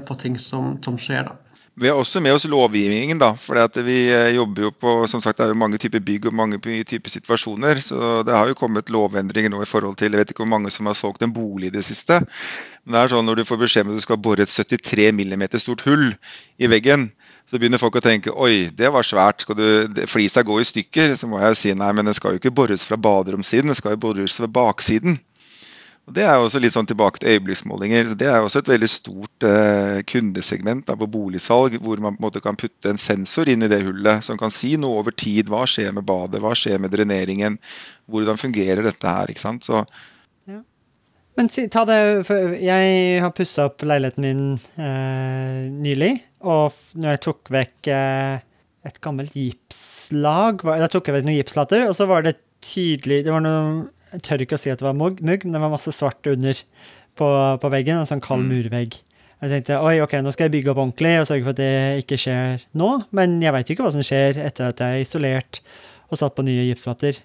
på 0.07 0.15
ting 0.21 0.37
som, 0.41 0.77
som 0.83 0.97
skjer. 0.99 1.27
da. 1.27 1.37
Vi 1.77 1.85
har 1.85 1.99
også 1.99 2.17
med 2.25 2.33
oss 2.33 2.47
lovgivningen. 2.49 3.19
da, 3.21 3.35
for 3.37 3.59
Vi 3.85 3.97
jobber 4.33 4.63
jo 4.63 4.71
på 4.71 4.93
som 5.07 5.21
sagt, 5.21 5.37
det 5.37 5.45
er 5.45 5.53
jo 5.53 5.59
mange 5.61 5.77
typer 5.77 6.01
bygg 6.01 6.25
og 6.25 6.33
mange 6.33 6.57
typer 6.83 7.09
situasjoner. 7.09 7.81
så 7.81 8.23
Det 8.25 8.33
har 8.33 8.47
jo 8.47 8.57
kommet 8.57 8.89
lovendringer 8.89 9.49
nå 9.49 9.61
i 9.61 9.69
forhold 9.69 9.95
til 9.95 10.11
Jeg 10.11 10.17
vet 10.17 10.31
ikke 10.31 10.41
hvor 10.41 10.57
mange 10.57 10.71
som 10.71 10.87
har 10.87 10.95
solgt 10.95 11.21
en 11.21 11.33
bolig 11.33 11.67
i 11.67 11.75
det 11.77 11.85
siste. 11.85 12.25
Men 12.83 12.93
det 12.93 13.03
er 13.03 13.13
sånn 13.13 13.25
når 13.25 13.35
du 13.35 13.45
får 13.45 13.61
beskjed 13.61 13.85
om 13.85 13.93
at 13.93 13.99
du 13.99 14.01
skal 14.01 14.17
bore 14.17 14.41
et 14.41 14.49
73 14.49 15.11
mm 15.11 15.43
stort 15.59 15.85
hull 15.85 16.15
i 16.57 16.67
veggen, 16.67 17.11
så 17.47 17.59
begynner 17.59 17.79
folk 17.79 17.95
å 17.95 18.03
tenke 18.03 18.33
oi, 18.35 18.67
det 18.75 18.89
var 18.91 19.05
svært. 19.07 19.45
Skal 19.45 19.55
du, 19.55 20.01
flisa 20.11 20.43
gå 20.43 20.59
i 20.59 20.67
stykker? 20.67 21.15
Så 21.15 21.29
må 21.31 21.39
jeg 21.39 21.59
si 21.59 21.71
nei, 21.77 21.93
men 21.95 22.09
den 22.09 22.15
skal 22.17 22.35
jo 22.35 22.41
ikke 22.41 22.51
bores 22.51 22.83
fra 22.87 22.99
baderomssiden, 22.99 23.71
den 23.71 23.77
skal 23.79 23.95
jo 23.95 24.03
bores 24.09 24.35
fra 24.35 24.49
baksiden. 24.51 25.15
Og 26.07 26.13
Det 26.15 26.23
er 26.23 26.37
jo 26.39 26.45
også 26.47 26.59
litt 26.63 26.71
sånn 26.71 26.87
tilbake 26.87 27.19
til 27.19 27.35
øyeblikksmålinger. 27.35 28.13
Det 28.15 28.27
er 28.31 28.37
jo 28.39 28.47
også 28.47 28.61
et 28.63 28.69
veldig 28.71 28.87
stort 28.87 29.45
eh, 29.47 29.97
kundesegment 30.07 30.85
da, 30.87 30.95
på 30.95 31.07
boligsalg, 31.11 31.75
hvor 31.83 31.99
man 31.99 32.15
på 32.15 32.21
en 32.21 32.27
måte 32.29 32.41
kan 32.43 32.59
putte 32.59 32.93
en 32.93 32.99
sensor 33.01 33.51
inn 33.51 33.63
i 33.63 33.71
det 33.71 33.81
hullet 33.83 34.23
som 34.23 34.39
kan 34.39 34.53
si 34.55 34.77
noe 34.79 35.01
over 35.01 35.11
tid. 35.11 35.51
Hva 35.51 35.65
skjer 35.67 35.91
med 35.95 36.07
badet, 36.07 36.39
hva 36.43 36.53
skjer 36.55 36.79
med 36.79 36.95
dreneringen, 36.95 37.59
hvordan 38.07 38.39
fungerer 38.39 38.87
dette 38.87 39.17
her. 39.17 39.27
ikke 39.27 39.43
sant? 39.43 39.67
Så 39.67 39.83
Men 41.37 41.51
ta 41.51 41.83
det, 41.85 41.99
for 42.25 42.55
jeg 42.55 43.19
har 43.21 43.35
pussa 43.35 43.67
opp 43.67 43.83
leiligheten 43.83 44.23
min 44.23 44.45
eh, 44.79 45.67
nylig, 45.69 46.13
og 46.41 46.73
når 46.95 47.15
jeg 47.15 47.21
tok 47.25 47.49
vekk 47.53 47.87
eh, 47.93 48.39
et 48.85 48.99
gammelt 49.01 49.33
gipslag 49.33 50.61
var- 50.63 50.79
Da 50.83 50.87
tok 50.91 51.07
jeg 51.09 51.15
vekk 51.17 51.25
noen 51.27 51.39
gipslater 51.39 51.87
og 51.87 51.95
så 51.97 52.05
var 52.07 52.21
det 52.23 52.35
tydelig 52.61 53.23
Det 53.25 53.33
var 53.33 53.41
noe 53.41 53.87
Jeg 54.13 54.21
tør 54.23 54.43
ikke 54.45 54.55
å 54.55 54.61
si 54.61 54.69
at 54.71 54.79
det 54.79 54.85
var 54.87 54.93
mugg, 54.95 55.19
men 55.43 55.51
det 55.51 55.59
var 55.61 55.69
masse 55.73 55.91
svart 55.91 56.25
under 56.31 56.53
på, 57.17 57.27
på 57.59 57.69
veggen, 57.73 57.97
en 57.97 58.05
sånn 58.07 58.21
kald 58.23 58.45
murvegg. 58.47 58.93
Jeg 59.41 59.49
tenkte 59.51 59.79
oi, 59.83 59.97
ok, 59.99 60.13
nå 60.23 60.31
skal 60.31 60.47
jeg 60.47 60.53
bygge 60.55 60.71
opp 60.71 60.79
ordentlig 60.79 61.15
og 61.19 61.25
sørge 61.27 61.43
for 61.43 61.51
at 61.55 61.59
det 61.59 62.03
ikke 62.05 62.17
skjer 62.21 62.63
nå, 62.77 62.87
men 63.11 63.35
jeg 63.43 63.51
veit 63.53 63.67
jo 63.67 63.75
ikke 63.75 63.83
hva 63.87 63.91
som 63.97 64.05
skjer 64.05 64.37
etter 64.45 64.69
at 64.69 64.79
jeg 64.79 64.95
er 65.01 65.03
isolert 65.03 65.59
og 66.09 66.21
satt 66.21 66.37
på 66.37 66.45
nye 66.47 66.69
gipsplater. 66.69 67.19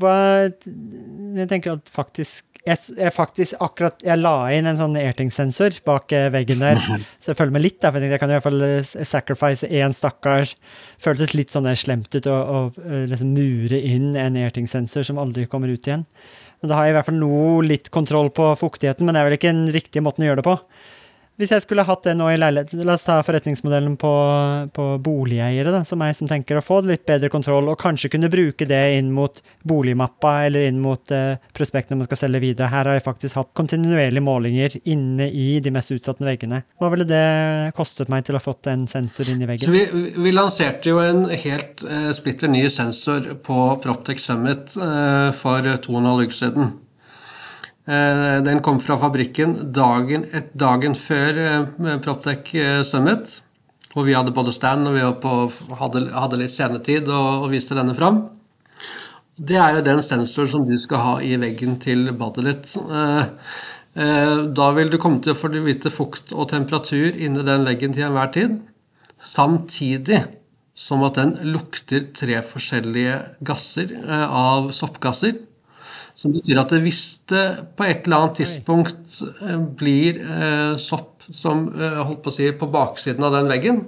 Jeg 0.00 1.48
tenker 1.50 1.76
at 1.76 1.90
faktisk 1.92 2.53
jeg, 2.64 2.80
jeg 2.96 3.12
faktisk 3.12 3.58
akkurat 3.62 4.00
Jeg 4.04 4.20
la 4.20 4.34
inn 4.56 4.68
en 4.68 4.78
sånn 4.78 4.96
Airting-sensor 4.96 5.76
bak 5.86 6.12
eh, 6.16 6.30
veggen 6.32 6.62
der, 6.64 6.80
så 7.20 7.32
jeg 7.32 7.38
følger 7.38 7.56
med 7.56 7.64
litt. 7.64 7.80
Der, 7.82 7.92
for 7.92 8.04
jeg 8.04 8.14
jeg 8.14 8.22
kan 8.22 8.32
i 8.32 8.36
hvert 8.36 8.46
fall 8.46 8.64
eh, 8.66 9.04
sacrifice 9.04 9.68
én 9.68 9.96
stakkars 9.96 10.54
Føltes 11.02 11.34
litt 11.36 11.52
sånn 11.52 11.68
slemt 11.76 12.14
ut 12.16 12.30
å, 12.30 12.38
eh, 12.80 13.04
liksom 13.10 13.34
mure 13.36 13.80
inn 13.80 14.14
en 14.16 14.40
Airting-sensor 14.40 15.04
som 15.06 15.20
aldri 15.20 15.46
kommer 15.50 15.72
ut 15.72 15.84
igjen. 15.84 16.06
Men 16.62 16.70
da 16.70 16.78
har 16.78 16.88
jeg 16.88 16.94
i 16.94 16.96
hvert 16.96 17.10
fall 17.10 17.20
noe 17.20 17.64
litt 17.66 17.90
kontroll 17.92 18.30
på 18.32 18.46
fuktigheten, 18.56 19.04
men 19.04 19.12
det 19.12 19.20
er 19.20 19.28
vel 19.28 19.36
ikke 19.36 19.52
den 19.52 19.66
riktige 19.74 20.04
måten 20.04 20.24
å 20.24 20.30
gjøre 20.30 20.40
det 20.40 20.48
på. 20.48 20.54
Hvis 21.40 21.50
jeg 21.50 21.64
skulle 21.64 21.82
hatt 21.86 22.04
det 22.06 22.14
nå 22.14 22.28
i 22.30 22.36
leilighet 22.38 22.84
La 22.86 22.94
oss 22.94 23.06
ta 23.06 23.16
forretningsmodellen 23.26 23.96
på, 23.98 24.12
på 24.74 24.84
boligeiere, 25.02 25.72
da, 25.74 25.80
som 25.86 25.98
meg, 25.98 26.14
som 26.14 26.30
tenker 26.30 26.60
å 26.60 26.62
få 26.64 26.78
litt 26.86 27.02
bedre 27.08 27.30
kontroll, 27.32 27.70
og 27.72 27.80
kanskje 27.80 28.12
kunne 28.12 28.30
bruke 28.30 28.68
det 28.70 28.82
inn 28.98 29.10
mot 29.14 29.40
boligmappa 29.66 30.34
eller 30.46 30.68
inn 30.68 30.78
mot 30.82 31.14
eh, 31.14 31.40
prospektene 31.56 31.98
man 31.98 32.06
skal 32.06 32.20
selge 32.22 32.42
videre. 32.44 32.70
Her 32.70 32.90
har 32.90 32.98
jeg 32.98 33.06
faktisk 33.06 33.40
hatt 33.40 33.50
kontinuerlige 33.58 34.22
målinger 34.24 34.78
inne 34.84 35.26
i 35.30 35.58
de 35.64 35.74
mest 35.74 35.94
utsatte 35.94 36.26
veggene. 36.26 36.62
Hva 36.78 36.92
ville 36.94 37.08
det 37.08 37.24
kostet 37.78 38.12
meg 38.12 38.26
til 38.26 38.36
å 38.36 38.42
ha 38.42 38.44
fått 38.44 38.70
en 38.70 38.86
sensor 38.90 39.32
inn 39.32 39.42
i 39.42 39.50
veggen? 39.50 39.74
vi, 39.74 40.06
vi 40.14 40.34
lanserte 40.34 40.92
jo 40.92 41.02
en 41.02 41.26
helt 41.32 41.82
eh, 41.88 42.10
splitter 42.14 42.52
ny 42.52 42.66
sensor 42.70 43.26
på 43.42 43.66
Proptech 43.82 44.22
Summit 44.22 44.78
eh, 44.78 45.30
for 45.34 45.66
to 45.82 45.96
og 45.96 46.02
en 46.04 46.12
halv 46.12 46.28
uke 46.28 46.38
siden. 46.38 46.74
Eh, 47.86 48.42
den 48.42 48.62
kom 48.64 48.78
fra 48.80 48.96
fabrikken 48.96 49.58
dagen, 49.76 50.22
et, 50.32 50.54
dagen 50.56 50.94
før 50.96 51.40
eh, 51.40 51.98
Proptech 52.04 52.54
eh, 52.56 52.80
Summit. 52.86 53.42
Hvor 53.92 54.06
vi 54.08 54.14
hadde 54.16 54.32
både 54.34 54.54
stand 54.56 54.88
og 54.88 54.96
vi 54.96 55.04
hadde, 55.04 56.00
hadde 56.16 56.38
litt 56.40 56.50
scenetid 56.50 57.10
og, 57.12 57.44
og 57.44 57.52
viste 57.52 57.76
denne 57.78 57.94
fram. 57.94 58.24
Det 59.36 59.58
er 59.60 59.76
jo 59.76 59.84
den 59.86 60.00
sensoren 60.02 60.50
som 60.50 60.64
du 60.66 60.74
skal 60.80 61.02
ha 61.02 61.14
i 61.22 61.36
veggen 61.42 61.76
til 61.82 62.08
badet 62.18 62.44
ditt. 62.46 62.72
Da 63.94 64.66
vil 64.74 64.90
du 64.90 64.98
komme 65.02 65.22
til 65.22 65.34
å 65.34 65.38
få 65.38 65.50
vite 65.62 65.90
fukt 65.94 66.34
og 66.34 66.48
temperatur 66.50 67.14
inni 67.14 67.42
den 67.46 67.66
veggen 67.66 67.94
til 67.94 68.06
enhver 68.08 68.30
tid. 68.34 68.56
Samtidig 69.22 70.20
som 70.74 71.02
at 71.06 71.18
den 71.18 71.34
lukter 71.54 72.08
tre 72.14 72.42
forskjellige 72.46 73.18
gasser 73.46 73.94
av 74.26 74.72
soppgasser. 74.74 75.38
Som 76.24 76.32
betyr 76.32 76.56
at 76.56 76.70
hvis 76.80 77.02
det 77.28 77.42
på 77.76 77.84
et 77.84 78.06
eller 78.06 78.22
annet 78.22 78.38
tidspunkt 78.38 79.18
eh, 79.44 79.58
blir 79.76 80.22
eh, 80.24 80.70
sopp 80.80 81.26
som 81.28 81.66
eh, 81.76 81.98
holdt 82.00 82.22
på 82.24 82.32
å 82.32 82.36
si 82.38 82.46
på 82.56 82.68
baksiden 82.72 83.26
av 83.28 83.34
den 83.36 83.50
veggen, 83.52 83.82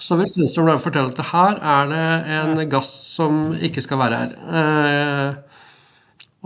så 0.00 0.16
vil 0.16 0.30
sensoren 0.32 0.80
fortelle 0.80 1.12
at 1.12 1.28
her 1.28 1.58
er 1.60 1.90
det 1.90 2.06
en 2.38 2.62
gass 2.72 2.88
som 3.10 3.50
ikke 3.52 3.84
skal 3.84 4.00
være 4.00 4.22
her. 4.22 4.32
Eh, 4.62 5.60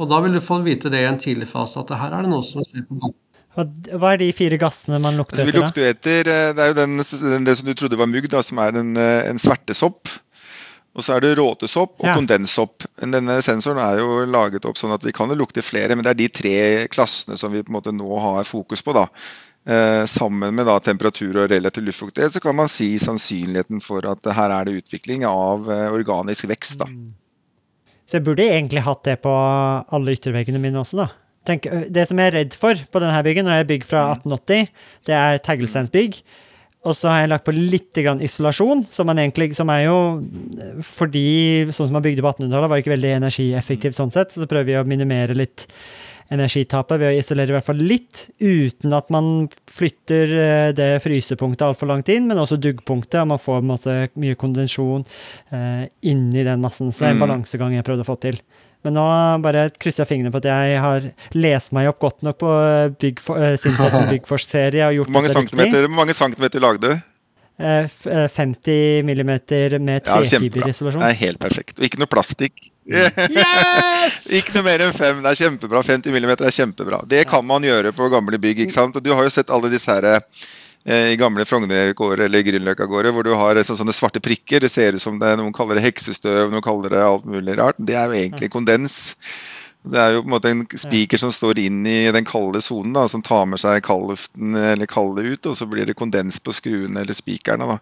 og 0.03 0.11
da 0.11 0.19
vil 0.25 0.35
du 0.35 0.43
få 0.43 0.59
vite 0.67 0.91
det 0.91 1.05
i 1.05 1.07
en 1.13 1.23
tidlig 1.23 1.47
fase, 1.53 1.79
at 1.79 1.95
her 2.01 2.17
er 2.17 2.27
det 2.27 2.33
noe 2.33 2.43
som 2.43 2.67
skjer 2.67 2.83
på 2.89 2.99
bakken. 2.99 3.19
Hva 3.55 4.15
er 4.15 4.23
de 4.25 4.33
fire 4.35 4.59
gassene 4.59 4.99
man 5.05 5.21
lukter 5.21 5.37
altså, 5.37 5.51
vi 5.53 5.59
lukter 5.59 5.91
etter 5.91 6.29
Det 6.57 6.63
er 6.65 6.71
jo 6.71 6.77
den, 6.79 7.03
den, 7.05 7.47
det 7.47 7.59
som 7.59 7.67
du 7.69 7.75
trodde 7.77 7.99
var 8.01 8.11
mugg, 8.11 8.27
da, 8.33 8.43
som 8.43 8.59
er 8.65 8.81
en, 8.81 8.95
en 8.99 9.39
svertesopp. 9.39 10.11
Og 10.93 11.05
så 11.07 11.15
er 11.17 11.21
det 11.25 11.37
råtesopp 11.39 11.95
og 12.01 12.05
Ja. 12.07 12.15
kondenssopp. 12.19 12.85
Denne 13.01 13.39
sensoren 13.41 13.79
er 13.81 13.99
jo 14.03 14.27
laget 14.27 14.67
opp 14.69 14.77
sånn 14.77 14.93
at 14.93 15.03
vi 15.03 15.13
kan 15.13 15.29
jo 15.29 15.35
lukte 15.41 15.63
flere, 15.65 15.97
men 15.97 16.05
det 16.05 16.11
er 16.11 16.21
de 16.21 16.29
tre 16.29 16.89
klassene 16.89 17.39
som 17.39 17.53
vi 17.53 17.63
på 17.63 17.73
en 17.73 17.79
måte 17.81 17.95
nå 17.97 18.21
har 18.21 18.45
fokus 18.45 18.83
på. 18.83 18.93
da. 18.93 19.07
Eh, 19.65 20.05
sammen 20.07 20.55
med 20.55 20.67
da 20.67 20.79
temperatur 20.81 21.37
og 21.45 21.51
relativ 21.51 21.85
luftfuktighet 21.87 22.33
så 22.33 22.41
kan 22.43 22.57
man 22.57 22.69
si 22.69 22.99
sannsynligheten 22.99 23.81
for 23.81 24.05
at 24.11 24.19
her 24.35 24.51
er 24.51 24.65
det 24.65 24.83
utvikling 24.83 25.25
av 25.25 25.71
eh, 25.71 25.89
organisk 25.95 26.49
vekst. 26.51 26.79
da. 26.79 26.87
Så 28.05 28.19
jeg 28.19 28.25
burde 28.25 28.43
egentlig 28.43 28.83
hatt 28.83 29.05
det 29.05 29.23
på 29.23 29.33
alle 29.33 30.17
ytterveggene 30.17 30.61
mine 30.61 30.81
også, 30.83 30.97
da. 30.97 31.09
Tenk, 31.47 31.63
det 31.91 32.07
som 32.09 32.19
jeg 32.19 32.33
er 32.33 32.37
redd 32.37 32.55
for 32.55 32.75
på 32.75 33.01
denne 33.03 33.23
byggen, 33.25 33.47
og 33.47 33.55
jeg 33.55 33.65
er 33.65 33.71
bygg 33.71 33.85
fra 33.87 34.03
1880, 34.15 34.69
det 35.07 35.15
er 35.15 35.39
teglsteinsbygg. 35.39 36.21
Og 36.83 36.97
så 36.99 37.09
har 37.13 37.21
jeg 37.23 37.31
lagt 37.31 37.47
på 37.47 37.55
litt 37.55 37.95
grann 38.03 38.23
isolasjon, 38.25 38.81
som, 38.91 39.07
man 39.07 39.21
egentlig, 39.23 39.53
som 39.55 39.71
er 39.71 39.85
jo 39.85 39.99
fordi 40.83 41.71
sånn 41.71 41.87
som 41.89 41.95
man 41.95 42.03
bygde 42.03 42.25
på 42.25 42.33
1800-tallet, 42.33 42.71
var 42.73 42.83
ikke 42.83 42.97
veldig 42.97 43.13
energieffektivt 43.21 43.99
sånn 43.99 44.11
sett. 44.15 44.35
Så 44.35 44.49
prøver 44.51 44.67
vi 44.73 44.79
å 44.81 44.87
minimere 44.89 45.37
litt 45.39 45.67
energitapet 46.33 46.97
ved 46.99 47.11
å 47.13 47.19
isolere 47.21 47.53
i 47.53 47.57
hvert 47.59 47.67
fall 47.67 47.83
litt, 47.85 48.23
uten 48.41 48.95
at 48.97 49.11
man 49.13 49.49
flytter 49.69 50.33
eh, 50.33 50.71
det 50.77 50.89
frysepunktet 51.05 51.67
altfor 51.67 51.91
langt 51.91 52.09
inn, 52.13 52.27
men 52.31 52.41
også 52.41 52.57
duggpunktet, 52.63 53.21
og 53.21 53.33
man 53.35 53.43
får 53.43 53.67
måte 53.69 53.97
mye 54.23 54.39
kondensjon 54.41 55.05
eh, 55.53 55.85
inni 56.09 56.47
den 56.47 56.63
massen. 56.65 56.89
Så 56.91 57.05
det 57.05 57.11
er 57.11 57.15
en 57.17 57.21
Mm. 57.21 57.27
balansegang 57.27 57.77
jeg 57.77 57.85
prøvde 57.87 58.07
å 58.07 58.09
få 58.09 58.19
til. 58.23 58.41
Men 58.83 58.97
nå 58.99 59.05
bare 59.45 59.69
krysser 59.79 60.03
jeg 60.03 60.11
fingrene 60.11 60.33
på 60.35 60.41
at 60.43 60.49
jeg 60.51 60.81
har 60.83 61.05
lest 61.39 61.71
meg 61.77 61.87
opp 61.93 62.01
godt 62.03 62.25
nok 62.27 62.39
på 62.43 62.51
eh, 62.51 62.91
eh, 63.07 63.57
Sintef 63.63 63.95
sin 63.95 64.09
Byggforsk-serie 64.11 64.89
og 64.89 64.97
gjort 65.01 65.11
Hvor 65.13 65.19
mange, 65.21 65.31
centimeter, 65.37 65.89
mange 65.89 66.17
centimeter 66.19 66.65
lagde 66.65 66.91
du? 66.91 67.09
Eh, 67.63 67.85
f- 67.87 68.09
eh, 68.11 68.27
50 68.33 69.05
millimeter 69.07 69.77
med 69.79 70.09
Ja, 70.09 70.17
Det 70.25 71.11
er 71.13 71.19
helt 71.21 71.39
perfekt. 71.39 71.79
Og 71.79 71.85
ikke 71.87 72.01
noe 72.03 72.11
plastikk. 72.11 72.65
Yes! 72.91 74.25
Ikke 74.39 74.57
noe 74.57 74.65
mer 74.67 74.83
enn 74.89 74.95
fem. 74.97 75.21
Det 75.23 75.31
er 75.31 75.39
kjempebra. 75.45 75.83
50 75.87 76.15
millimeter 76.17 76.49
er 76.49 76.57
kjempebra. 76.57 77.03
Det 77.07 77.23
kan 77.31 77.45
man 77.47 77.63
gjøre 77.63 77.93
på 77.95 78.09
gamle 78.11 78.41
bygg. 78.43 78.65
ikke 78.65 78.75
sant? 78.75 78.97
Og 78.99 79.05
Du 79.05 79.13
har 79.15 79.23
jo 79.23 79.31
sett 79.31 79.53
alle 79.53 79.71
disse 79.71 79.93
her 79.93 80.09
i 80.85 81.17
gamle 81.21 81.47
Frogner-gårder 81.47 82.25
eller 82.27 82.43
Grünerløkka-gårder 82.47 83.15
hvor 83.15 83.27
du 83.27 83.33
har 83.39 83.61
sånn, 83.63 83.79
sånne 83.79 83.95
svarte 83.95 84.23
prikker. 84.23 84.65
Det 84.65 84.71
ser 84.73 84.99
ut 84.99 85.05
som 85.05 85.21
det 85.21 85.31
er 85.31 85.39
noen 85.39 85.55
kaller 85.55 85.79
det 85.79 85.87
heksestøv, 85.87 86.51
noen 86.51 86.65
kaller 86.65 86.97
det 86.97 87.03
alt 87.07 87.27
mulig 87.29 87.55
rart. 87.61 87.79
Det 87.79 87.95
er 87.99 88.11
jo 88.11 88.19
egentlig 88.19 88.51
kondens. 88.51 88.97
Det 89.83 89.99
er 89.99 90.13
jo 90.15 90.23
på 90.23 90.29
en 90.29 90.35
måte 90.37 90.51
en 90.53 90.63
spiker 90.79 91.19
som 91.19 91.33
står 91.35 91.59
inn 91.59 91.81
i 91.91 92.11
den 92.15 92.27
kalde 92.27 92.61
sonen, 92.63 92.95
som 93.11 93.23
tar 93.23 93.49
med 93.51 93.59
seg 93.59 93.83
kaldluften 93.83 94.55
eller 94.55 94.91
kaldet 94.91 95.27
ut, 95.27 95.49
og 95.51 95.57
så 95.59 95.67
blir 95.67 95.89
det 95.89 95.99
kondens 95.99 96.39
på 96.39 96.55
skruene 96.55 97.03
eller 97.03 97.19
spikerne. 97.19 97.67
da. 97.67 97.79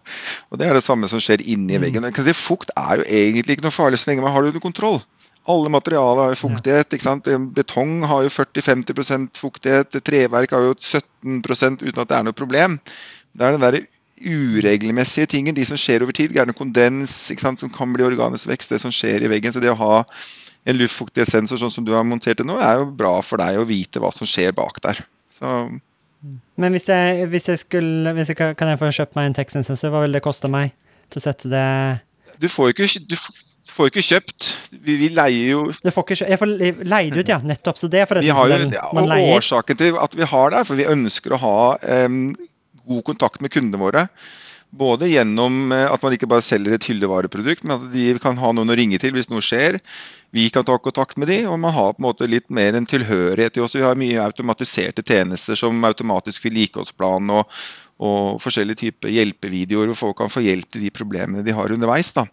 Og 0.49 0.57
Det 0.57 0.67
er 0.67 0.73
det 0.73 0.85
samme 0.85 1.09
som 1.09 1.21
skjer 1.21 1.45
inni 1.45 1.77
veggen. 1.77 2.05
Jeg 2.09 2.17
kan 2.17 2.25
si 2.25 2.33
Fukt 2.37 2.73
er 2.73 3.01
jo 3.01 3.05
egentlig 3.05 3.57
ikke 3.57 3.67
noe 3.67 3.75
farlig 3.75 4.01
så 4.01 4.09
lenge 4.09 4.25
man 4.25 4.33
har 4.33 4.41
det 4.41 4.53
under 4.53 4.65
kontroll. 4.65 5.01
Alle 5.49 5.71
materialer 5.73 6.21
har 6.27 6.33
jo 6.35 6.41
fuktighet. 6.43 6.93
ikke 6.93 7.01
sant? 7.07 7.25
Betong 7.55 8.03
har 8.05 8.21
jo 8.27 8.29
40-50% 8.29 9.39
fuktighet. 9.41 9.97
Treverk 10.05 10.51
har 10.53 10.67
jo 10.67 10.75
17% 10.77 11.81
uten 11.81 12.01
at 12.03 12.11
det 12.11 12.17
er 12.17 12.27
noe 12.27 12.37
problem. 12.37 12.77
Det 13.33 13.47
er 13.47 13.55
den 13.57 13.63
der 13.65 13.79
uregelmessige 14.21 15.25
tingen, 15.31 15.55
de 15.57 15.65
som 15.65 15.79
skjer 15.79 16.03
over 16.05 16.13
tid. 16.13 16.35
Gjerne 16.35 16.53
kondens 16.53 17.15
ikke 17.33 17.41
sant? 17.47 17.59
som 17.63 17.71
kan 17.73 17.89
bli 17.93 18.05
organisk 18.05 18.51
vekst, 18.51 18.69
det 18.75 18.81
som 18.83 18.93
skjer 18.93 19.25
i 19.25 19.31
veggen. 19.31 19.53
Så 19.55 19.63
det 19.63 19.71
å 19.73 19.79
ha 19.81 20.03
en 20.69 20.77
luftfuktighetssensor 20.77 21.57
sånn 21.57 21.73
som 21.73 21.85
du 21.87 21.93
har 21.95 22.05
montert 22.05 22.37
det 22.37 22.45
nå, 22.45 22.59
er 22.61 22.77
jo 22.83 22.91
bra 22.93 23.15
for 23.25 23.41
deg 23.41 23.57
å 23.57 23.65
vite 23.65 24.01
hva 24.01 24.11
som 24.13 24.29
skjer 24.29 24.53
bak 24.53 24.77
der. 24.85 25.01
Så 25.39 25.55
Men 26.55 26.75
hvis 26.75 26.85
jeg, 26.85 27.25
hvis 27.33 27.47
jeg 27.49 27.63
skulle 27.63 28.13
hvis 28.13 28.29
jeg, 28.29 28.37
kan- 28.37 28.53
jeg 28.69 28.77
få 28.77 28.91
kjøpt 28.93 29.15
meg 29.17 29.25
en 29.25 29.33
Texan-sensor? 29.33 29.89
Hva 29.89 30.03
vil 30.05 30.11
det 30.13 30.21
koste 30.21 30.47
meg 30.47 30.75
til 31.09 31.17
å 31.17 31.23
sette 31.23 31.49
det 31.49 32.01
du 32.41 32.47
får 32.49 32.71
jo 32.71 32.73
ikke, 32.73 33.07
du 33.09 33.15
får 33.71 33.87
jo 33.87 33.91
ikke 33.93 34.03
kjøpt. 34.09 34.49
Vi, 34.83 34.95
vi 34.99 35.09
leier 35.15 35.49
jo 35.53 35.61
det 35.71 35.93
får 35.95 36.05
ikke, 36.05 36.17
kjøpt, 36.21 36.29
Jeg 36.33 36.41
får 36.41 36.51
le- 36.59 36.89
leid 36.91 37.17
ut, 37.17 37.31
ja. 37.33 37.39
Nettopp. 37.53 37.79
Så 37.81 37.89
det 37.91 38.03
er 38.03 38.09
forretningsmodellen. 38.11 38.75
ja, 38.77 38.85
Man 38.93 39.07
og 39.07 39.11
leier. 39.15 39.33
Årsaken 39.39 39.79
til 39.79 39.97
at 40.03 40.15
vi 40.19 40.27
har 40.35 40.53
det, 40.53 40.59
er 40.61 40.69
for 40.69 40.79
vi 40.79 40.87
ønsker 40.91 41.35
å 41.37 41.41
ha 41.41 41.57
um, 42.05 42.21
god 42.87 43.03
kontakt 43.11 43.41
med 43.41 43.53
kundene 43.53 43.81
våre. 43.81 44.07
Både 44.71 45.09
gjennom 45.11 45.73
eh, 45.75 45.83
at 45.91 45.99
man 46.05 46.13
ikke 46.15 46.29
bare 46.31 46.43
selger 46.47 46.77
et 46.77 46.85
hyllevareprodukt, 46.87 47.65
men 47.67 47.73
at 47.75 47.89
de 47.91 48.05
kan 48.23 48.37
ha 48.39 48.51
noen 48.55 48.71
å 48.71 48.77
ringe 48.79 48.95
til 49.03 49.11
hvis 49.17 49.27
noe 49.27 49.43
skjer. 49.43 49.81
Vi 50.31 50.45
kan 50.55 50.63
ta 50.63 50.77
kontakt 50.79 51.17
med 51.19 51.27
de, 51.27 51.41
og 51.51 51.57
man 51.59 51.73
har 51.75 51.91
på 51.91 51.99
en 51.99 52.05
måte 52.07 52.27
litt 52.31 52.47
mer 52.47 52.77
en 52.79 52.87
tilhørighet 52.87 53.57
til 53.57 53.65
oss. 53.65 53.75
Vi 53.75 53.83
har 53.83 53.99
mye 53.99 54.23
automatiserte 54.23 55.03
tjenester 55.03 55.59
som 55.59 55.75
automatisk 55.83 56.47
vedlikeholdsplan 56.47 57.33
og, 57.35 57.51
og 57.99 58.39
forskjellige 58.39 58.79
typer 58.85 59.11
hjelpevideoer 59.11 59.91
hvor 59.91 59.99
folk 60.05 60.21
kan 60.23 60.31
få 60.31 60.45
hjelp 60.47 60.71
til 60.71 60.85
de 60.87 60.93
problemene 60.95 61.43
de 61.43 61.51
har 61.57 61.75
underveis. 61.75 62.13
da. 62.15 62.23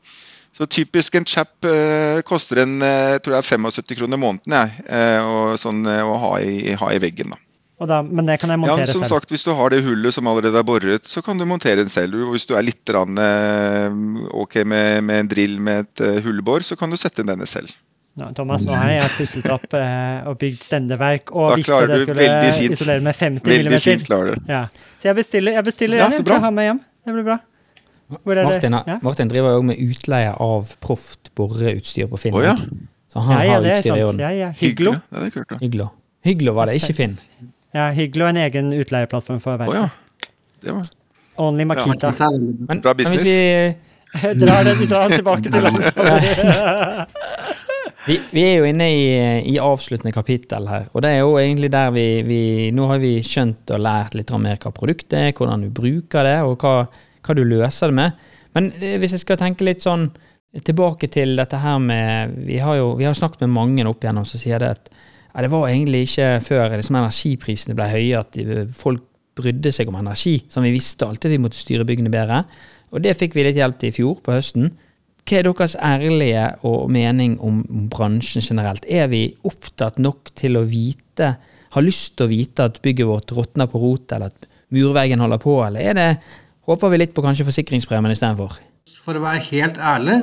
Så 0.59 0.67
typisk 0.67 1.15
en 1.15 1.27
chap 1.29 1.65
eh, 1.71 2.19
koster 2.27 2.65
en 2.65 2.81
eh, 2.83 3.19
tror 3.23 3.37
jeg 3.39 3.47
75 3.47 3.95
kroner 4.01 4.19
måneden 4.19 4.57
jeg, 4.57 4.73
eh, 4.91 5.21
og 5.23 5.53
sånn, 5.63 5.85
eh, 5.87 6.03
å 6.03 6.17
ha 6.19 6.33
i, 6.43 6.73
ha 6.81 6.89
i 6.91 6.99
veggen. 7.03 7.31
da. 7.37 7.39
Da, 7.87 8.01
men 8.03 8.27
det 8.27 8.41
kan 8.43 8.51
jeg 8.51 8.59
montere 8.59 8.89
Ja, 8.89 8.91
som 8.91 9.05
selv. 9.05 9.13
sagt, 9.13 9.31
Hvis 9.31 9.45
du 9.47 9.53
har 9.55 9.71
det 9.71 9.85
hullet 9.87 10.17
som 10.17 10.27
allerede 10.27 10.59
er 10.59 10.67
boret, 10.67 11.07
så 11.07 11.23
kan 11.23 11.39
du 11.39 11.45
montere 11.47 11.79
den 11.79 11.93
selv. 11.93 12.17
Og 12.27 12.33
hvis 12.35 12.49
du 12.51 12.57
er 12.59 12.67
litt 12.67 12.81
grann, 12.91 13.15
eh, 13.23 14.33
ok 14.35 14.65
med, 14.67 15.05
med 15.07 15.21
en 15.23 15.31
drill 15.31 15.61
med 15.63 15.87
et 15.87 16.25
hullbor, 16.27 16.67
så 16.67 16.75
kan 16.81 16.91
du 16.91 16.99
sette 16.99 17.23
inn 17.23 17.31
denne 17.31 17.47
selv. 17.47 17.71
Ja, 18.19 18.33
Thomas, 18.35 18.65
nå 18.67 18.75
har 18.75 18.91
jeg 18.91 19.13
pusset 19.15 19.47
opp 19.55 19.77
og 19.79 20.41
bygd 20.41 20.65
stendeverk, 20.67 21.31
og 21.31 21.53
Da 21.53 21.61
visste 21.61 21.87
det 21.87 22.01
skulle 22.03 22.27
isolere 22.67 23.05
med 23.07 23.15
50 23.15 23.47
Veldig 23.47 23.63
millimeter. 23.63 23.85
fint 23.93 24.09
klarer 24.11 24.35
du. 24.35 24.51
Ja. 24.51 24.65
Så 24.99 25.13
jeg 25.13 25.21
bestiller, 25.21 25.55
jeg 25.55 25.65
bestiller 25.71 26.03
Ja, 26.03 26.09
en, 26.11 26.19
jeg 26.19 26.43
ha 26.43 26.51
med 26.51 26.67
hjem. 26.67 26.81
Det 27.07 27.15
blir 27.15 27.29
bra. 27.31 27.39
Hvor 28.09 28.37
er 28.41 28.45
Martin, 28.49 28.73
det? 28.73 28.83
Ja? 28.89 28.99
Martin 29.05 29.29
driver 29.29 29.57
jo 29.59 29.65
med 29.69 29.81
utleie 29.85 30.31
av 30.41 30.71
proft 30.81 31.29
boreutstyr 31.37 32.09
på 32.09 32.21
Finn. 32.21 32.35
Oh, 32.39 32.45
ja. 32.45 32.55
Så 33.13 33.21
han 33.25 33.35
Ja, 33.37 33.43
ja, 33.45 33.59
har 33.59 33.67
utstyr 33.79 33.97
i 33.97 34.05
orden. 34.05 34.21
Ja, 34.25 34.31
ja. 34.33 34.49
Hyglo. 34.57 34.95
Hyglo. 35.61 35.89
Hyglo 36.25 36.55
var 36.57 36.67
det, 36.71 36.79
ikke 36.81 36.97
Finn. 36.97 37.19
Ja, 37.77 37.91
Hyglo 37.93 38.25
er 38.25 38.33
en 38.33 38.41
egen 38.47 38.73
utleieplattform 38.73 39.41
for 39.45 39.61
Å 39.61 39.69
Oh, 39.69 39.75
ja. 39.77 39.89
Det 40.65 40.73
var 40.73 40.89
Only 41.39 41.65
Makita. 41.69 42.09
Er 42.09 42.17
bra. 42.17 42.29
business. 42.33 42.67
Men 42.69 42.81
hvis 42.83 43.23
business. 43.23 43.85
Drar 44.41 44.65
vi 44.65 44.71
den, 44.73 44.89
drar 44.89 45.09
den 45.09 45.19
tilbake 45.21 45.51
til 45.53 45.63
land. 45.67 45.85
Vi, 48.09 48.15
vi 48.33 48.43
er 48.43 48.55
jo 48.63 48.65
inne 48.71 48.87
i, 48.89 49.03
i 49.53 49.59
avsluttende 49.61 50.15
kapittel 50.17 50.65
her, 50.71 50.87
og 50.97 51.03
det 51.05 51.11
er 51.13 51.19
jo 51.21 51.35
egentlig 51.37 51.69
der 51.75 51.91
vi, 51.93 52.05
vi 52.25 52.39
Nå 52.73 52.87
har 52.89 53.03
vi 53.03 53.19
skjønt 53.27 53.69
og 53.75 53.83
lært 53.85 54.17
litt 54.17 54.33
mer 54.41 54.57
hva 54.63 54.73
produktet 54.73 55.19
er, 55.19 55.35
hvordan 55.37 55.67
du 55.67 55.69
bruker 55.77 56.25
det, 56.25 56.39
og 56.47 56.57
hva, 56.65 56.73
hva 57.29 57.37
du 57.37 57.45
løser 57.47 57.93
det 57.93 57.99
med. 57.99 58.25
Men 58.57 58.73
eh, 58.81 58.97
hvis 59.01 59.15
jeg 59.17 59.25
skal 59.25 59.41
tenke 59.41 59.67
litt 59.67 59.85
sånn 59.85 60.09
tilbake 60.65 61.11
til 61.13 61.37
dette 61.37 61.59
her 61.61 61.77
med 61.83 62.33
Vi 62.49 62.57
har 62.65 62.79
jo 62.79 62.95
vi 62.97 63.05
har 63.05 63.13
snakket 63.15 63.43
med 63.45 63.53
mange 63.53 63.85
opp 63.87 64.01
igjennom 64.01 64.25
som 64.25 64.41
sier 64.41 64.63
det 64.63 64.71
at 64.79 64.89
ja, 64.89 65.43
det 65.45 65.51
var 65.53 65.69
egentlig 65.69 66.07
ikke 66.07 66.29
før 66.43 66.73
liksom 66.73 66.97
energiprisene 66.99 67.77
ble 67.77 67.87
høye 67.93 68.23
at 68.23 68.39
folk 68.75 69.05
brydde 69.39 69.71
seg 69.75 69.91
om 69.91 69.99
energi, 70.01 70.41
som 70.51 70.65
vi 70.67 70.73
visste 70.75 71.07
alltid 71.07 71.35
vi 71.35 71.41
måtte 71.45 71.61
styre 71.61 71.87
byggene 71.87 72.11
bedre. 72.11 72.43
Og 72.91 73.05
det 73.05 73.17
fikk 73.19 73.37
vi 73.37 73.45
litt 73.47 73.59
hjelp 73.59 73.79
til 73.79 73.93
i 73.93 73.95
fjor, 73.95 74.17
på 74.25 74.35
høsten. 74.35 74.73
Hva 75.29 75.39
er 75.39 75.45
deres 75.45 75.77
ærlige 75.77 76.45
og 76.67 76.89
mening 76.91 77.37
om 77.45 77.61
bransjen 77.93 78.43
generelt? 78.43 78.87
Er 78.89 79.11
vi 79.13 79.27
opptatt 79.47 80.01
nok 80.01 80.33
til 80.39 80.57
å 80.57 80.65
vite, 80.67 81.35
har 81.75 81.85
lyst 81.85 82.17
til 82.17 82.27
å 82.27 82.33
vite 82.33 82.69
at 82.71 82.81
bygget 82.83 83.11
vårt 83.11 83.35
råtner 83.37 83.69
på 83.71 83.83
rot, 83.83 84.17
eller 84.17 84.33
at 84.33 84.49
murveggen 84.75 85.21
holder 85.21 85.43
på, 85.43 85.59
eller 85.67 85.85
er 85.85 85.99
det, 85.99 86.09
håper 86.69 86.93
vi 86.93 87.01
litt 87.01 87.15
på 87.17 87.25
kanskje 87.25 87.47
forsikringspremien 87.49 88.15
istedenfor? 88.15 88.59
For 89.05 89.17
å 89.17 89.25
være 89.25 89.45
helt 89.51 89.81
ærlig 89.81 90.19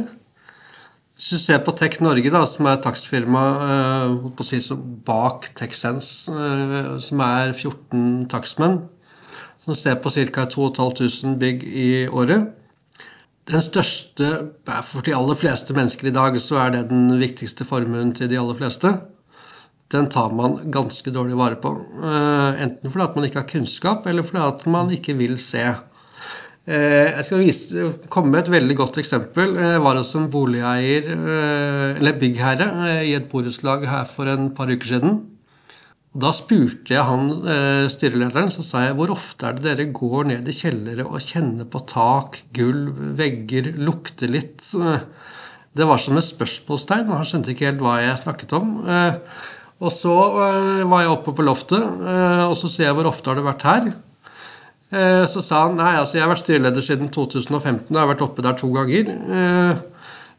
Hvis 1.15 1.29
du 1.31 1.39
ser 1.39 1.61
på 1.63 1.71
Tech 1.79 2.01
Norge, 2.03 2.27
da, 2.27 2.41
som 2.49 2.67
er 2.67 2.75
et 2.75 2.83
takstfirma 2.83 3.43
eh, 3.65 4.81
bak 5.07 5.47
TechSense, 5.55 6.27
eh, 6.27 6.89
som 6.99 7.23
er 7.23 7.53
14 7.53 8.27
takstmenn, 8.29 8.81
som 9.57 9.77
ser 9.79 9.95
på 10.03 10.11
ca. 10.11 10.45
2500 10.51 11.39
bygg 11.39 11.63
i 11.63 11.87
året 12.11 12.51
Den 13.47 13.63
største 13.63 14.51
For 14.91 15.07
de 15.07 15.15
aller 15.15 15.39
fleste 15.39 15.73
mennesker 15.73 16.11
i 16.11 16.15
dag 16.19 16.35
så 16.43 16.59
er 16.65 16.75
det 16.75 16.89
den 16.91 17.15
viktigste 17.21 17.65
formuen 17.65 18.11
til 18.13 18.27
de 18.29 18.41
aller 18.41 18.59
fleste. 18.59 18.91
Den 19.93 20.09
tar 20.09 20.33
man 20.35 20.59
ganske 20.73 21.11
dårlig 21.13 21.37
vare 21.37 21.57
på. 21.61 21.71
Eh, 22.03 22.63
enten 22.65 22.91
fordi 22.91 23.05
at 23.05 23.15
man 23.15 23.25
ikke 23.27 23.43
har 23.43 23.49
kunnskap, 23.49 24.05
eller 24.05 24.25
fordi 24.25 24.43
at 24.43 24.65
man 24.67 24.91
ikke 24.91 25.15
vil 25.15 25.37
se. 25.39 25.63
Eh, 26.65 27.13
Jeg 27.13 27.25
skal 27.27 27.43
vise, 27.43 27.83
komme 28.09 28.33
med 28.33 28.45
et 28.45 28.51
veldig 28.55 28.75
godt 28.79 28.97
eksempel. 28.97 29.53
Jeg 29.53 29.81
var 29.85 29.99
hos 29.99 30.15
en 30.17 30.31
boligeier, 30.33 31.11
eh, 31.13 31.97
eller 31.99 32.17
byggherre, 32.17 32.67
eh, 32.89 33.03
i 33.11 33.13
et 33.13 33.29
borettslag 33.29 33.85
her 33.85 34.05
for 34.05 34.25
en 34.25 34.49
par 34.49 34.65
uker 34.65 34.85
siden. 34.85 35.27
Da 36.17 36.31
spurte 36.31 36.95
jeg 36.95 37.03
han 37.03 37.27
styrelederen, 37.91 38.47
så 38.49 38.63
sa 38.63 38.85
jeg 38.87 38.95
hvor 38.95 39.11
ofte 39.11 39.43
er 39.43 39.53
det 39.53 39.63
dere 39.63 39.91
går 39.91 40.27
ned 40.27 40.47
i 40.47 40.53
kjellere 40.55 41.05
og 41.05 41.19
kjenner 41.19 41.65
på 41.65 41.85
tak, 41.85 42.41
gulv, 42.53 43.17
vegger, 43.17 43.75
lukter 43.75 44.31
litt? 44.31 44.63
Det 45.75 45.85
var 45.85 45.97
som 45.97 46.15
et 46.15 46.23
spørsmålstegn, 46.23 47.09
og 47.09 47.17
han 47.19 47.25
skjønte 47.25 47.51
ikke 47.51 47.67
helt 47.67 47.83
hva 47.83 47.99
jeg 47.99 48.23
snakket 48.23 48.53
om. 48.53 48.87
Og 49.81 49.91
så 49.91 50.15
var 50.87 51.01
jeg 51.03 51.11
oppe 51.11 51.35
på 51.35 51.43
loftet, 51.43 51.83
og 51.83 52.55
så 52.55 52.71
sier 52.71 52.87
jeg 52.87 52.95
hvor 52.95 53.11
ofte 53.11 53.27
har 53.27 53.35
du 53.35 53.43
vært 53.43 53.67
her? 53.67 53.93
Eh, 54.93 55.25
Så 55.27 55.41
sa 55.41 55.65
han 55.65 55.77
nei, 55.79 55.95
altså 55.97 56.19
jeg 56.19 56.25
har 56.25 56.31
vært 56.33 56.43
styreleder 56.45 56.83
siden 56.85 57.09
2015 57.13 57.89
og 57.89 57.95
jeg 57.97 58.03
har 58.03 58.11
vært 58.13 58.25
oppe 58.25 58.45
der 58.45 58.57
to 58.59 58.71
ganger. 58.75 59.11
Eh, 59.11 59.83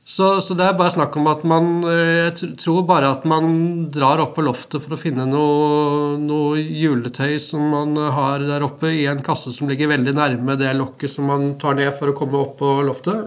Så, 0.06 0.38
så 0.38 0.54
det 0.54 0.62
er 0.62 0.76
bare 0.78 0.94
snakk 0.94 1.16
om 1.18 1.26
at 1.26 1.40
man 1.42 1.82
eh, 1.90 2.28
Jeg 2.30 2.52
tror 2.62 2.84
bare 2.86 3.08
at 3.10 3.24
man 3.26 3.88
drar 3.90 4.20
opp 4.22 4.36
på 4.36 4.44
loftet 4.46 4.84
for 4.84 4.94
å 4.94 5.00
finne 5.00 5.24
noe, 5.26 6.14
noe 6.22 6.60
juletøy 6.62 7.40
som 7.42 7.64
man 7.72 7.96
har 8.14 8.38
der 8.46 8.62
oppe 8.62 8.92
i 8.94 9.08
en 9.10 9.18
kasse 9.26 9.50
som 9.50 9.66
ligger 9.66 9.90
veldig 9.90 10.14
nærme 10.14 10.54
det 10.60 10.70
lokket 10.78 11.10
som 11.10 11.26
man 11.26 11.56
tar 11.58 11.74
ned 11.74 11.90
for 11.98 12.12
å 12.12 12.14
komme 12.14 12.38
opp 12.38 12.54
på 12.62 12.70
loftet. 12.86 13.18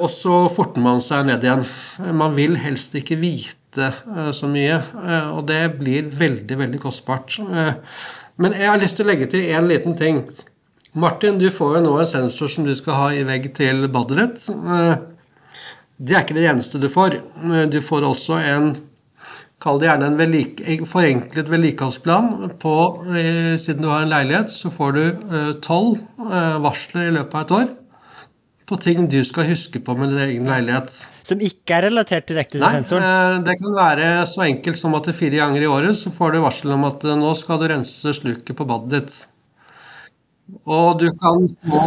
Og 0.00 0.08
så 0.10 0.36
forter 0.56 0.82
man 0.82 0.98
seg 1.04 1.26
ned 1.28 1.44
igjen. 1.44 1.62
Man 2.16 2.34
vil 2.34 2.56
helst 2.58 2.96
ikke 2.98 3.18
vite 3.20 3.92
så 4.34 4.48
mye, 4.50 4.80
og 5.36 5.44
det 5.46 5.60
blir 5.78 6.08
veldig, 6.18 6.56
veldig 6.64 6.80
kostbart. 6.82 7.36
Men 8.38 8.54
jeg 8.54 8.70
har 8.70 8.78
lyst 8.78 8.98
til 8.98 9.06
å 9.06 9.10
legge 9.10 9.26
til 9.30 9.48
én 9.50 9.66
liten 9.66 9.96
ting. 9.98 10.22
Martin, 10.98 11.40
du 11.40 11.48
får 11.50 11.78
jo 11.78 11.84
nå 11.84 11.94
en 11.98 12.08
sensor 12.08 12.50
som 12.50 12.66
du 12.66 12.74
skal 12.78 12.94
ha 12.96 13.08
i 13.14 13.24
vegg 13.26 13.50
til 13.56 13.88
badet 13.92 14.18
ditt. 14.20 14.44
Eh, 14.54 14.92
det 15.98 16.14
er 16.14 16.22
ikke 16.22 16.36
det 16.38 16.46
eneste 16.52 16.80
du 16.80 16.86
får. 16.92 17.18
Eh, 17.18 17.66
Du 17.66 17.80
får 17.82 18.06
også 18.06 18.38
en 18.38 18.76
Kall 19.58 19.80
det 19.80 19.88
gjerne 19.88 20.06
en 20.22 20.84
forenklet 20.86 21.48
vedlikeholdsplan. 21.50 22.52
På, 22.62 23.02
eh, 23.10 23.56
siden 23.58 23.82
du 23.82 23.88
har 23.88 24.04
en 24.04 24.12
leilighet, 24.12 24.52
så 24.54 24.70
får 24.70 24.92
du 24.94 25.56
tolv 25.60 25.98
varsler 26.62 27.08
i 27.08 27.16
løpet 27.16 27.34
av 27.34 27.40
et 27.42 27.56
år 27.58 27.77
på 28.68 28.76
ting 28.80 29.06
du 29.08 29.18
skal 29.24 29.48
huske 29.48 29.80
på 29.84 29.94
med 29.96 30.12
din 30.12 30.20
egen 30.26 30.50
leilighet. 30.50 30.92
Som 31.26 31.40
ikke 31.44 31.78
er 31.78 31.88
relatert 31.88 32.28
direkte 32.28 32.58
til 32.58 32.64
Nei, 32.64 32.74
sensoren. 32.76 33.06
Nei, 33.06 33.46
det 33.46 33.56
kan 33.60 33.78
være 33.78 34.10
så 34.28 34.44
enkelt 34.48 34.80
som 34.80 34.96
at 34.98 35.08
det 35.08 35.16
fire 35.16 35.40
ganger 35.40 35.64
i 35.64 35.70
året 35.70 35.98
så 36.00 36.12
får 36.14 36.36
du 36.36 36.42
varsel 36.44 36.76
om 36.76 36.86
at 36.88 37.06
eh, 37.08 37.18
nå 37.18 37.32
skal 37.40 37.60
du 37.62 37.66
rense 37.72 38.14
sluket 38.20 38.54
på 38.58 38.68
badet 38.68 38.92
ditt. 38.98 39.18
Og 40.68 41.00
du 41.00 41.08
kan 41.20 41.48
få 41.64 41.82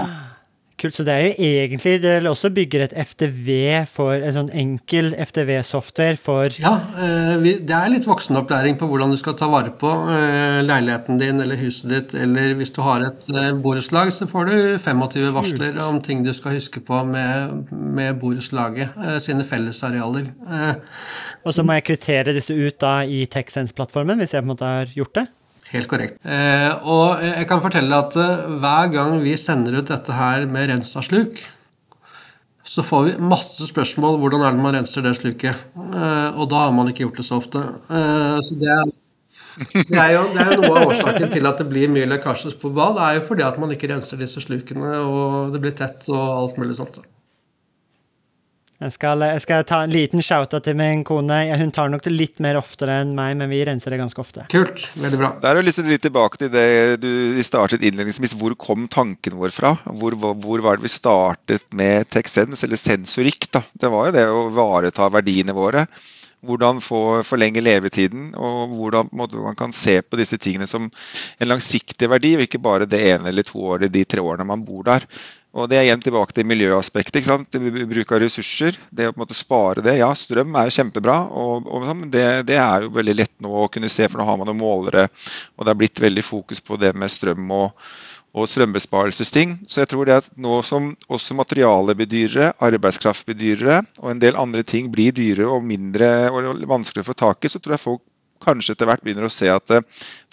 Kult, 0.82 0.96
så 0.98 1.04
det 1.06 1.14
er 1.14 1.28
jo 1.28 1.46
egentlig 1.46 1.92
Dere 2.02 2.32
også 2.32 2.50
bygger 2.54 2.88
et 2.88 2.94
FTV 2.98 3.50
for 3.92 4.16
en 4.18 4.34
sånn 4.34 4.48
enkel 4.58 5.12
FTV-software 5.14 6.18
for 6.18 6.56
Ja, 6.58 6.72
eh, 6.98 7.44
det 7.62 7.76
er 7.78 7.92
litt 7.94 8.08
voksenopplæring 8.10 8.80
på 8.80 8.88
hvordan 8.90 9.14
du 9.14 9.20
skal 9.20 9.36
ta 9.38 9.50
vare 9.52 9.74
på 9.78 9.92
eh, 10.10 10.62
leiligheten 10.66 11.20
din 11.22 11.44
eller 11.44 11.60
huset 11.62 11.92
ditt. 11.92 12.16
Eller 12.18 12.56
hvis 12.58 12.74
du 12.74 12.82
har 12.86 13.06
et 13.06 13.30
eh, 13.30 13.52
borettslag, 13.62 14.10
så 14.16 14.26
får 14.32 14.50
du 14.50 14.56
25 14.82 15.30
varsler 15.36 15.78
om 15.86 16.02
ting 16.02 16.26
du 16.26 16.34
skal 16.34 16.58
huske 16.58 16.82
på 16.88 17.04
med, 17.06 17.70
med 17.70 18.18
borettslaget 18.22 18.98
sine 19.22 19.46
fellesarealer. 19.46 20.32
Og 21.46 21.54
så 21.54 21.66
må 21.66 21.78
jeg 21.78 21.92
kvittere 21.92 22.34
disse 22.34 22.56
ut 22.58 22.80
da 22.82 23.02
i 23.06 23.28
TechSense-plattformen, 23.30 24.18
hvis 24.22 24.34
jeg 24.34 24.42
på 24.42 24.50
en 24.50 24.54
måte 24.56 24.74
har 24.80 24.98
gjort 24.98 25.22
det. 25.22 25.28
Helt 25.72 25.88
korrekt. 25.88 26.18
Eh, 26.28 26.72
og 26.84 27.22
jeg 27.24 27.48
kan 27.48 27.62
fortelle 27.64 28.00
at 28.04 28.16
eh, 28.20 28.48
hver 28.60 28.92
gang 28.92 29.18
vi 29.24 29.38
sender 29.40 29.80
ut 29.80 29.92
dette 29.92 30.16
her 30.16 30.44
med 30.52 30.68
rensa 30.72 31.04
sluk, 31.06 31.40
så 32.72 32.84
får 32.86 33.06
vi 33.08 33.14
masse 33.32 33.68
spørsmål 33.68 34.20
hvordan 34.22 34.44
er 34.46 34.56
det 34.56 34.64
man 34.64 34.76
renser 34.78 35.06
det 35.06 35.16
sluket. 35.18 35.64
Eh, 35.76 36.30
og 36.36 36.50
da 36.52 36.66
har 36.66 36.76
man 36.76 36.92
ikke 36.92 37.06
gjort 37.06 37.22
det 37.22 37.28
så 37.28 37.40
ofte. 37.40 37.64
Eh, 37.92 38.38
så 38.48 38.58
det 38.60 38.70
er, 38.72 38.92
det, 39.72 39.98
er 40.00 40.12
jo, 40.18 40.26
det 40.36 40.44
er 40.44 40.52
jo 40.52 40.60
noe 40.62 40.76
av 40.76 40.92
årsaken 40.92 41.32
til 41.34 41.50
at 41.50 41.64
det 41.64 41.70
blir 41.72 41.92
mye 41.92 42.10
lekkasjer 42.12 42.56
på 42.62 42.72
bad. 42.76 43.00
Det 43.00 43.08
er 43.08 43.18
jo 43.20 43.26
fordi 43.32 43.48
at 43.48 43.60
man 43.64 43.72
ikke 43.76 43.92
renser 43.92 44.20
disse 44.20 44.44
slukene, 44.44 44.94
og 45.08 45.56
det 45.56 45.64
blir 45.64 45.76
tett 45.76 46.08
og 46.12 46.22
alt 46.22 46.62
mulig 46.62 46.78
sånt. 46.80 47.00
Jeg 48.82 48.96
skal, 48.96 49.22
jeg 49.30 49.42
skal 49.44 49.66
ta 49.70 49.84
en 49.86 49.92
liten 49.94 50.24
shout-out 50.26 50.64
til 50.66 50.74
min 50.78 51.04
kone. 51.06 51.36
Hun 51.60 51.74
tar 51.74 51.92
nok 51.94 52.02
det 52.02 52.14
litt 52.16 52.40
mer 52.42 52.58
oftere 52.58 52.96
enn 53.04 53.12
meg, 53.18 53.36
men 53.38 53.52
vi 53.52 53.60
renser 53.68 53.94
det 53.94 54.00
ganske 54.02 54.24
ofte. 54.24 54.48
Kult. 54.50 54.88
Veldig 54.98 55.20
bra. 55.22 55.30
Der 55.44 55.54
er 55.54 55.62
du 55.62 55.68
litt 55.68 55.82
litt 55.86 56.02
tilbake 56.08 56.42
til 56.42 56.50
det 56.54 56.66
du, 57.04 57.12
startet 57.46 57.86
innledningsvis. 57.86 58.34
Hvor 58.42 58.56
kom 58.58 58.88
tanken 58.90 59.38
vår 59.38 59.54
fra? 59.54 59.76
Hvor, 59.86 60.18
hvor, 60.18 60.34
hvor 60.34 60.66
var 60.66 60.80
det 60.80 60.88
vi 60.88 60.94
startet 60.94 61.68
med 61.78 62.10
TechSense, 62.10 62.64
eller 62.66 62.82
sensorikk? 62.82 63.52
da? 63.54 63.62
Det 63.70 63.94
var 63.94 64.10
jo 64.10 64.16
det 64.18 64.26
å 64.32 64.48
ivareta 64.50 65.12
verdiene 65.14 65.54
våre. 65.54 65.86
Hvordan 66.42 66.80
få 66.82 67.22
forlenge 67.28 67.62
levetiden, 67.62 68.32
og 68.34 68.72
hvordan 68.74 69.12
man 69.14 69.58
kan 69.58 69.74
se 69.76 70.00
på 70.02 70.18
disse 70.18 70.40
tingene 70.42 70.66
som 70.70 70.88
en 70.90 71.52
langsiktig 71.52 72.10
verdi, 72.10 72.34
og 72.38 72.48
ikke 72.48 72.62
bare 72.62 72.88
det 72.90 73.02
ene 73.12 73.30
eller 73.30 73.46
to 73.46 73.62
året, 73.62 73.94
de 73.94 74.02
tre 74.10 74.24
årene 74.26 74.48
man 74.50 74.66
bor 74.66 74.82
der. 74.88 75.06
Og 75.52 75.68
det 75.68 75.78
er 75.78 75.86
igjen 75.86 76.02
tilbake 76.02 76.34
til 76.34 76.48
miljøaspektet. 76.48 77.20
ikke 77.20 77.28
sant? 77.28 77.58
Bruk 77.92 78.14
av 78.16 78.22
ressurser. 78.24 78.78
Det 78.90 79.10
å 79.10 79.12
på 79.12 79.20
en 79.20 79.24
måte 79.26 79.36
spare 79.36 79.84
det. 79.84 79.98
Ja, 80.00 80.08
strøm 80.16 80.56
er 80.56 80.72
kjempebra, 80.72 81.18
og, 81.28 81.68
og 81.68 81.90
sånn, 81.90 82.06
det, 82.14 82.24
det, 82.48 82.56
er 82.56 82.86
jo 82.86 82.94
veldig 82.96 83.18
lett 83.20 83.34
nå 83.44 83.52
å 83.66 83.68
kunne 83.72 83.92
se, 83.92 84.08
for 84.08 84.22
nå 84.22 84.30
har 84.30 84.40
man 84.40 84.48
noen 84.48 84.62
målere. 84.62 85.10
Og 85.58 85.66
det 85.66 85.74
har 85.74 85.82
blitt 85.82 86.00
veldig 86.02 86.24
fokus 86.24 86.64
på 86.64 86.80
det 86.80 86.94
med 86.96 87.12
strøm 87.12 87.52
og, 87.58 87.76
og 88.32 88.48
strømbesparelsesting. 88.48 89.58
Så 89.68 89.82
jeg 89.82 89.92
tror 89.92 90.08
det 90.08 90.20
at 90.22 90.30
nå 90.40 90.62
som 90.64 90.94
også 91.12 91.36
materialet 91.36 91.98
blir 92.00 92.10
dyrere, 92.12 92.54
arbeidskraft 92.64 93.28
blir 93.28 93.40
dyrere, 93.40 93.82
og 94.00 94.14
en 94.14 94.22
del 94.24 94.40
andre 94.40 94.64
ting 94.64 94.92
blir 94.94 95.16
dyrere 95.16 95.52
og 95.52 95.66
mindre 95.68 96.32
og 96.32 96.64
vanskeligere 96.70 97.10
å 97.10 97.12
få 97.12 97.20
tak 97.26 97.46
i, 97.46 97.52
så 97.52 97.60
tror 97.60 97.76
jeg 97.76 97.86
folk 97.86 98.04
kanskje 98.42 98.76
etter 98.76 98.90
hvert 98.90 99.04
begynner 99.06 99.28
å 99.28 99.32
se 99.32 99.50
at 99.52 99.74
uh, 99.76 99.84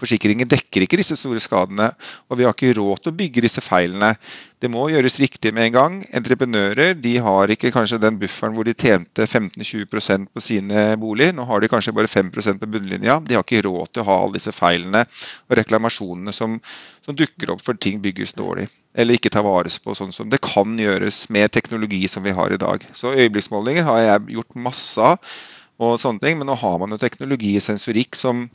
forsikringen 0.01 0.49
dekker 0.49 0.85
ikke 0.85 1.01
disse 1.01 1.17
store 1.19 1.43
skadene. 1.43 1.91
Og 2.29 2.41
vi 2.41 2.47
har 2.47 2.57
ikke 2.57 2.75
råd 2.79 3.05
til 3.05 3.13
å 3.13 3.19
bygge 3.19 3.45
disse 3.45 3.65
feilene. 3.65 4.15
Det 4.59 4.71
må 4.73 4.89
gjøres 4.91 5.21
riktig 5.23 5.53
med 5.55 5.69
en 5.69 5.77
gang. 5.77 6.01
Entreprenører 6.19 6.97
de 6.99 7.15
har 7.23 7.55
ikke 7.55 7.73
kanskje 7.75 8.01
den 8.03 8.19
bufferen 8.21 8.57
hvor 8.57 8.67
de 8.67 8.75
tjente 8.75 9.27
15-20% 9.29 10.33
på 10.35 10.43
sine 10.43 10.89
boliger. 10.99 11.37
Nå 11.37 11.47
har 11.49 11.63
de 11.63 11.71
kanskje 11.71 11.95
bare 11.95 12.11
5% 12.11 12.63
på 12.63 12.73
bunnlinja. 12.75 13.21
De 13.23 13.39
har 13.39 13.47
ikke 13.47 13.63
råd 13.69 13.93
til 13.93 14.05
å 14.05 14.09
ha 14.11 14.19
alle 14.25 14.39
disse 14.41 14.55
feilene 14.57 15.05
og 15.05 15.61
reklamasjonene 15.61 16.35
som, 16.35 16.59
som 17.05 17.17
dukker 17.19 17.55
opp 17.55 17.65
for 17.65 17.79
ting 17.79 18.03
bygges 18.03 18.35
dårlig 18.39 18.69
eller 18.99 19.15
ikke 19.15 19.31
ta 19.31 19.45
vare 19.45 19.71
på, 19.83 19.95
sånn 19.95 20.15
som 20.15 20.31
det 20.31 20.41
kan 20.43 20.75
gjøres 20.81 21.27
med 21.35 21.53
teknologi 21.55 22.01
som 22.11 22.25
vi 22.25 22.35
har 22.35 22.51
i 22.51 22.59
dag. 22.59 22.83
Så 22.97 23.13
øyeblikksmålinger 23.15 23.87
har 23.87 24.01
jeg 24.03 24.39
gjort 24.39 24.59
masse 24.59 25.05
av 25.13 25.37
og 25.79 25.99
sånne 26.03 26.23
ting. 26.23 26.39
Men 26.41 26.51
nå 26.51 26.57
har 26.59 26.79
man 26.83 26.95
jo 26.95 27.01
teknologi 27.01 27.55
og 27.59 27.65
sensorikk 27.65 28.19
som 28.19 28.47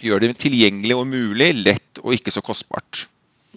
gjør 0.00 0.24
det 0.24 0.34
tilgjengelig 0.40 0.96
og 0.96 1.08
mulig, 1.10 1.52
lett 1.60 2.00
og 2.02 2.16
ikke 2.16 2.32
så 2.32 2.42
kostbart. 2.44 3.04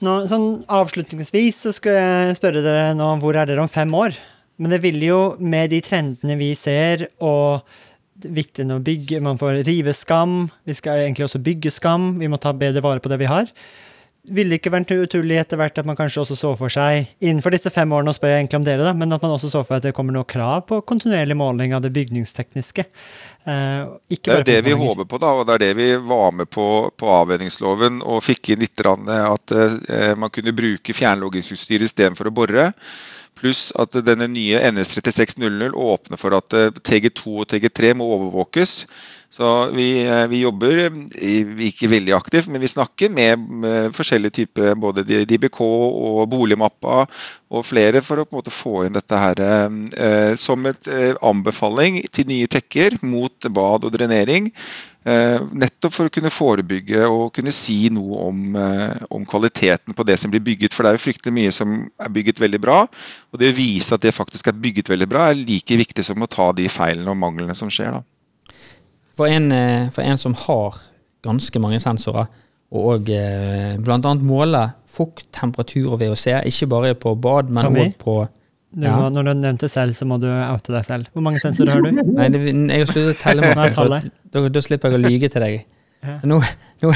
Nå, 0.04 0.24
sånn 0.28 0.48
Avslutningsvis 0.74 1.64
så 1.68 1.72
skal 1.76 1.96
jeg 1.96 2.38
spørre 2.40 2.64
dere 2.66 2.92
nå 2.98 3.08
hvor 3.22 3.38
er 3.38 3.48
dere 3.48 3.64
om 3.64 3.72
fem 3.72 3.92
år? 3.96 4.18
Men 4.60 4.74
det 4.74 4.84
vil 4.84 5.00
jo, 5.02 5.22
med 5.40 5.72
de 5.74 5.80
trendene 5.86 6.36
vi 6.38 6.52
ser, 6.58 7.08
og 7.24 7.64
viktig 8.24 8.68
å 8.70 8.78
bygge 8.84 9.22
Man 9.26 9.40
får 9.42 9.64
rive 9.66 9.96
skam, 9.98 10.44
vi 10.68 10.76
skal 10.78 11.02
egentlig 11.02 11.26
også 11.26 11.42
bygge 11.44 11.72
skam, 11.74 12.14
vi 12.22 12.30
må 12.30 12.38
ta 12.42 12.54
bedre 12.56 12.84
vare 12.86 13.02
på 13.04 13.10
det 13.12 13.20
vi 13.24 13.32
har 13.32 13.50
ville 14.32 14.54
det 14.54 14.62
ikke 14.62 14.72
vært 14.72 14.92
utrolig 14.96 15.36
etter 15.42 15.60
hvert 15.60 15.80
at 15.82 15.88
man 15.88 15.98
kanskje 16.00 16.22
også 16.22 16.38
så 16.40 16.52
for 16.56 16.72
seg, 16.72 17.10
innenfor 17.20 17.52
disse 17.52 17.72
fem 17.74 17.92
årene, 17.92 18.14
og 18.14 18.16
spør 18.16 18.32
jeg 18.32 18.44
egentlig 18.44 18.60
om 18.62 18.68
dere, 18.68 18.86
da, 18.88 18.94
men 18.96 19.12
at 19.12 19.24
man 19.26 19.34
også 19.36 19.50
så 19.52 19.64
for 19.68 19.78
at 19.78 19.84
det 19.84 19.92
kommer 19.98 20.16
noe 20.16 20.28
krav 20.30 20.64
på 20.70 20.80
kontinuerlig 20.88 21.36
måling 21.36 21.76
av 21.76 21.84
det 21.84 21.92
bygningstekniske? 21.96 22.86
Eh, 23.44 23.82
det 24.14 24.38
er 24.38 24.48
det 24.48 24.62
vi 24.70 24.78
håper 24.80 25.10
på, 25.10 25.20
da, 25.20 25.34
og 25.36 25.50
det 25.50 25.58
er 25.58 25.66
det 25.66 25.74
vi 25.82 25.90
var 26.08 26.32
med 26.32 26.48
på 26.54 26.68
på 27.00 27.10
avvenningsloven 27.12 28.00
og 28.06 28.24
fikk 28.24 28.54
inn 28.54 28.64
litt 28.64 28.86
at 28.86 29.56
eh, 29.58 30.14
man 30.16 30.32
kunne 30.32 30.56
bruke 30.56 30.96
fjernloggingsutstyr 30.96 31.84
istedenfor 31.84 32.32
å 32.32 32.36
bore. 32.36 32.72
Pluss 33.40 33.72
at 33.80 33.96
denne 34.06 34.28
nye 34.32 34.62
NS3600 34.70 35.74
åpner 35.74 36.22
for 36.22 36.38
at 36.38 36.56
eh, 36.56 36.70
TG2 36.72 37.36
og 37.42 37.50
TG3 37.52 37.96
må 38.00 38.08
overvåkes. 38.16 38.84
Så 39.34 39.48
vi, 39.74 39.88
eh, 40.06 40.28
vi, 40.30 40.44
jobber 40.44 40.84
ikke 41.66 41.90
veldig 41.90 42.14
aktivt, 42.14 42.52
men 42.54 42.62
vi 42.62 42.70
snakker 42.70 43.10
med, 43.10 43.48
forskjellige 43.98 44.36
typer, 44.38 44.76
både 44.78 45.02
DBK 45.26 45.58
og 45.66 46.28
Boligmappa 46.30 47.00
og 47.50 47.66
flere, 47.66 48.04
for 48.06 48.22
å 48.22 48.28
på 48.28 48.36
en 48.36 48.42
måte 48.44 48.54
få 48.54 48.84
inn 48.86 48.94
dette 48.94 49.18
her 49.18 49.42
eh, 49.42 50.36
som 50.38 50.70
et 50.70 50.86
eh, 50.86 51.18
anbefaling 51.26 52.04
til 52.14 52.30
nye 52.30 52.52
tekker 52.52 53.00
mot 53.02 53.50
bad 53.50 53.90
og 53.90 53.98
drenering. 53.98 54.52
Eh, 55.04 55.42
nettopp 55.52 55.98
for 55.98 56.08
å 56.08 56.14
kunne 56.14 56.32
forebygge 56.32 57.02
og 57.10 57.34
kunne 57.36 57.52
si 57.52 57.90
noe 57.92 58.30
om, 58.30 58.46
eh, 58.56 59.02
om, 59.10 59.26
kvaliteten 59.26 59.98
på 59.98 60.06
det 60.08 60.22
som 60.22 60.32
blir 60.32 60.46
bygget. 60.46 60.78
For 60.78 60.86
det 60.86 60.94
er 60.94 61.02
jo 61.02 61.06
fryktelig 61.10 61.38
mye 61.42 61.52
som 61.52 61.76
er 62.00 62.14
bygget 62.14 62.40
veldig 62.46 62.62
bra. 62.62 62.84
Og 63.34 63.42
det 63.42 63.52
å 63.52 63.58
vise 63.58 63.98
at 63.98 64.06
det 64.06 64.14
faktisk 64.14 64.48
er 64.48 64.62
bygget 64.62 64.94
veldig 64.94 65.10
bra, 65.10 65.28
er 65.28 65.42
like 65.42 65.84
viktig 65.84 66.06
som 66.06 66.22
å 66.22 66.30
ta 66.30 66.52
de 66.54 66.70
feilene 66.70 67.10
og 67.10 67.18
manglene 67.18 67.58
som 67.58 67.74
skjer. 67.74 67.98
da. 67.98 68.13
For 69.14 69.30
en, 69.30 69.52
eh, 69.52 69.90
for 69.94 70.02
en, 70.02 70.18
som 70.18 70.36
har 70.46 70.80
ganske 71.24 71.60
mange 71.62 71.80
sensorer, 71.80 72.30
og 72.74 73.10
eh, 73.14 73.76
bl.a. 73.78 74.14
måler 74.26 74.74
fukt, 74.90 75.28
temperatur 75.34 75.94
og 75.94 76.02
VOC, 76.02 76.26
ikke 76.50 76.70
bare 76.72 76.96
på 76.98 77.14
bad, 77.22 77.52
men 77.54 77.70
òg 77.70 77.94
på 78.02 78.16
ja. 78.82 78.96
må, 78.98 79.10
Når 79.14 79.34
du 79.34 79.52
det 79.62 79.70
selv, 79.70 79.94
så 79.94 80.06
må 80.10 80.18
du 80.22 80.28
oute 80.30 80.74
deg 80.74 80.86
selv. 80.86 81.10
Hvor 81.14 81.26
mange 81.26 81.42
sensorer 81.42 81.76
har 81.76 81.86
du? 81.86 82.02
Nei, 82.18 82.30
det, 82.34 82.42
Jeg 82.50 82.86
har 82.86 82.90
sluttet 82.90 83.14
å 83.14 83.20
telle, 83.22 83.54
Morten, 83.54 84.10
da, 84.34 84.46
da, 84.50 84.64
slipper 84.66 84.94
jeg 84.94 85.02
å 85.02 85.04
lyge 85.04 85.30
til 85.34 85.46
deg. 85.46 85.60
Ja. 86.04 86.18
Nå, 86.28 86.40
nå, 86.84 86.90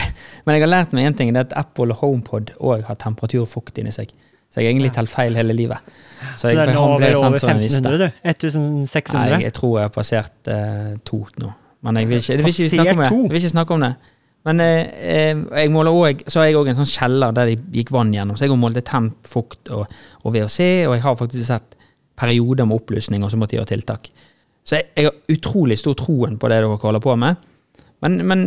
men 0.44 0.58
jeg 0.58 0.66
har 0.66 0.72
lært 0.72 0.96
meg 0.96 1.08
én 1.08 1.16
ting, 1.16 1.30
det 1.36 1.44
er 1.44 1.52
at 1.52 1.54
Apple 1.62 1.94
og 1.94 2.02
HomePod 2.02 2.56
òg 2.58 2.88
har 2.90 2.98
temperatur 3.00 3.46
og 3.46 3.52
fukt 3.52 3.78
inni 3.80 3.94
seg. 3.96 4.10
Så 4.48 4.62
jeg 4.62 4.68
har 4.68 4.74
egentlig 4.74 4.92
telt 4.96 5.12
feil 5.12 5.38
hele 5.38 5.54
livet. 5.56 5.94
Så, 6.34 6.48
så 6.48 6.52
jeg, 6.52 6.58
det 6.58 6.66
er 6.66 6.76
nå 6.76 6.84
over, 6.96 7.16
over 7.20 7.38
1500, 7.38 8.02
du? 8.02 8.06
1600? 8.26 9.16
Nei, 9.22 9.42
jeg 9.46 9.56
tror 9.56 9.78
jeg 9.78 9.90
har 9.90 9.94
passert 9.94 10.52
uh, 10.52 10.94
to 11.08 11.22
nå. 11.44 11.52
Men 11.86 12.00
jeg 12.02 12.10
vil 12.10 12.22
ikke, 12.22 12.34
jeg 12.34 12.44
vil 12.44 12.54
ikke, 12.54 12.70
snakke, 12.74 12.94
om 12.94 13.04
det. 13.04 13.10
Jeg 13.12 13.34
vil 13.34 13.42
ikke 13.42 13.54
snakke 13.54 13.76
om 13.76 13.84
det. 13.86 13.92
Men 14.48 14.62
eh, 14.64 14.78
eh 15.14 15.42
jeg 15.62 15.72
måler 15.74 15.92
også, 15.92 16.32
så 16.32 16.40
har 16.40 16.48
jeg 16.48 16.60
òg 16.60 16.72
en 16.72 16.80
sånn 16.80 16.90
kjeller 16.90 17.36
der 17.36 17.52
det 17.52 17.58
gikk 17.76 17.92
vann 17.94 18.14
gjennom. 18.16 18.38
Så 18.38 18.46
jeg 18.46 18.54
har 18.54 18.62
målt 18.62 18.80
temp, 18.88 19.20
fukt 19.28 19.74
og, 19.76 19.86
og 20.24 20.34
VOC, 20.34 20.60
og 20.88 20.96
jeg 20.96 21.04
har 21.04 21.20
faktisk 21.20 21.50
sett 21.50 21.78
perioder 22.18 22.66
med 22.66 22.80
oppblussing, 22.80 23.24
og 23.24 23.32
så 23.32 23.38
måtte 23.40 23.56
jeg 23.56 23.62
gjøre 23.62 23.74
tiltak. 23.76 24.10
Så 24.68 24.80
jeg, 24.80 24.90
jeg, 24.96 25.10
har 25.10 25.38
utrolig 25.38 25.78
stor 25.80 25.96
troen 26.00 26.40
på 26.40 26.50
det 26.50 26.60
dere 26.60 26.80
holder 26.82 27.04
på 27.04 27.16
med. 27.20 27.46
Men, 28.04 28.18
men, 28.30 28.42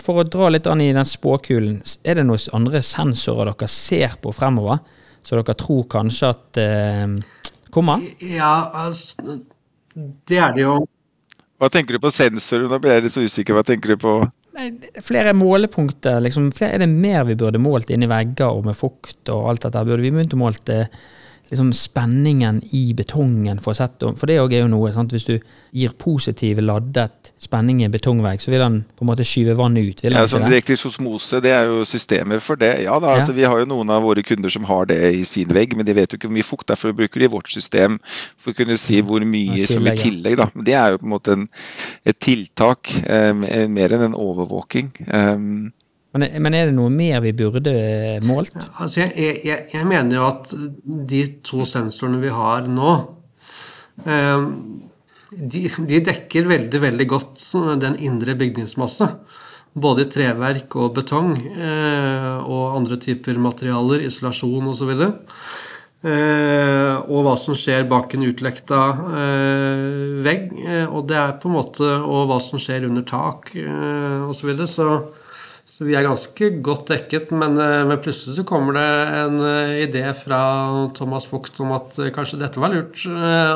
for 0.00 0.22
å 0.22 0.28
dra 0.28 0.48
litt 0.52 0.68
an 0.70 0.80
i 0.80 0.92
den 0.96 1.08
spåkulen, 1.08 1.80
er 2.06 2.18
det 2.18 2.24
noen 2.24 2.56
andre 2.56 2.80
sensorer 2.84 3.50
dere 3.50 3.68
ser 3.68 4.16
på 4.22 4.32
fremover, 4.32 4.80
så 5.24 5.40
dere 5.40 5.56
tror 5.60 5.84
kanskje 5.92 6.30
at 6.30 6.60
eh, 6.60 7.16
kommer? 7.74 8.04
Ja, 8.24 8.54
altså, 8.84 9.40
det 10.28 10.40
er 10.40 10.56
det 10.56 10.64
jo. 10.64 10.78
Hva 11.62 11.70
tenker 11.70 11.96
du 11.96 12.02
på 12.02 12.10
sensorer? 12.12 12.66
Nå 12.68 12.80
blir 12.82 12.96
jeg 12.96 13.04
litt 13.06 13.14
så 13.14 13.22
usikker. 13.24 13.54
Hva 13.56 13.64
tenker 13.66 13.94
du 13.94 14.00
på? 14.02 14.14
Nei, 14.56 14.68
Flere 15.04 15.34
målepunkter. 15.36 16.18
Liksom, 16.24 16.50
flere, 16.54 16.76
er 16.76 16.84
det 16.84 16.90
mer 16.90 17.24
vi 17.28 17.36
burde 17.38 17.62
målt 17.62 17.92
inni 17.94 18.08
vegger 18.10 18.50
og 18.50 18.66
med 18.68 18.78
fukt 18.78 19.30
og 19.32 19.50
alt 19.52 19.66
dette? 19.66 19.84
Burde 19.86 20.02
vi 20.02 20.12
begynt 20.14 20.34
å 20.34 20.40
måle 20.40 20.88
liksom 21.54 21.72
spenningen 21.72 22.60
i 22.74 22.92
betongen. 22.96 23.60
For, 23.62 23.76
sett, 23.76 24.02
for 24.02 24.28
det 24.28 24.38
er 24.38 24.60
jo 24.60 24.70
noe. 24.70 24.90
Sant? 24.94 25.14
Hvis 25.14 25.26
du 25.28 25.36
gir 25.74 25.94
positiv 25.98 26.60
laddet 26.62 27.32
spenning 27.40 27.82
i 27.84 27.90
betongvegg, 27.92 28.42
så 28.42 28.52
vil 28.52 28.62
den 28.62 28.80
på 28.94 29.04
en 29.04 29.10
måte 29.10 29.26
skyve 29.26 29.56
vannet 29.58 29.88
ut. 29.88 30.04
ja, 30.06 30.24
sånn 30.30 30.46
Direkte 30.48 30.76
osmose, 30.90 31.40
det 31.44 31.54
er 31.54 31.70
jo 31.70 31.84
systemer 31.88 32.42
for 32.44 32.60
det. 32.60 32.72
Ja 32.84 32.98
da, 33.02 33.14
altså. 33.18 33.34
Vi 33.36 33.46
har 33.46 33.62
jo 33.62 33.68
noen 33.70 33.92
av 33.94 34.04
våre 34.06 34.24
kunder 34.26 34.52
som 34.52 34.66
har 34.68 34.90
det 34.90 34.98
i 35.20 35.22
sin 35.28 35.52
vegg, 35.54 35.76
men 35.78 35.86
de 35.86 35.96
vet 35.96 36.10
jo 36.10 36.20
ikke 36.20 36.30
hvor 36.30 36.36
mye 36.38 36.48
fukt. 36.50 36.68
Derfor 36.72 36.96
bruker 36.96 37.22
de 37.22 37.30
vårt 37.32 37.52
system 37.52 38.00
for 38.36 38.52
å 38.52 38.58
kunne 38.58 38.78
si 38.80 39.00
hvor 39.04 39.24
mye 39.28 39.68
som 39.70 39.86
i 39.86 39.96
tillegg. 40.00 40.38
da. 40.40 40.50
Det 40.54 40.76
er 40.78 40.94
jo 40.94 41.02
på 41.04 41.08
en 41.08 41.14
måte 41.14 41.38
en, 41.38 41.48
et 42.04 42.18
tiltak, 42.18 42.90
um, 43.06 43.46
mer 43.74 43.96
enn 43.96 44.08
en 44.10 44.18
overvåking. 44.18 44.92
Um, 45.08 45.72
men, 46.14 46.28
men, 46.42 46.54
er 46.54 46.68
det 46.68 46.76
noe 46.76 46.92
mer 46.94 47.20
vi 47.24 47.32
burde 47.34 47.74
målt? 48.26 48.54
Altså 48.78 49.02
jeg, 49.02 49.38
jeg, 49.42 49.66
jeg, 49.72 49.86
mener 49.90 50.20
jo 50.20 50.26
at 50.28 50.52
de 51.10 51.22
to 51.42 51.66
sensorene 51.66 52.20
vi 52.22 52.30
har 52.30 52.68
nå, 52.70 52.92
eh, 54.06 54.46
de, 55.34 55.64
de, 55.90 56.02
dekker 56.06 56.46
veldig, 56.46 56.80
veldig 56.86 57.08
godt 57.10 57.42
den 57.82 57.98
indre 58.06 58.36
bygningsmasse. 58.38 59.08
Både 59.74 60.04
i 60.04 60.10
treverk 60.14 60.76
og 60.78 60.92
betong 61.00 61.32
eh, 61.34 62.34
og 62.46 62.76
andre 62.76 62.98
typer 63.02 63.40
materialer, 63.42 64.04
isolasjon 64.06 64.70
osv. 64.70 64.92
Eh, 66.04 66.94
og 67.08 67.24
hva 67.24 67.32
som 67.40 67.56
skjer 67.58 67.86
bak 67.90 68.14
en 68.14 68.26
utlekta 68.28 68.80
eh, 69.18 70.22
vegg. 70.22 70.46
Eh, 70.62 70.86
og 70.86 71.08
det 71.10 71.18
er 71.18 71.34
på 71.40 71.50
en 71.50 71.56
måte 71.56 71.86
Og 72.04 72.28
hva 72.28 72.38
som 72.44 72.60
skjer 72.60 72.86
under 72.86 73.02
tak 73.08 73.54
eh, 73.58 74.22
osv. 74.28 74.38
Så, 74.38 74.50
videre. 74.52 74.70
så 74.70 75.23
så 75.74 75.82
vi 75.82 75.96
er 75.98 76.04
ganske 76.06 76.48
godt 76.62 76.92
dekket, 76.92 77.32
men, 77.34 77.56
eh, 77.58 77.80
men, 77.88 77.98
plutselig 77.98 78.36
så 78.36 78.44
kommer 78.46 78.76
det 78.76 78.90
en 79.18 79.40
eh, 79.42 79.72
idé 79.82 80.04
fra 80.14 80.38
Thomas 80.94 81.26
Vogt 81.26 81.58
om 81.64 81.72
at 81.74 81.96
eh, 81.98 82.12
kanskje 82.14 82.38
dette 82.38 82.60
var 82.62 82.70
lurt. 82.70 83.00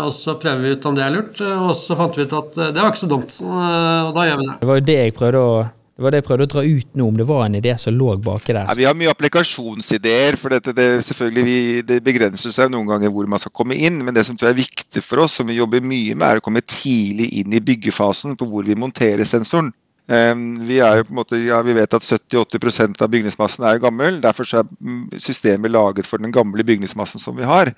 Og 0.03 0.11
så 0.16 0.35
prøver 0.43 0.64
vi 0.64 0.73
ut 0.75 0.89
om 0.91 0.97
det 0.99 1.05
er 1.07 1.14
lurt, 1.14 1.39
og 1.39 1.71
så 1.79 1.95
fant 1.99 2.19
vi 2.19 2.27
ut 2.27 2.35
at 2.35 2.59
det 2.59 2.81
var 2.81 2.91
ikke 2.91 3.05
så 3.05 3.11
dumt. 3.12 3.37
Og 3.47 4.11
da 4.16 4.27
gjør 4.27 4.41
vi 4.41 4.49
det. 4.49 4.57
Det 4.59 4.71
var 4.71 4.81
jo 4.81 4.87
det 4.89 4.97
jeg 4.99 5.14
prøvde 5.19 5.43
å 5.47 5.59
det 5.99 6.05
var 6.05 6.14
det 6.14 6.19
jeg 6.21 6.27
prøvde 6.29 6.47
å 6.47 6.51
dra 6.53 6.62
ut 6.62 6.93
nå, 6.95 7.07
om 7.11 7.16
det 7.19 7.25
var 7.27 7.41
en 7.43 7.57
idé 7.59 7.73
som 7.83 7.95
lå 7.95 8.12
baki 8.23 8.55
der. 8.55 8.69
Ja, 8.69 8.77
vi 8.79 8.85
har 8.87 8.95
mye 8.95 9.11
applikasjonsideer. 9.11 10.39
for 10.39 10.55
dette, 10.55 10.71
det, 10.75 10.87
selvfølgelig 11.07 11.43
vi, 11.43 11.57
det 11.87 11.97
begrenser 12.07 12.55
seg 12.55 12.71
noen 12.71 12.87
ganger 12.87 13.11
hvor 13.11 13.27
man 13.27 13.43
skal 13.43 13.55
komme 13.55 13.75
inn. 13.75 13.99
Men 14.07 14.14
det 14.14 14.23
som 14.27 14.39
tror 14.39 14.53
jeg 14.53 14.55
er 14.55 14.61
viktig 14.61 15.03
for 15.03 15.25
oss, 15.25 15.35
som 15.41 15.51
vi 15.51 15.59
jobber 15.59 15.83
mye 15.83 16.14
med, 16.14 16.27
er 16.29 16.39
å 16.39 16.45
komme 16.45 16.62
tidlig 16.62 17.33
inn 17.41 17.51
i 17.55 17.62
byggefasen 17.62 18.39
på 18.39 18.47
hvor 18.47 18.66
vi 18.66 18.79
monterer 18.79 19.27
sensoren. 19.27 19.73
Ehm, 20.09 20.44
vi, 20.64 20.78
er 20.80 20.98
jo 20.98 21.04
på 21.04 21.12
en 21.12 21.18
måte, 21.18 21.38
ja, 21.42 21.59
vi 21.61 21.74
vet 21.76 21.92
at 21.92 22.04
70-80% 22.04 23.02
av 23.04 23.11
bygningsmassen 23.12 23.66
er 23.68 23.80
gammel. 23.82 24.22
Derfor 24.24 24.48
er 24.56 25.20
systemet 25.20 25.72
laget 25.74 26.09
for 26.09 26.22
den 26.22 26.32
gamle 26.32 26.64
bygningsmassen 26.64 27.20
som 27.20 27.36
vi 27.36 27.44
har. 27.48 27.74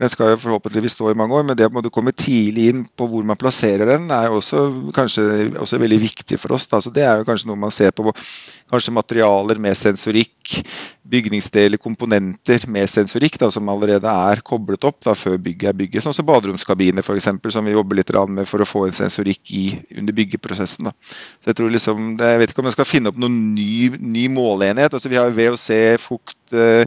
Den 0.00 0.12
skal 0.12 0.32
jo 0.32 0.40
forhåpentligvis 0.46 0.96
stå 0.96 1.12
i 1.12 1.18
mange 1.18 1.36
år, 1.36 1.44
men 1.44 1.58
det 1.58 1.68
å 1.68 1.92
komme 1.92 2.14
tidlig 2.16 2.70
inn 2.72 2.84
på 2.96 3.08
hvor 3.10 3.26
man 3.28 3.38
plasserer 3.40 3.92
den, 3.92 4.08
er 4.10 4.32
også 4.32 4.64
kanskje 4.96 5.52
også 5.60 5.80
veldig 5.82 6.00
viktig 6.06 6.40
for 6.40 6.56
oss. 6.56 6.66
Da. 6.70 6.80
Så 6.80 6.92
det 6.94 7.04
er 7.04 7.20
jo 7.20 7.28
kanskje 7.28 7.50
noe 7.52 7.60
man 7.60 7.74
ser 7.74 7.92
på 7.92 8.08
kanskje 8.72 8.94
materialer 8.96 9.60
med 9.60 9.76
sensorikk, 9.76 10.56
bygningsdeler, 11.04 11.76
komponenter 11.78 12.64
med 12.70 12.88
sensorikk 12.88 13.36
da, 13.42 13.50
som 13.52 13.68
allerede 13.68 14.08
er 14.08 14.40
koblet 14.46 14.86
opp 14.88 15.02
da, 15.04 15.12
før 15.18 15.36
bygget 15.36 15.68
er 15.68 15.76
bygget. 15.76 16.04
Sånn 16.06 16.16
som 16.16 16.26
baderomskabiner 16.26 17.04
f.eks., 17.04 17.28
som 17.52 17.68
vi 17.68 17.76
jobber 17.76 18.00
litt 18.00 18.12
med 18.32 18.48
for 18.48 18.64
å 18.64 18.68
få 18.68 18.86
en 18.88 18.96
sensorikk 18.96 19.52
i 19.52 19.66
under 19.98 20.16
byggeprosessen. 20.16 20.88
Da. 20.88 20.94
Så 21.44 21.52
Jeg 21.52 21.60
tror 21.60 21.73
liksom, 21.76 22.14
det, 22.20 22.30
jeg 22.32 22.40
vet 22.40 22.54
ikke 22.54 22.64
om 22.64 22.70
jeg 22.70 22.76
skal 22.76 22.88
finne 22.88 23.10
opp 23.10 23.20
noen 23.20 23.36
ny, 23.56 23.90
ny 23.98 24.28
måleenhet. 24.32 24.94
Altså, 24.94 25.10
vi 25.12 25.20
har 25.20 25.34
VOC, 25.34 25.68
fukt, 26.02 26.38
eh, 26.54 26.84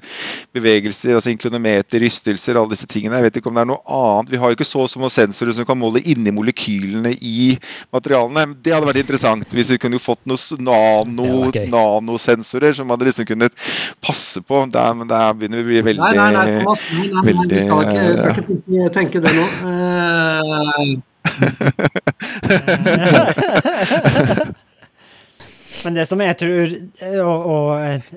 bevegelser, 0.56 1.16
altså 1.18 1.32
inklonometer, 1.32 2.00
rystelser, 2.04 2.58
alle 2.58 2.70
disse 2.74 2.88
tingene. 2.90 3.18
Jeg 3.20 3.26
vet 3.28 3.38
ikke 3.40 3.50
om 3.52 3.58
det 3.58 3.64
er 3.64 3.72
noe 3.72 3.84
annet. 4.00 4.32
Vi 4.32 4.40
har 4.42 4.48
jo 4.52 4.56
ikke 4.58 4.68
så 4.68 4.82
små 4.92 5.08
sensorer 5.14 5.54
som 5.56 5.66
kan 5.68 5.80
måle 5.80 6.00
inni 6.08 6.32
molekylene 6.36 7.12
i 7.16 7.58
materialene. 7.96 8.42
Det 8.64 8.72
hadde 8.76 8.90
vært 8.90 9.04
interessant 9.04 9.54
hvis 9.54 9.72
vi 9.74 9.82
kunne 9.82 10.02
fått 10.02 10.24
noen 10.30 10.64
nano, 10.68 11.28
nanosensorer 11.74 12.72
som 12.78 12.92
hadde 12.94 13.08
liksom 13.10 13.26
kunnet 13.30 13.54
passe 14.04 14.40
på. 14.42 14.56
Der, 14.74 14.90
men 14.98 15.08
der 15.10 15.26
begynner 15.38 15.58
vi 15.62 15.64
å 15.64 15.68
bli 15.72 15.82
veldig 15.92 16.04
Nei, 16.04 16.14
nei, 16.18 16.30
nei, 16.36 16.46
Thomas, 16.62 16.82
nei, 16.94 17.08
nei, 17.12 17.22
nei 17.34 17.46
vi 17.52 17.60
skal 17.66 17.78
ikke, 17.86 18.04
skal 18.22 18.32
ikke 18.38 18.52
tenke, 18.98 19.18
det 19.24 19.32
nå. 19.38 19.46
Uh... 19.64 19.68
Men 25.86 25.98
det 25.98 26.08
som 26.10 26.22
jeg 26.24 26.38
tror 26.40 26.74
Og, 27.22 27.50
og 27.54 28.08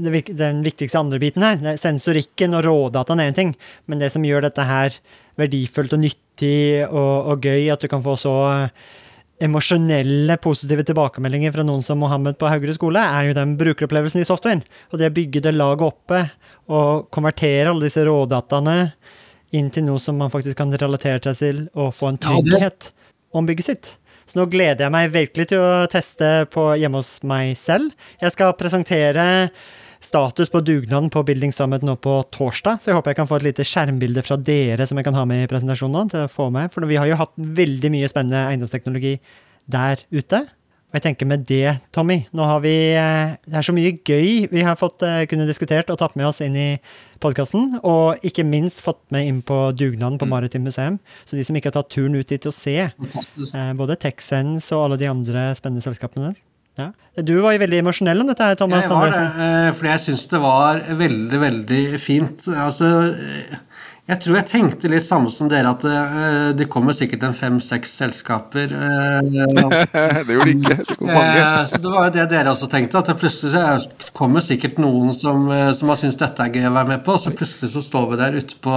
det, 0.00 0.22
den 0.38 0.62
viktigste 0.64 1.00
andre 1.00 1.20
biten 1.22 1.44
her, 1.44 1.60
sensorikken 1.80 2.56
og 2.58 2.64
rådataen 2.66 3.22
er 3.22 3.30
en 3.30 3.36
ting, 3.36 3.52
men 3.90 4.00
det 4.02 4.12
som 4.14 4.24
gjør 4.24 4.46
dette 4.46 4.64
her 4.66 4.96
verdifullt 5.40 5.94
og 5.96 6.02
nyttig 6.02 6.86
og, 6.88 7.30
og 7.32 7.46
gøy, 7.46 7.68
at 7.72 7.82
du 7.82 7.88
kan 7.90 8.02
få 8.04 8.16
så 8.20 8.34
emosjonelle, 9.40 10.36
positive 10.42 10.84
tilbakemeldinger 10.84 11.54
fra 11.54 11.64
noen 11.64 11.84
som 11.84 12.00
Mohammed 12.02 12.36
på 12.40 12.48
Haugerud 12.50 12.76
skole, 12.76 13.00
er 13.00 13.30
jo 13.30 13.36
den 13.38 13.54
brukeropplevelsen 13.60 14.20
i 14.20 14.28
softwaren. 14.28 14.60
Og 14.92 15.00
det 15.00 15.08
å 15.08 15.16
bygge 15.16 15.42
det 15.46 15.54
laget 15.56 15.86
oppe 15.86 16.26
og 16.70 17.08
konvertere 17.14 17.70
alle 17.70 17.88
disse 17.88 18.04
rådataene 18.06 18.76
inn 19.56 19.70
til 19.72 19.86
noe 19.88 20.02
som 20.02 20.20
man 20.20 20.30
faktisk 20.32 20.60
kan 20.60 20.74
relatere 20.76 21.22
seg 21.24 21.40
til 21.40 21.62
og 21.72 21.94
få 21.96 22.12
en 22.12 22.20
trygghet 22.20 22.92
om 23.34 23.48
bygget 23.48 23.70
sitt. 23.70 23.94
Så 24.30 24.38
nå 24.38 24.46
gleder 24.46 24.86
jeg 24.86 24.94
meg 24.94 25.10
virkelig 25.10 25.48
til 25.50 25.58
å 25.58 25.86
teste 25.90 26.26
på 26.54 26.68
hjemme 26.78 27.00
hos 27.00 27.16
meg 27.26 27.56
selv. 27.58 27.90
Jeg 28.22 28.30
skal 28.36 28.54
presentere 28.54 29.24
status 30.00 30.52
på 30.52 30.62
dugnaden 30.62 31.10
på 31.10 31.24
Building 31.26 31.50
Summit 31.52 31.82
nå 31.84 31.96
på 32.00 32.14
torsdag, 32.32 32.78
så 32.78 32.92
jeg 32.92 32.96
håper 32.96 33.12
jeg 33.12 33.18
kan 33.18 33.28
få 33.28 33.40
et 33.40 33.48
lite 33.48 33.66
skjermbilde 33.66 34.22
fra 34.24 34.38
dere 34.38 34.86
som 34.86 35.00
jeg 35.00 35.08
kan 35.08 35.18
ha 35.18 35.26
med 35.28 35.44
i 35.44 35.50
presentasjonen 35.50 36.14
til 36.14 36.24
å 36.28 36.30
få 36.30 36.46
med. 36.54 36.70
For 36.70 36.86
vi 36.86 37.00
har 37.00 37.10
jo 37.10 37.18
hatt 37.18 37.34
veldig 37.60 37.90
mye 37.92 38.12
spennende 38.12 38.46
eiendomsteknologi 38.52 39.16
der 39.70 40.06
ute. 40.14 40.44
Og 40.90 40.96
jeg 40.98 41.04
tenker 41.04 41.28
med 41.30 41.44
det, 41.46 41.76
Tommy, 41.94 42.16
nå 42.34 42.46
har 42.50 42.62
vi 42.64 42.74
eh, 42.98 43.36
Det 43.46 43.60
er 43.60 43.62
så 43.62 43.74
mye 43.74 43.92
gøy 43.94 44.48
vi 44.50 44.64
har 44.66 44.74
fått 44.78 45.04
uh, 45.06 45.22
kunne 45.30 45.46
diskutert 45.46 45.90
og 45.92 46.00
tatt 46.00 46.16
med 46.18 46.26
oss 46.26 46.40
inn 46.42 46.56
i 46.58 46.68
podkasten. 47.22 47.76
Og 47.86 48.18
ikke 48.26 48.42
minst 48.42 48.82
fått 48.82 48.98
med 49.14 49.28
inn 49.30 49.38
på 49.46 49.60
dugnaden 49.78 50.18
på 50.18 50.26
Maritimt 50.26 50.66
Maritim 50.66 50.66
museum. 50.66 50.98
Så 51.24 51.38
de 51.38 51.46
som 51.46 51.54
ikke 51.54 51.70
har 51.70 51.78
tatt 51.78 51.92
turen 51.94 52.18
ut 52.18 52.26
dit 52.26 52.46
og 52.48 52.56
se 52.56 52.76
Fantastisk. 52.96 53.58
både 53.78 53.98
Texens 54.02 54.72
og 54.74 54.88
alle 54.88 54.98
de 54.98 55.10
andre 55.10 55.50
spennende 55.58 55.84
selskapene 55.84 56.34
ja. 56.78 56.90
Du 57.20 57.34
var 57.44 57.54
jo 57.54 57.60
veldig 57.60 57.80
emosjonell 57.82 58.22
om 58.22 58.28
dette, 58.30 58.46
her, 58.46 58.56
Thomas. 58.56 58.86
Jeg 58.86 58.92
var 58.94 59.10
det, 59.12 59.72
fordi 59.76 59.90
jeg 59.90 60.02
syns 60.06 60.22
det 60.30 60.40
var 60.40 60.82
veldig, 61.00 61.40
veldig 61.42 61.82
fint. 62.00 62.46
Altså 62.54 62.90
jeg 64.08 64.16
tror 64.24 64.36
jeg 64.40 64.48
tenkte 64.48 64.88
litt 64.90 65.04
samme 65.06 65.30
som 65.30 65.48
dere, 65.50 65.70
at 65.70 65.84
uh, 65.86 66.50
det 66.56 66.68
kommer 66.72 66.92
sikkert 66.96 67.22
en 67.28 67.34
fem-seks 67.36 67.90
selskaper. 68.00 68.72
Uh, 68.74 69.20
det 70.26 70.34
gjorde 70.34 70.48
det 70.48 70.54
ikke. 70.56 70.76
Det 70.88 70.96
kom 70.96 71.08
mange. 71.12 71.38
Uh, 71.38 71.66
så 71.70 71.76
det 71.78 71.90
var 71.92 72.02
jo 72.08 72.14
det 72.16 72.32
dere 72.32 72.50
også 72.54 72.68
tenkte, 72.72 72.98
at 72.98 73.08
det 73.12 73.20
plutselig 73.20 73.80
kommer 74.16 74.40
sikkert 74.44 74.76
noen 74.82 75.10
som, 75.14 75.38
som 75.76 75.88
har 75.92 75.98
syntes 76.00 76.22
dette 76.22 76.42
er 76.42 76.54
gøy 76.56 76.66
å 76.70 76.78
være 76.78 76.90
med 76.94 77.00
på, 77.06 77.12
så 77.20 77.28
plutselig 77.36 77.70
så 77.74 77.82
står 77.86 78.04
vi 78.10 78.20
der 78.24 78.38
ute 78.40 78.54
på 78.64 78.76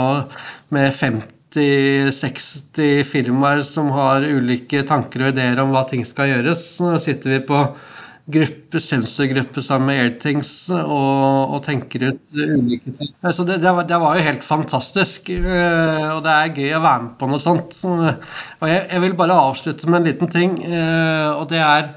med 0.76 0.88
50-60 1.00 3.10
firmaer 3.10 3.60
som 3.66 3.86
har 3.96 4.20
ulike 4.28 4.80
tanker 4.90 5.20
og 5.24 5.30
ideer 5.34 5.58
om 5.64 5.70
hva 5.74 5.84
ting 5.90 6.04
skal 6.06 6.30
gjøres. 6.30 6.62
Så 6.78 6.86
sitter 7.02 7.30
vi 7.38 7.42
på 7.48 7.58
gruppe, 8.26 8.80
sensorgruppe 8.80 9.62
sammen 9.64 9.90
med 9.90 10.00
Airthings 10.00 10.52
og, 10.72 11.56
og, 11.56 11.58
tenker 11.66 12.06
ut 12.08 12.22
ulike 12.38 12.94
ting. 12.96 13.10
Så 13.28 13.44
det, 13.48 13.58
det, 13.64 13.74
var, 13.76 13.88
det, 13.88 14.00
var, 14.00 14.16
jo 14.16 14.28
helt 14.30 14.46
fantastisk, 14.48 15.34
eh, 15.34 16.08
og 16.14 16.22
det 16.24 16.36
er 16.38 16.54
gøy 16.56 16.78
å 16.78 16.84
være 16.86 17.02
med 17.08 17.18
på 17.20 17.30
noe 17.32 17.42
sånt. 17.44 17.76
Og 17.90 18.70
jeg, 18.70 18.86
jeg 18.94 19.04
vil 19.04 19.18
bare 19.20 19.42
avslutte 19.50 19.92
med 19.92 20.00
en 20.00 20.08
liten 20.08 20.32
ting, 20.32 20.56
eh, 20.64 21.30
og 21.34 21.50
det 21.52 21.60
er 21.64 21.92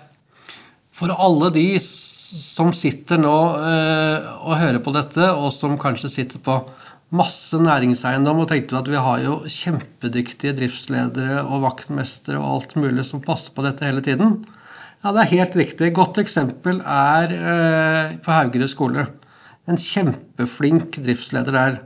for 0.97 1.15
alle 1.15 1.53
de 1.55 1.69
som 1.77 2.73
sitter 2.75 3.21
nå 3.23 3.37
eh, 3.61 4.27
og 4.43 4.59
hører 4.59 4.83
på 4.83 4.95
dette, 4.97 5.31
og 5.31 5.53
som 5.55 5.79
kanskje 5.79 6.11
sitter 6.11 6.43
på 6.43 6.59
masse 7.15 7.55
næringseiendom 7.63 8.41
og 8.43 8.49
tenkte 8.51 8.81
at 8.81 8.89
vi 8.91 8.99
har 8.99 9.21
jo 9.23 9.37
kjempedyktige 9.47 10.57
driftsledere 10.59 11.45
og 11.45 11.63
vaktmestere 11.69 12.41
og 12.41 12.49
alt 12.57 12.75
mulig 12.83 13.07
som 13.07 13.23
passer 13.23 13.55
på 13.55 13.63
dette 13.63 13.87
hele 13.87 14.03
tiden. 14.03 14.41
Ja, 15.07 15.13
det 15.15 15.21
er 15.23 15.37
helt 15.37 15.53
riktig. 15.55 15.93
Godt 15.95 16.19
eksempel 16.19 16.81
er 16.83 17.31
eh, 17.31 18.15
på 18.19 18.33
Haugerud 18.35 18.71
skole. 18.73 19.05
En 19.71 19.79
kjempeflink 19.79 20.97
driftsleder 20.99 21.55
der. 21.55 21.77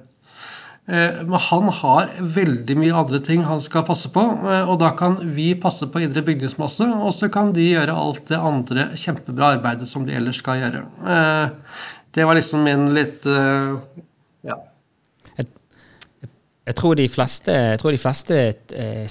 Eh, 0.88 1.18
men 1.28 1.42
han 1.50 1.68
har 1.82 2.14
veldig 2.24 2.76
mye 2.80 2.94
andre 2.96 3.20
ting 3.20 3.42
han 3.44 3.60
skal 3.60 3.84
passe 3.84 4.08
på, 4.14 4.22
eh, 4.24 4.64
og 4.64 4.78
da 4.80 4.94
kan 4.96 5.18
vi 5.36 5.50
passe 5.60 5.84
på 5.92 6.00
indre 6.00 6.22
bygningsmasse, 6.24 6.86
og 6.96 7.12
så 7.12 7.28
kan 7.28 7.52
de 7.52 7.66
gjøre 7.74 7.92
alt 7.92 8.24
det 8.32 8.40
andre 8.40 8.86
kjempebra 8.96 9.52
arbeidet 9.58 9.90
som 9.90 10.08
de 10.08 10.16
ellers 10.16 10.40
skal 10.40 10.62
gjøre. 10.62 10.80
Eh, 11.04 11.76
det 12.16 12.24
var 12.24 12.40
liksom 12.40 12.64
min 12.64 12.88
litt 12.96 13.28
ja. 13.28 14.56
Jeg, 15.36 15.44
jeg, 15.44 16.32
jeg, 16.72 16.78
tror 16.80 16.96
de 16.96 17.06
fleste, 17.12 17.60
jeg 17.68 17.82
tror 17.84 17.94
de 17.94 18.00
fleste 18.00 18.40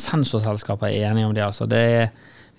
sensorselskaper 0.01 0.89
er 0.89 1.13
enige 1.13 1.29
om 1.29 1.37
det. 1.37 1.45
altså. 1.45 1.69
Det 1.69 1.85
er 2.01 2.09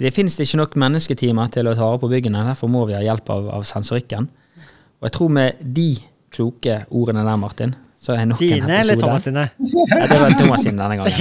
det 0.00 0.14
finnes 0.16 0.32
ikke 0.40 0.56
nok 0.62 0.72
mennesketimer 0.80 1.50
til 1.52 1.68
å 1.68 1.74
ta 1.76 1.84
vare 1.84 2.00
på 2.00 2.08
byggene, 2.08 2.40
derfor 2.48 2.68
må 2.72 2.86
vi 2.88 2.94
ha 2.96 3.02
hjelp 3.04 3.26
av, 3.34 3.42
av, 3.58 3.62
sensorikken. 3.68 4.24
Og 5.00 5.04
jeg 5.08 5.12
tror 5.16 5.30
med 5.36 5.48
de 5.76 5.90
kloke 6.32 6.74
ordene 6.88 7.22
der, 7.26 7.36
Martin, 7.40 7.74
så 8.00 8.10
er 8.16 8.24
nok 8.30 8.40
Dine 8.40 8.64
en 8.64 8.70
episode 8.70 8.80
eller 8.80 8.96
Thomas 9.02 9.22
sine? 9.28 9.44
Ja, 9.90 10.06
det 10.08 10.18
var 10.22 10.30
Thomas 10.38 10.60
sine 10.64 10.78
denne 10.80 10.96
gangen. 11.02 11.16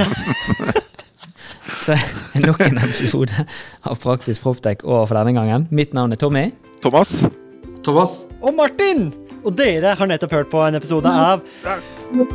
så 1.83 1.91
er 1.97 2.39
nok 2.45 2.59
en 2.63 2.79
episode 2.85 3.35
av 3.83 3.93
Praktisk 3.99 4.39
Proptek 4.45 4.79
over 4.87 5.05
for 5.09 5.15
denne 5.19 5.33
gangen. 5.35 5.61
Mitt 5.75 5.91
navn 5.97 6.11
er 6.15 6.19
Tommy. 6.21 6.45
Thomas. 6.83 7.09
Thomas. 7.83 8.11
Og 8.39 8.53
Martin! 8.55 9.11
Og 9.39 9.55
dere 9.55 9.95
har 9.95 10.07
nettopp 10.07 10.33
hørt 10.35 10.49
på 10.51 10.59
en 10.63 10.75
episode 10.79 11.07
av 11.11 11.43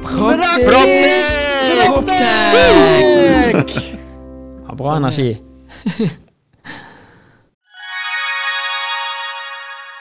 Praktisk 0.04 1.32
Proptek! 1.72 3.68
Har 4.68 4.76
bra 4.76 4.96
energi. 5.00 5.30